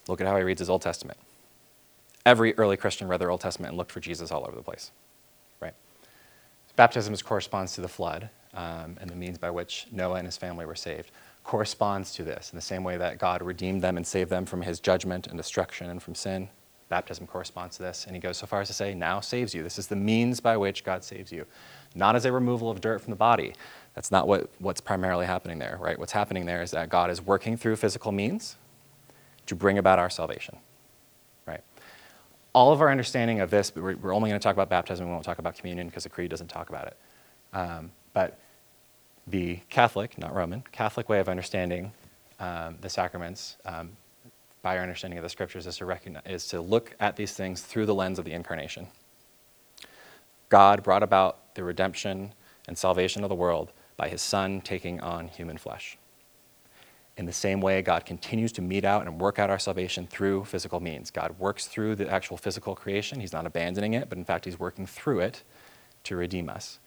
[0.08, 1.18] look at how he reads his Old Testament
[2.30, 4.92] every early Christian read their Old Testament and looked for Jesus all over the place,
[5.60, 5.74] right?
[6.76, 10.66] Baptism corresponds to the flood um, and the means by which Noah and his family
[10.66, 11.12] were saved.
[11.44, 14.62] Corresponds to this in the same way that God redeemed them and saved them from
[14.62, 16.50] his judgment and destruction and from sin.
[16.90, 18.06] Baptism corresponds to this.
[18.06, 19.64] And he goes so far as to say, now saves you.
[19.64, 21.46] This is the means by which God saves you.
[21.96, 23.54] Not as a removal of dirt from the body.
[23.96, 26.00] That's not what, what's primarily happening there, right?
[26.00, 28.56] What's happening there is that God is working through physical means
[29.46, 30.58] to bring about our salvation
[31.50, 31.62] right?
[32.54, 35.24] all of our understanding of this, we're, only going to talk about baptism, we won't
[35.24, 36.98] talk about communion because the creed doesn't talk about it.
[37.54, 38.40] Um, but
[39.28, 41.92] the Catholic, not Roman, Catholic way of understanding
[42.40, 43.92] um, the sacraments um,
[44.62, 47.62] by our understanding of the scriptures is to, recognize, is to look at these things
[47.62, 48.88] through the lens of the incarnation.
[50.50, 52.34] God brought about the redemption
[52.68, 55.98] and salvation of the world by his Son taking on human flesh.
[57.18, 60.46] In the same way, God continues to mete out and work out our salvation through
[60.46, 61.12] physical means.
[61.12, 63.20] God works through the actual physical creation.
[63.20, 65.44] He's not abandoning it, but in fact, He's working through it
[66.06, 66.80] to redeem us,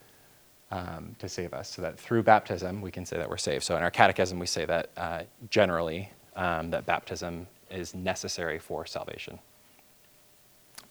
[0.71, 1.69] um, to save us.
[1.69, 3.63] So that through baptism, we can say that we're saved.
[3.63, 8.87] So in our catechism, we say that uh, generally, um, that baptism is necessary for
[8.87, 9.39] salvation.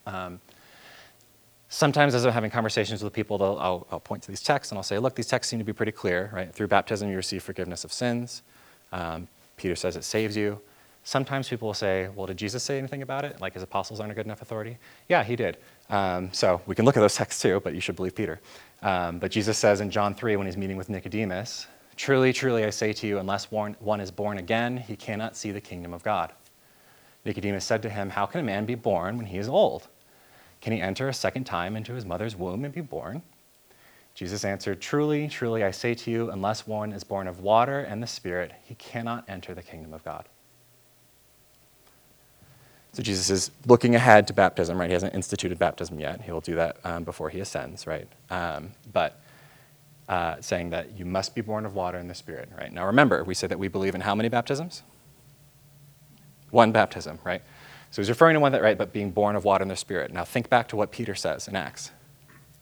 [0.06, 0.40] Um,
[1.72, 4.84] sometimes as I'm having conversations with people, I'll, I'll, point to these texts and I'll
[4.84, 6.54] say, look, these texts seem to be pretty clear, right?
[6.54, 8.44] Through baptism, you receive forgiveness of sins.
[8.92, 9.28] Um,
[9.58, 10.60] Peter says it saves you.
[11.04, 13.42] Sometimes people will say, well, did Jesus say anything about it?
[13.42, 14.78] Like his apostles aren't a good enough authority?
[15.10, 15.58] Yeah, he did.
[15.90, 18.40] Um, so we can look at those texts too, but you should believe Peter.
[18.84, 21.68] Um, but Jesus says in John 3, when he's meeting with Nicodemus,
[21.98, 25.62] Truly, truly, I say to you, unless one is born again, he cannot see the
[25.62, 26.32] kingdom of God.
[27.26, 29.88] Nicodemus said to him, How can a man be born when he is old?
[30.62, 33.24] Can he enter a second time into his mother's womb and be born?
[34.14, 38.04] Jesus answered, Truly, truly, I say to you, unless one is born of water and
[38.04, 40.26] the Spirit, he cannot enter the kingdom of God.
[42.94, 44.90] So Jesus is looking ahead to baptism, right?
[44.90, 46.22] He hasn't instituted baptism yet.
[46.22, 48.08] He will do that um, before he ascends, right?
[48.30, 49.22] Um, but
[50.10, 52.72] uh, saying that you must be born of water and the Spirit, right?
[52.72, 54.84] Now remember, we said that we believe in how many baptisms?
[56.50, 57.42] One baptism, right?
[57.92, 60.14] So he's referring to one that, right, but being born of water and the Spirit.
[60.14, 61.92] Now think back to what Peter says in Acts.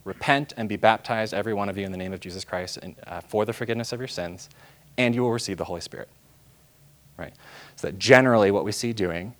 [0.04, 2.96] Repent and be baptized, every one of you, in the name of Jesus Christ in,
[3.06, 4.50] uh, for the forgiveness of your sins,
[4.98, 6.10] and you will receive the Holy Spirit.
[7.16, 7.34] Right?
[7.76, 9.36] So that generally what we see doing,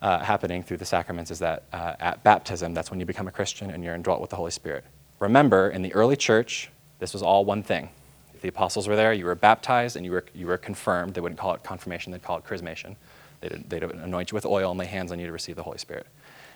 [0.00, 3.32] uh, happening through the sacraments is that uh, at baptism, that's when you become a
[3.32, 4.84] Christian and you're indwelt with the Holy Spirit.
[5.18, 7.90] Remember, in the early church, this was all one thing.
[8.32, 11.14] If the apostles were there, you were baptized and you were, you were confirmed.
[11.14, 12.94] They wouldn't call it confirmation, they'd call it chrismation.
[13.40, 15.78] They'd, they'd anoint you with oil and lay hands on you to receive the Holy
[15.78, 16.06] Spirit.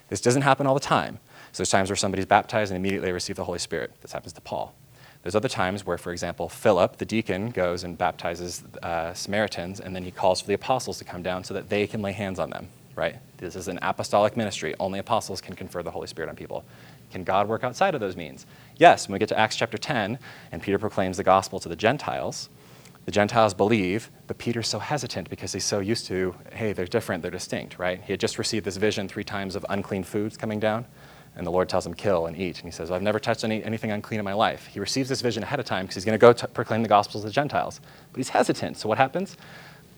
[0.09, 1.19] This doesn't happen all the time.
[1.53, 3.93] So there's times where somebody's baptized and immediately they receive the Holy Spirit.
[4.01, 4.75] This happens to Paul.
[5.23, 9.95] There's other times where, for example, Philip, the deacon, goes and baptizes uh, Samaritans, and
[9.95, 12.41] then he calls for the apostles to come down so that they can lay hands
[12.41, 13.17] on them, right?
[13.39, 14.75] This is an apostolic ministry.
[14.81, 16.65] Only apostles can confer the Holy Spirit on people.
[17.13, 18.47] Can God work outside of those means?
[18.77, 20.19] Yes, when we get to Acts chapter 10,
[20.51, 22.49] and Peter proclaims the gospel to the Gentiles,
[23.05, 27.23] the Gentiles believe, but Peter's so hesitant because he's so used to, hey, they're different,
[27.23, 28.01] they're distinct, right?
[28.03, 30.87] He had just received this vision three times of unclean foods coming down
[31.35, 32.59] And the Lord tells him, kill and eat.
[32.59, 34.67] And he says, I've never touched any, anything unclean in my life.
[34.67, 37.23] He receives this vision ahead of time because he's going to go proclaim the gospels
[37.23, 37.81] to the Gentiles.
[38.13, 38.77] But he's hesitant.
[38.77, 39.37] So what happens?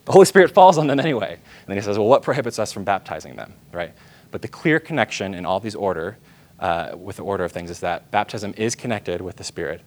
[0.05, 1.33] The Holy Spirit falls on them anyway.
[1.33, 3.93] And then he says, well, what prohibits us from baptizing them, right?
[4.31, 6.17] But the clear connection in all these order,
[6.59, 9.81] uh, with the order of things, is that baptism is connected with the Spirit.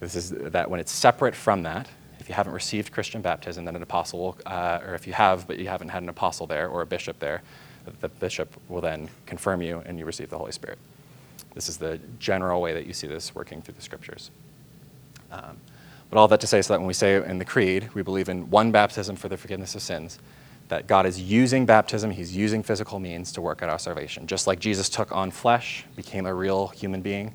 [0.00, 1.88] This is that when it's separate from that,
[2.24, 5.46] if you haven't received Christian baptism, then an apostle will, uh, or if you have,
[5.46, 7.42] but you haven't had an apostle there or a bishop there,
[8.00, 10.78] the bishop will then confirm you and you receive the Holy Spirit.
[11.52, 14.30] This is the general way that you see this working through the scriptures.
[15.30, 15.58] Um,
[16.08, 18.30] but all that to say is that when we say in the Creed, we believe
[18.30, 20.18] in one baptism for the forgiveness of sins,
[20.68, 24.26] that God is using baptism, He's using physical means to work out our salvation.
[24.26, 27.34] Just like Jesus took on flesh, became a real human being,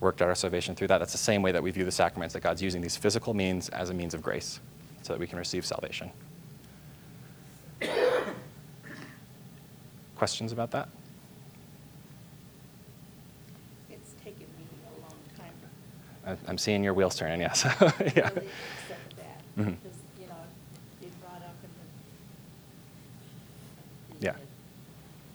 [0.00, 0.98] worked out our salvation through that.
[0.98, 3.68] That's the same way that we view the sacraments, that God's using these physical means
[3.70, 4.60] as a means of grace
[5.02, 6.10] so that we can receive salvation.
[10.16, 10.88] Questions about that?
[13.90, 14.64] It's taken me
[14.96, 15.52] a long time
[16.26, 17.64] I- I'm seeing your wheels turning, yes.
[17.80, 17.80] yeah.
[17.80, 18.36] really accept
[19.16, 19.40] that.
[19.58, 19.76] Mhm.
[19.82, 20.34] Because, you know,
[21.00, 21.70] being brought up in
[24.20, 24.34] the, Yeah.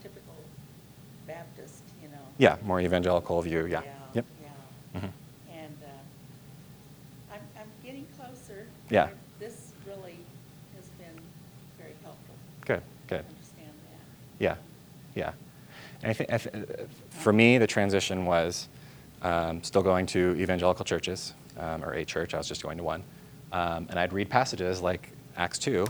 [0.03, 0.35] typical
[1.27, 2.17] Baptist, you know.
[2.37, 3.81] Yeah, more evangelical view, yeah.
[3.83, 3.91] Yeah.
[4.95, 5.09] Mhm.
[5.51, 8.65] And uh, I'm, I'm getting closer.
[8.89, 9.05] Yeah.
[9.05, 9.09] I-
[9.39, 10.17] This really
[10.75, 11.19] has been
[11.77, 12.35] very helpful.
[12.65, 13.25] Good, to good.
[13.25, 13.99] Understand that.
[14.39, 14.55] Yeah,
[15.15, 15.31] yeah.
[16.01, 16.55] And I think, I th-
[17.09, 18.67] for me, the transition was
[19.21, 22.83] um, still going to evangelical churches, um, or a church, I was just going to
[22.83, 23.03] one.
[23.51, 25.85] Um, and I'd read passages like Acts 2,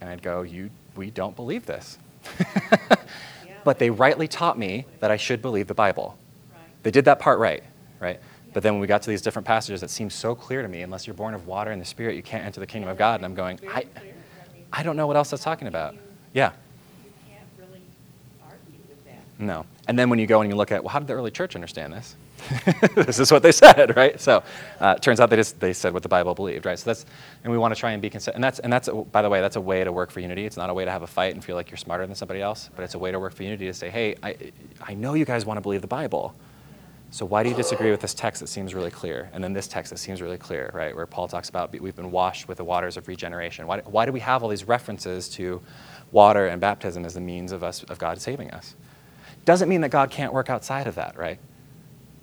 [0.00, 1.98] and I'd go, you, we don't believe this.
[3.64, 6.16] but they rightly taught me that I should believe the Bible.
[6.52, 6.60] Right.
[6.82, 7.62] They did that part right,
[8.00, 8.20] right?
[8.52, 10.82] But then when we got to these different passages that seemed so clear to me,
[10.82, 13.16] unless you're born of water and the Spirit, you can't enter the kingdom of God.
[13.16, 13.86] And I'm going, I.
[14.72, 15.94] I don't know what else that's talking about.
[16.32, 16.52] Yeah.
[17.04, 17.82] You can't really
[18.42, 19.20] argue with that.
[19.38, 19.66] No.
[19.86, 21.54] And then when you go and you look at, well, how did the early church
[21.54, 22.16] understand this?
[22.94, 24.18] this is what they said, right?
[24.18, 24.42] So
[24.80, 26.78] uh, it turns out they just they said what the Bible believed, right?
[26.78, 27.04] So that's,
[27.44, 28.36] and we want to try and be consistent.
[28.36, 30.46] And that's, and that's, by the way, that's a way to work for unity.
[30.46, 32.40] It's not a way to have a fight and feel like you're smarter than somebody
[32.40, 34.36] else, but it's a way to work for unity to say, hey, I,
[34.80, 36.34] I know you guys want to believe the Bible.
[37.12, 39.30] So why do you disagree with this text that seems really clear?
[39.32, 40.96] And then this text that seems really clear, right?
[40.96, 43.66] Where Paul talks about we've been washed with the waters of regeneration.
[43.66, 45.60] Why, why do we have all these references to
[46.10, 48.74] water and baptism as the means of us of God saving us?
[49.44, 51.38] Doesn't mean that God can't work outside of that, right?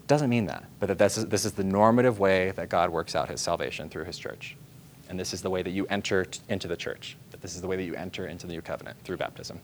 [0.07, 0.63] Doesn't mean that.
[0.79, 3.89] But that this is, this is the normative way that God works out his salvation
[3.89, 4.57] through his church.
[5.07, 7.15] And this is the way that you enter t- into the church.
[7.29, 9.59] That this is the way that you enter into the new covenant through baptism.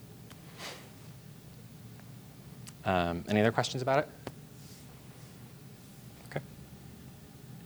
[2.84, 4.08] Um, any other questions about it?
[6.30, 6.40] Okay.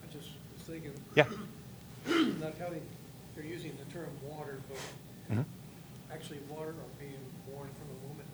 [0.03, 2.25] I just was thinking, Yeah.
[2.41, 2.83] not having,
[3.35, 4.79] they're using the term water, but
[5.37, 5.45] Mhm.
[6.13, 7.13] actually water are being
[7.51, 8.27] born from a woman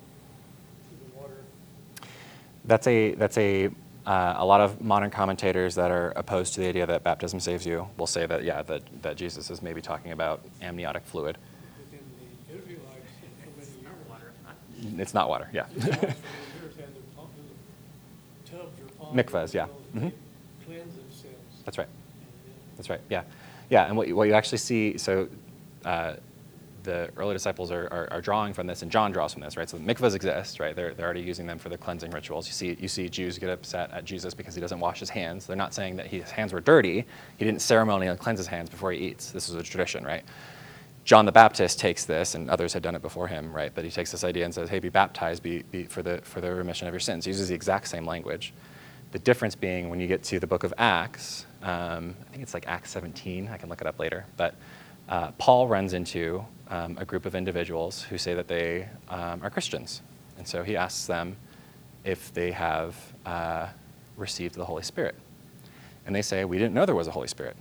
[0.88, 1.38] through the water.
[2.64, 3.70] That's a that's a
[4.06, 7.66] uh, a lot of modern commentators that are opposed to the idea that baptism saves
[7.66, 11.38] you will say that yeah that, that Jesus is maybe talking about amniotic fluid.
[11.78, 12.04] Within
[12.48, 13.10] the Israelites
[13.42, 15.00] for many years.
[15.00, 15.48] It's not water.
[15.52, 15.66] Yeah.
[15.76, 19.16] Israelites for many years had their pump- little tubs or ponds.
[19.32, 19.66] Mikvahs, yeah.
[19.94, 20.12] you know, Mhm.
[20.66, 21.62] Cleanse themselves.
[21.64, 21.88] That's right.
[22.76, 23.00] That's right.
[23.10, 23.22] Yeah,
[23.70, 23.86] yeah.
[23.86, 25.28] And what you, what you actually see, so
[25.84, 26.14] uh,
[26.84, 29.68] the early disciples are, are, are drawing from this, and John draws from this, right?
[29.68, 30.74] So the mikvahs exist, right?
[30.74, 32.46] They're, they're already using them for the cleansing rituals.
[32.46, 35.46] You see, you see Jews get upset at Jesus because he doesn't wash his hands.
[35.46, 37.04] They're not saying that his hands were dirty.
[37.36, 39.32] He didn't ceremonially cleanse his hands before he eats.
[39.32, 40.24] This is a tradition, right?
[41.04, 43.72] John the Baptist takes this, and others had done it before him, right?
[43.72, 46.40] But he takes this idea and says, "Hey, be baptized, be, be for the for
[46.40, 48.52] the remission of your sins." He uses the exact same language.
[49.12, 52.54] The difference being when you get to the book of Acts, um, I think it's
[52.54, 53.48] like Acts 17.
[53.48, 54.54] I can look it up later, but
[55.08, 59.50] uh, Paul runs into um, a group of individuals who say that they um, are
[59.50, 60.02] Christians,
[60.38, 61.36] and so he asks them
[62.04, 63.68] if they have uh,
[64.16, 65.14] received the Holy Spirit,
[66.06, 67.56] and they say, "We didn't know there was a Holy Spirit."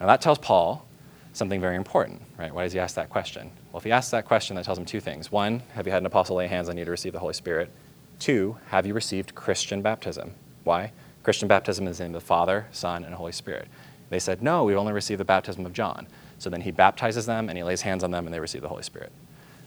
[0.00, 0.86] Now that tells Paul
[1.32, 2.54] something very important, right?
[2.54, 3.50] Why does he ask that question?
[3.72, 5.32] Well, if he asks that question, that tells him two things.
[5.32, 7.70] One, have you had an apostle lay hands on you to receive the Holy Spirit?
[8.18, 10.34] Two, have you received Christian baptism?
[10.64, 10.92] Why?
[11.22, 13.68] Christian baptism is in the name of the Father, Son, and Holy Spirit.
[14.10, 16.06] They said, no, we've only received the baptism of John.
[16.38, 18.68] So then he baptizes them and he lays hands on them and they receive the
[18.68, 19.12] Holy Spirit.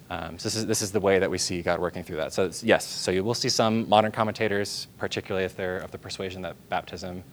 [0.10, 2.34] Um, so this is, this is the way that we see God working through that.
[2.34, 6.41] So yes, so you will see some modern commentators, particularly if they're of the persuasion
[6.44, 7.23] that baptism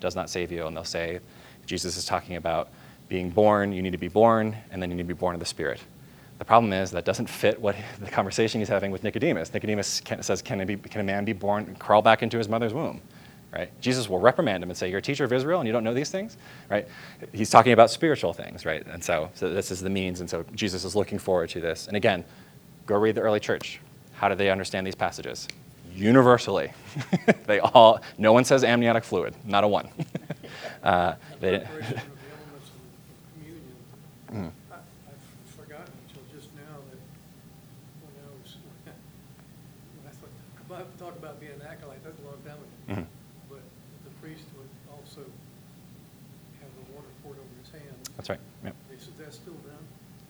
[0.00, 1.20] does not save you, and they'll say
[1.66, 2.70] Jesus is talking about
[3.08, 5.40] being born, you need to be born, and then you need to be born of
[5.40, 5.80] the Spirit.
[6.38, 9.52] The problem is that doesn't fit what the conversation he's having with Nicodemus.
[9.52, 12.72] Nicodemus says, can be, can a man be born, and crawl back into his mother's
[12.72, 13.02] womb?
[13.52, 13.70] Right?
[13.82, 15.92] Jesus will reprimand him and say, You're a teacher of Israel and you don't know
[15.94, 16.36] these things?
[16.70, 16.88] Right?
[17.32, 18.86] He's talking about spiritual things, right?
[18.86, 21.86] And so, so this is the means, and so Jesus is looking forward to this.
[21.86, 22.24] And again,
[22.86, 23.80] go read the early church.
[24.14, 25.48] How do they understand these passages?
[25.94, 26.72] universally.
[27.46, 29.88] they all, no one says amniotic fluid, not a one.
[30.82, 32.80] uh, they, Preparation of the elements of
[33.12, 33.76] of communion.
[34.32, 34.50] Mm.
[34.72, 37.00] I- I've forgotten until just now that
[38.00, 38.56] when I was,
[40.00, 40.32] when I thought,
[40.80, 43.02] about- talk about being an acolyte, that's a long time ago.
[43.02, 43.06] Mhm.
[43.50, 43.60] But
[44.04, 45.20] the priest would also
[46.60, 48.08] have the water poured over his hands.
[48.16, 48.40] That's right.
[48.64, 48.74] Yep.
[48.96, 49.84] Is that still done?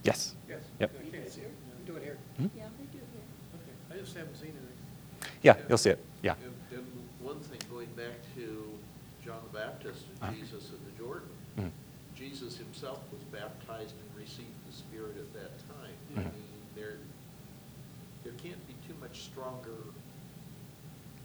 [0.04, 0.34] Yes.
[0.48, 0.60] Yes.
[0.80, 0.90] Yep.
[0.94, 1.50] I can't it.
[1.78, 2.18] We do it here.
[2.36, 2.46] Hmm?
[2.56, 3.24] Yeah, they do here.
[3.54, 5.32] Okay, I just haven't seen anything.
[5.42, 5.98] Yeah, you'll see it.
[6.22, 6.34] Yeah.
[6.42, 6.86] And, and
[7.20, 8.64] one thing, going back to
[9.24, 10.30] John the Baptist Uh-huh.
[10.32, 11.70] and Jesus in the Jordan, Mhm.
[12.16, 15.94] Jesus himself was baptized and received the Spirit at that time.
[16.16, 16.24] I Mhm.
[16.24, 16.32] mean,
[16.74, 16.96] there,
[18.24, 19.76] there can't be too much stronger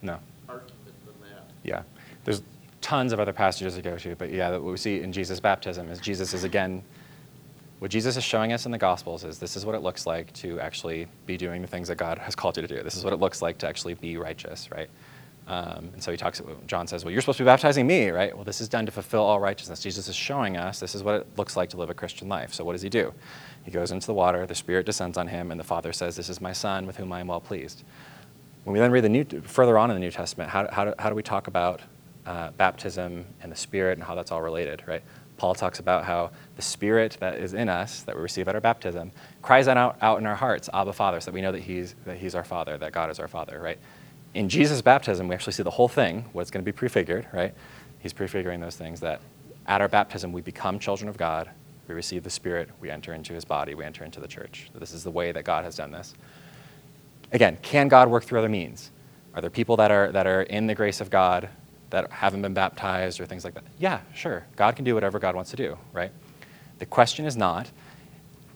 [0.02, 0.20] No.
[0.48, 1.44] argument than that.
[1.64, 1.84] Yeah.
[2.24, 2.42] There's
[2.82, 5.90] tons of other passages to go to, but yeah, what we see in Jesus' baptism
[5.90, 6.84] is Jesus is again,
[7.80, 10.34] what Jesus is showing us in the Gospels is this is what it looks like
[10.34, 12.82] to actually be doing the things that God has called you to do.
[12.82, 14.90] This is what it looks like to actually be righteous, right?
[15.48, 18.36] Um, and so he talks, John says, well, you're supposed to be baptizing me, right?
[18.36, 19.80] Well, this is done to fulfill all righteousness.
[19.80, 22.54] Jesus is showing us this is what it looks like to live a Christian life.
[22.54, 23.14] So what does he do?
[23.64, 26.30] He goes into the water, the Spirit descends on him, and the Father says, this
[26.30, 27.84] is my Son with whom I am well pleased.
[28.66, 30.94] When we then read the New, further on in the New Testament, how, how, do,
[31.00, 31.82] how do we talk about
[32.26, 35.04] uh, baptism and the Spirit and how that's all related, right?
[35.38, 38.62] Paul talks about how the Spirit that is in us, that we receive at our
[38.62, 39.12] baptism,
[39.42, 42.18] cries out, out in our hearts, Abba, Father, so that we know that he's, that
[42.18, 43.78] he's our Father, that God is our Father, right?
[44.34, 47.54] In Jesus' baptism, we actually see the whole thing, what's going to be prefigured, right?
[48.00, 49.22] He's prefiguring those things that
[49.68, 51.50] at our baptism, we become children of God,
[51.88, 54.70] we receive the Spirit, we enter into his body, we enter into the church.
[54.76, 56.14] This is the way that God has done this.
[57.32, 58.92] Again, can God work through other means?
[59.34, 61.50] Are there people that are, that are in the grace of God
[61.90, 63.64] that haven't been baptized or things like that?
[63.80, 64.46] Yeah, sure.
[64.56, 66.12] God can do whatever God wants to do, right?
[66.80, 67.70] The question is not,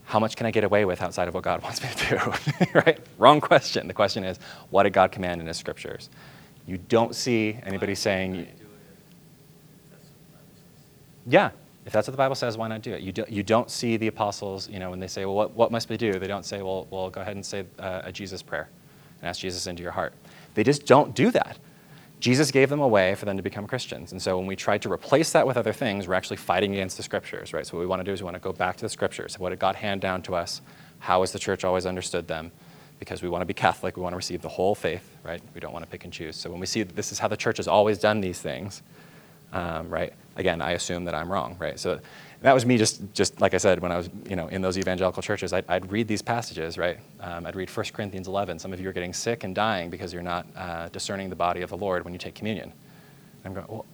[0.06, 2.70] how much can I get away with outside of what God wants me to do,
[2.74, 3.00] right?
[3.18, 3.88] Wrong question.
[3.88, 4.40] The question is,
[4.70, 6.10] what did God command in His scriptures?
[6.68, 11.24] You don't see anybody saying, Do it if that's what the Bible says.
[11.28, 11.50] yeah,
[11.86, 13.02] if that's what the Bible says, why not do it?
[13.02, 15.72] You, do, you don't see the apostles, you know, when they say, well, what, what
[15.72, 16.14] must we do?
[16.14, 18.70] They don't say, well, well, go ahead and say uh, a Jesus prayer
[19.20, 20.14] and ask Jesus into your heart.
[20.54, 21.58] They just don't do that.
[22.22, 24.12] Jesus gave them a way for them to become Christians.
[24.12, 26.96] And so when we try to replace that with other things, we're actually fighting against
[26.96, 27.66] the scriptures, right?
[27.66, 29.40] So what we want to do is we want to go back to the scriptures.
[29.40, 30.62] What did God hand down to us?
[31.00, 32.52] How has the church always understood them?
[33.00, 35.42] Because we want to be Catholic, we want to receive the whole faith, right?
[35.56, 36.36] We don't want to pick and choose.
[36.36, 38.84] So when we see that this is how the church has always done these things,
[39.52, 40.14] um, right?
[40.36, 41.80] Again, I assume that I'm wrong, right?
[41.80, 42.00] So
[42.42, 44.78] that was me just, just like I said, when I was, you know, in those
[44.78, 46.98] evangelical churches, I'd, I'd read these passages, right?
[47.20, 48.58] Um, I'd read 1 Corinthians 11.
[48.58, 51.62] Some of you are getting sick and dying because you're not uh, discerning the body
[51.62, 52.74] of the Lord when you take communion.
[53.44, 53.86] And I'm going, well,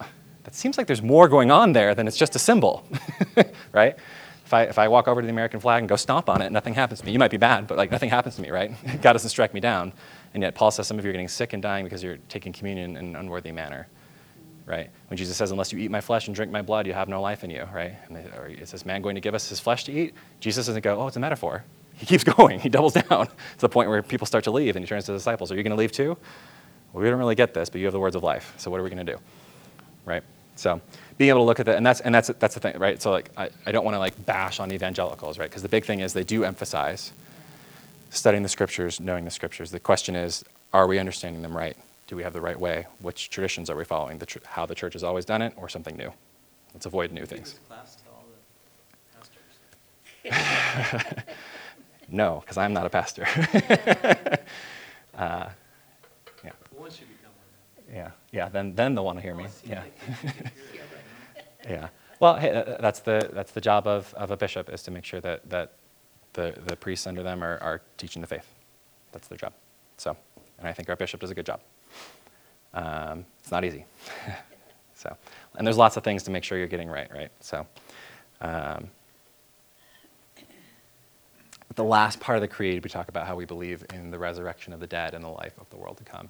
[0.44, 2.86] that seems like there's more going on there than it's just a symbol,
[3.74, 3.98] right?
[4.46, 6.54] If I, if I walk over to the American flag and go stomp on it,
[6.54, 7.12] nothing happens to me.
[7.12, 8.72] You might be bad, but like nothing happens to me, right?
[9.02, 9.92] God doesn't strike me down.
[10.34, 12.54] And yet Paul says some of you are getting sick and dying because you're taking
[12.54, 13.88] communion in an unworthy manner
[14.68, 14.90] right?
[15.08, 17.22] When Jesus says, unless you eat my flesh and drink my blood, you have no
[17.22, 17.96] life in you, right?
[18.08, 20.14] And they, or is this man going to give us his flesh to eat?
[20.42, 21.64] Jesus doesn't go, oh, it's a metaphor.
[21.96, 22.60] He keeps going.
[22.60, 25.14] He doubles down to the point where people start to leave and he turns to
[25.14, 26.18] the disciples, are you going to leave too?
[26.92, 28.54] Well, we don't really get this, but you have the words of life.
[28.58, 29.20] So what are we going to do,
[30.06, 30.24] right?
[30.58, 30.82] So
[31.18, 33.02] being able to look at that, and that's, and that's, that's the thing, right?
[33.02, 35.50] So like, I, I don't want to like bash on evangelicals, right?
[35.50, 37.14] Because the big thing is they do emphasize
[38.10, 39.72] studying the scriptures, knowing the scriptures.
[39.72, 41.78] The question is, are we understanding them right?
[42.08, 42.88] Do we have the right way?
[43.00, 44.18] Which traditions are we following?
[44.18, 46.12] The tr- how the church has always done it, or something new?
[46.74, 47.54] Let's avoid new things.
[47.54, 48.26] this class to all
[50.24, 51.24] the pastors.
[52.10, 53.28] No, because I'm not a pastor.
[55.18, 55.50] uh,
[56.44, 57.94] yeah, Once you become one.
[57.94, 58.48] yeah, yeah.
[58.50, 59.48] Then, then they'll want to hear me.
[59.66, 60.32] Yeah, like they should
[60.72, 60.84] hear
[61.36, 61.82] it, you know?
[61.82, 61.88] yeah.
[62.20, 65.04] Well, hey, uh, that's the that's the job of, of a bishop is to make
[65.04, 65.74] sure that that
[66.34, 68.48] the the priests under them are, are teaching the faith.
[69.12, 69.54] That's their job.
[69.98, 70.16] So,
[70.60, 71.60] and I think our bishop does a good job.
[72.74, 73.86] Um, it's not easy.
[74.96, 75.16] so,
[75.58, 77.32] and there's lots of things to make sure you're getting right, right?
[77.40, 77.66] So,
[78.42, 78.90] um,
[81.76, 84.74] the last part of the creed, we talk about how we believe in the resurrection
[84.74, 86.30] of the dead and the life of the world to come.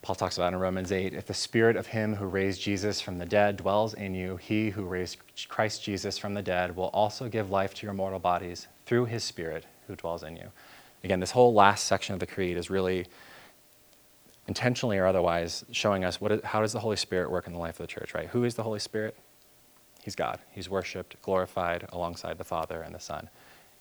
[0.00, 3.18] Paul talks about in Romans 8 if the spirit of him who raised Jesus from
[3.18, 5.18] the dead dwells in you, he who raised
[5.48, 9.24] Christ Jesus from the dead will also give life to your mortal bodies through his
[9.24, 10.50] spirit who dwells in you.
[11.02, 13.06] Again, this whole last section of the creed is really
[14.48, 17.58] intentionally or otherwise showing us what is, how does the Holy Spirit work in the
[17.58, 18.28] life of the church, right?
[18.28, 19.14] Who is the Holy Spirit?
[20.02, 20.40] He's God.
[20.50, 23.28] He's worshiped, glorified alongside the Father and the Son.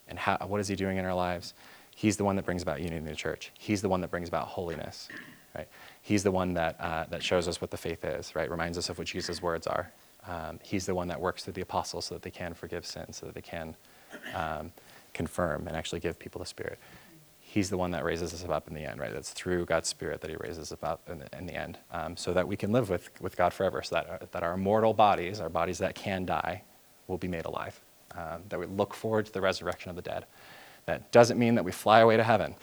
[0.10, 1.54] And how, what is he doing in our lives?
[1.96, 3.52] He's the one that brings about unity in the church.
[3.58, 5.08] He's the one that brings about holiness,
[5.56, 5.68] right?
[6.02, 8.52] He's the one that, uh, that shows us what the faith is, right?
[8.52, 9.92] Reminds us of what Jesus' words are.
[10.28, 13.18] Um, he's the one that works through the apostles so that they can forgive sins,
[13.18, 13.76] so that they can
[14.36, 14.72] um,
[15.14, 16.78] confirm and actually give people the Spirit.
[17.50, 19.14] He's the one that raises us up in the end, right?
[19.14, 22.18] That's through God's Spirit that He raises us up in the, in the end, um,
[22.18, 24.94] so that we can live with, with God forever, so that, uh, that our mortal
[24.94, 26.64] bodies, our bodies that can die,
[27.08, 27.80] will be made alive.
[28.16, 30.26] Um, that we look forward to the resurrection of the dead.
[30.88, 32.56] That doesn't mean that we fly away to heaven,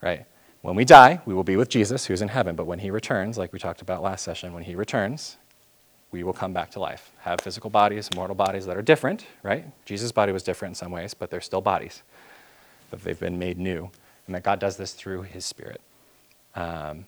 [0.00, 0.24] right?
[0.62, 3.36] When we die, we will be with Jesus, who's in heaven, but when He returns,
[3.36, 5.36] like we talked about last session, when He returns,
[6.10, 9.66] we will come back to life, have physical bodies, mortal bodies that are different, right?
[9.84, 12.02] Jesus' body was different in some ways, but they're still bodies,
[12.90, 13.90] but they've been made new,
[14.26, 15.80] and that God does this through His Spirit.
[16.54, 17.06] Um,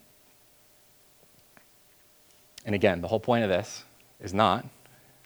[2.64, 3.84] and again, the whole point of this
[4.20, 4.64] is not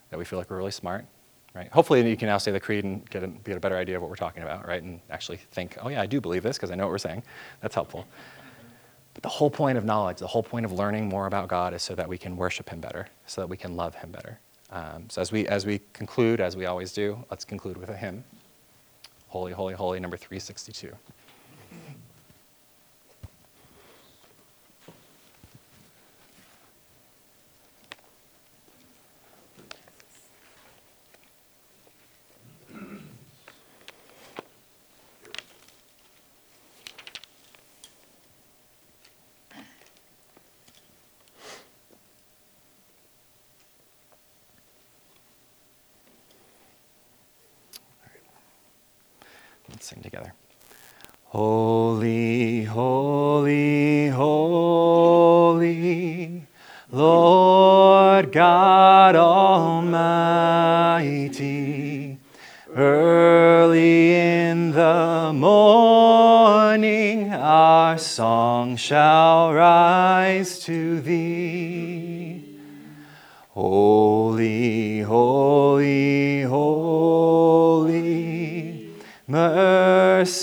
[0.09, 1.05] that we feel like we're really smart,
[1.53, 1.71] right?
[1.71, 4.01] Hopefully, you can now say the creed and get a, get a better idea of
[4.01, 4.81] what we're talking about, right?
[4.83, 7.23] And actually think, oh yeah, I do believe this because I know what we're saying.
[7.61, 8.05] That's helpful.
[9.13, 11.81] But the whole point of knowledge, the whole point of learning more about God is
[11.81, 14.39] so that we can worship Him better, so that we can love Him better.
[14.71, 17.97] Um, so as we as we conclude, as we always do, let's conclude with a
[17.97, 18.23] hymn.
[19.27, 20.95] Holy, holy, holy, number 362.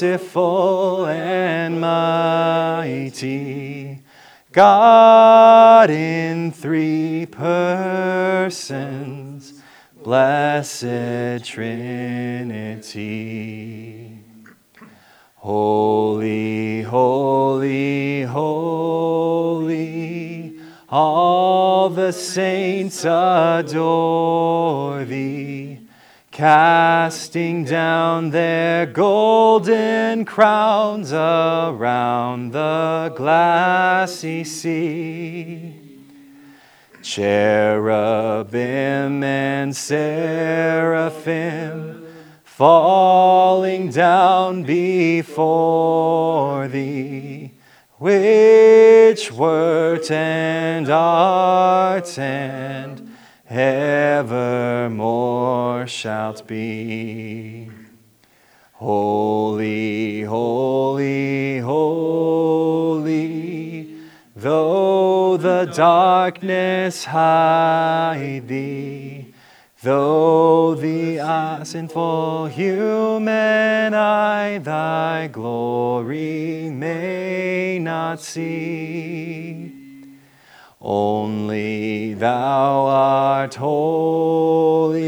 [0.02, 3.23] Merciful and mighty,
[4.52, 8.82] God in three persons,
[10.05, 12.93] blessed Trinity.
[15.36, 19.81] Holy, holy, holy,
[20.90, 25.35] all the saints adore thee,
[26.36, 35.72] casting down their golden crowns around the glassy sea.
[37.00, 38.52] Cherubim
[39.24, 41.16] and seraphim
[42.44, 45.08] falling down before
[46.68, 47.54] thee,
[47.96, 52.95] which wert and art and
[53.48, 54.97] evermore
[55.86, 57.70] shalt be.
[58.73, 63.16] Holy, holy, holy,
[64.35, 69.32] though the darkness hide thee,
[69.82, 79.75] though the eye- sinful human eye thy glory may not see.
[80.88, 85.00] Only thou art holy,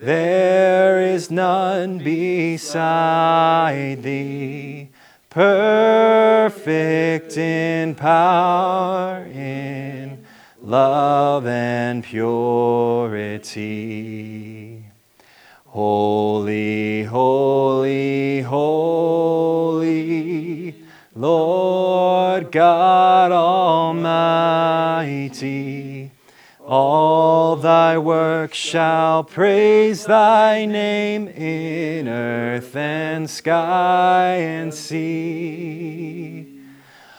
[0.00, 4.88] there is none beside thee,
[5.30, 10.24] perfect in power, in
[10.60, 13.52] love and purity.
[15.66, 19.94] Holy, holy, holy,
[21.14, 23.57] Lord God Almighty,
[26.68, 36.60] all thy works shall praise thy name in earth and sky and sea.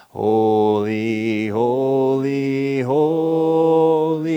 [0.10, 4.30] Holy, holy, holy,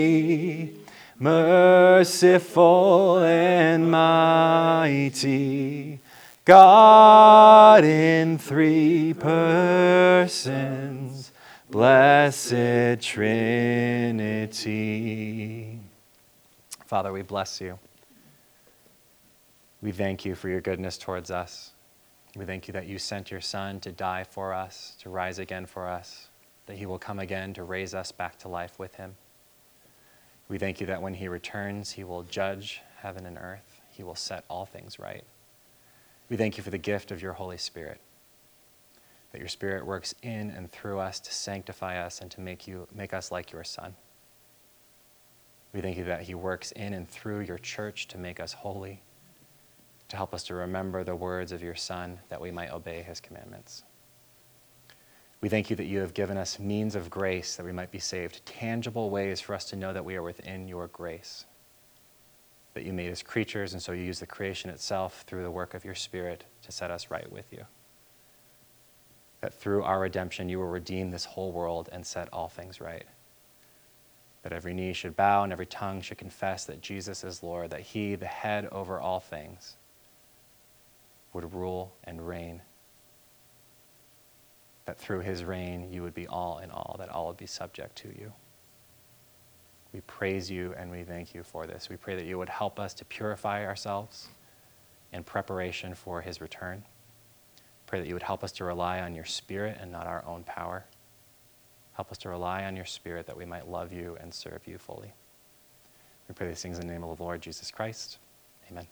[1.19, 5.99] merciful and mighty,
[6.43, 11.02] God in three persons,
[11.73, 13.39] blessed Trinity.
[16.85, 17.79] Father, we bless you.
[19.81, 21.71] We thank you for your goodness towards us.
[22.35, 25.65] We thank you that you sent your Son to die for us, to rise again
[25.65, 26.27] for us,
[26.67, 29.15] that he will come again to raise us back to life with him.
[30.49, 34.13] We thank you that when he returns, he will judge heaven and earth, he will
[34.13, 35.23] set all things right.
[36.29, 37.99] We thank you for the gift of your Holy Spirit,
[39.33, 42.87] that your Spirit works in and through us to sanctify us and to make, you,
[42.95, 43.93] make us like your Son.
[45.73, 49.03] We thank you that he works in and through your church to make us holy
[50.13, 53.19] to help us to remember the words of your Son, that we might obey his
[53.19, 53.83] commandments.
[55.41, 57.97] We thank you that you have given us means of grace that we might be
[57.97, 61.45] saved, tangible ways for us to know that we are within your grace.
[62.75, 65.73] That you made us creatures, and so you use the creation itself through the work
[65.73, 67.65] of your Spirit to set us right with you.
[69.43, 73.05] That through our redemption, you will redeem this whole world and set all things right.
[74.41, 77.81] That every knee should bow and every tongue should confess that Jesus is Lord, that
[77.81, 79.75] he, the head over all things,
[81.33, 82.61] would rule and reign
[84.85, 87.95] that through his reign you would be all in all, that all would be subject
[87.97, 88.31] to you.
[89.93, 91.87] We praise you and we thank you for this.
[91.89, 94.27] We pray that you would help us to purify ourselves
[95.11, 96.83] in preparation for his return.
[97.93, 100.43] Pray that you would help us to rely on your spirit and not our own
[100.45, 100.83] power.
[101.93, 104.79] Help us to rely on your spirit that we might love you and serve you
[104.79, 105.13] fully.
[106.27, 108.17] We pray these things in the name of the Lord Jesus Christ.
[108.71, 108.87] Amen.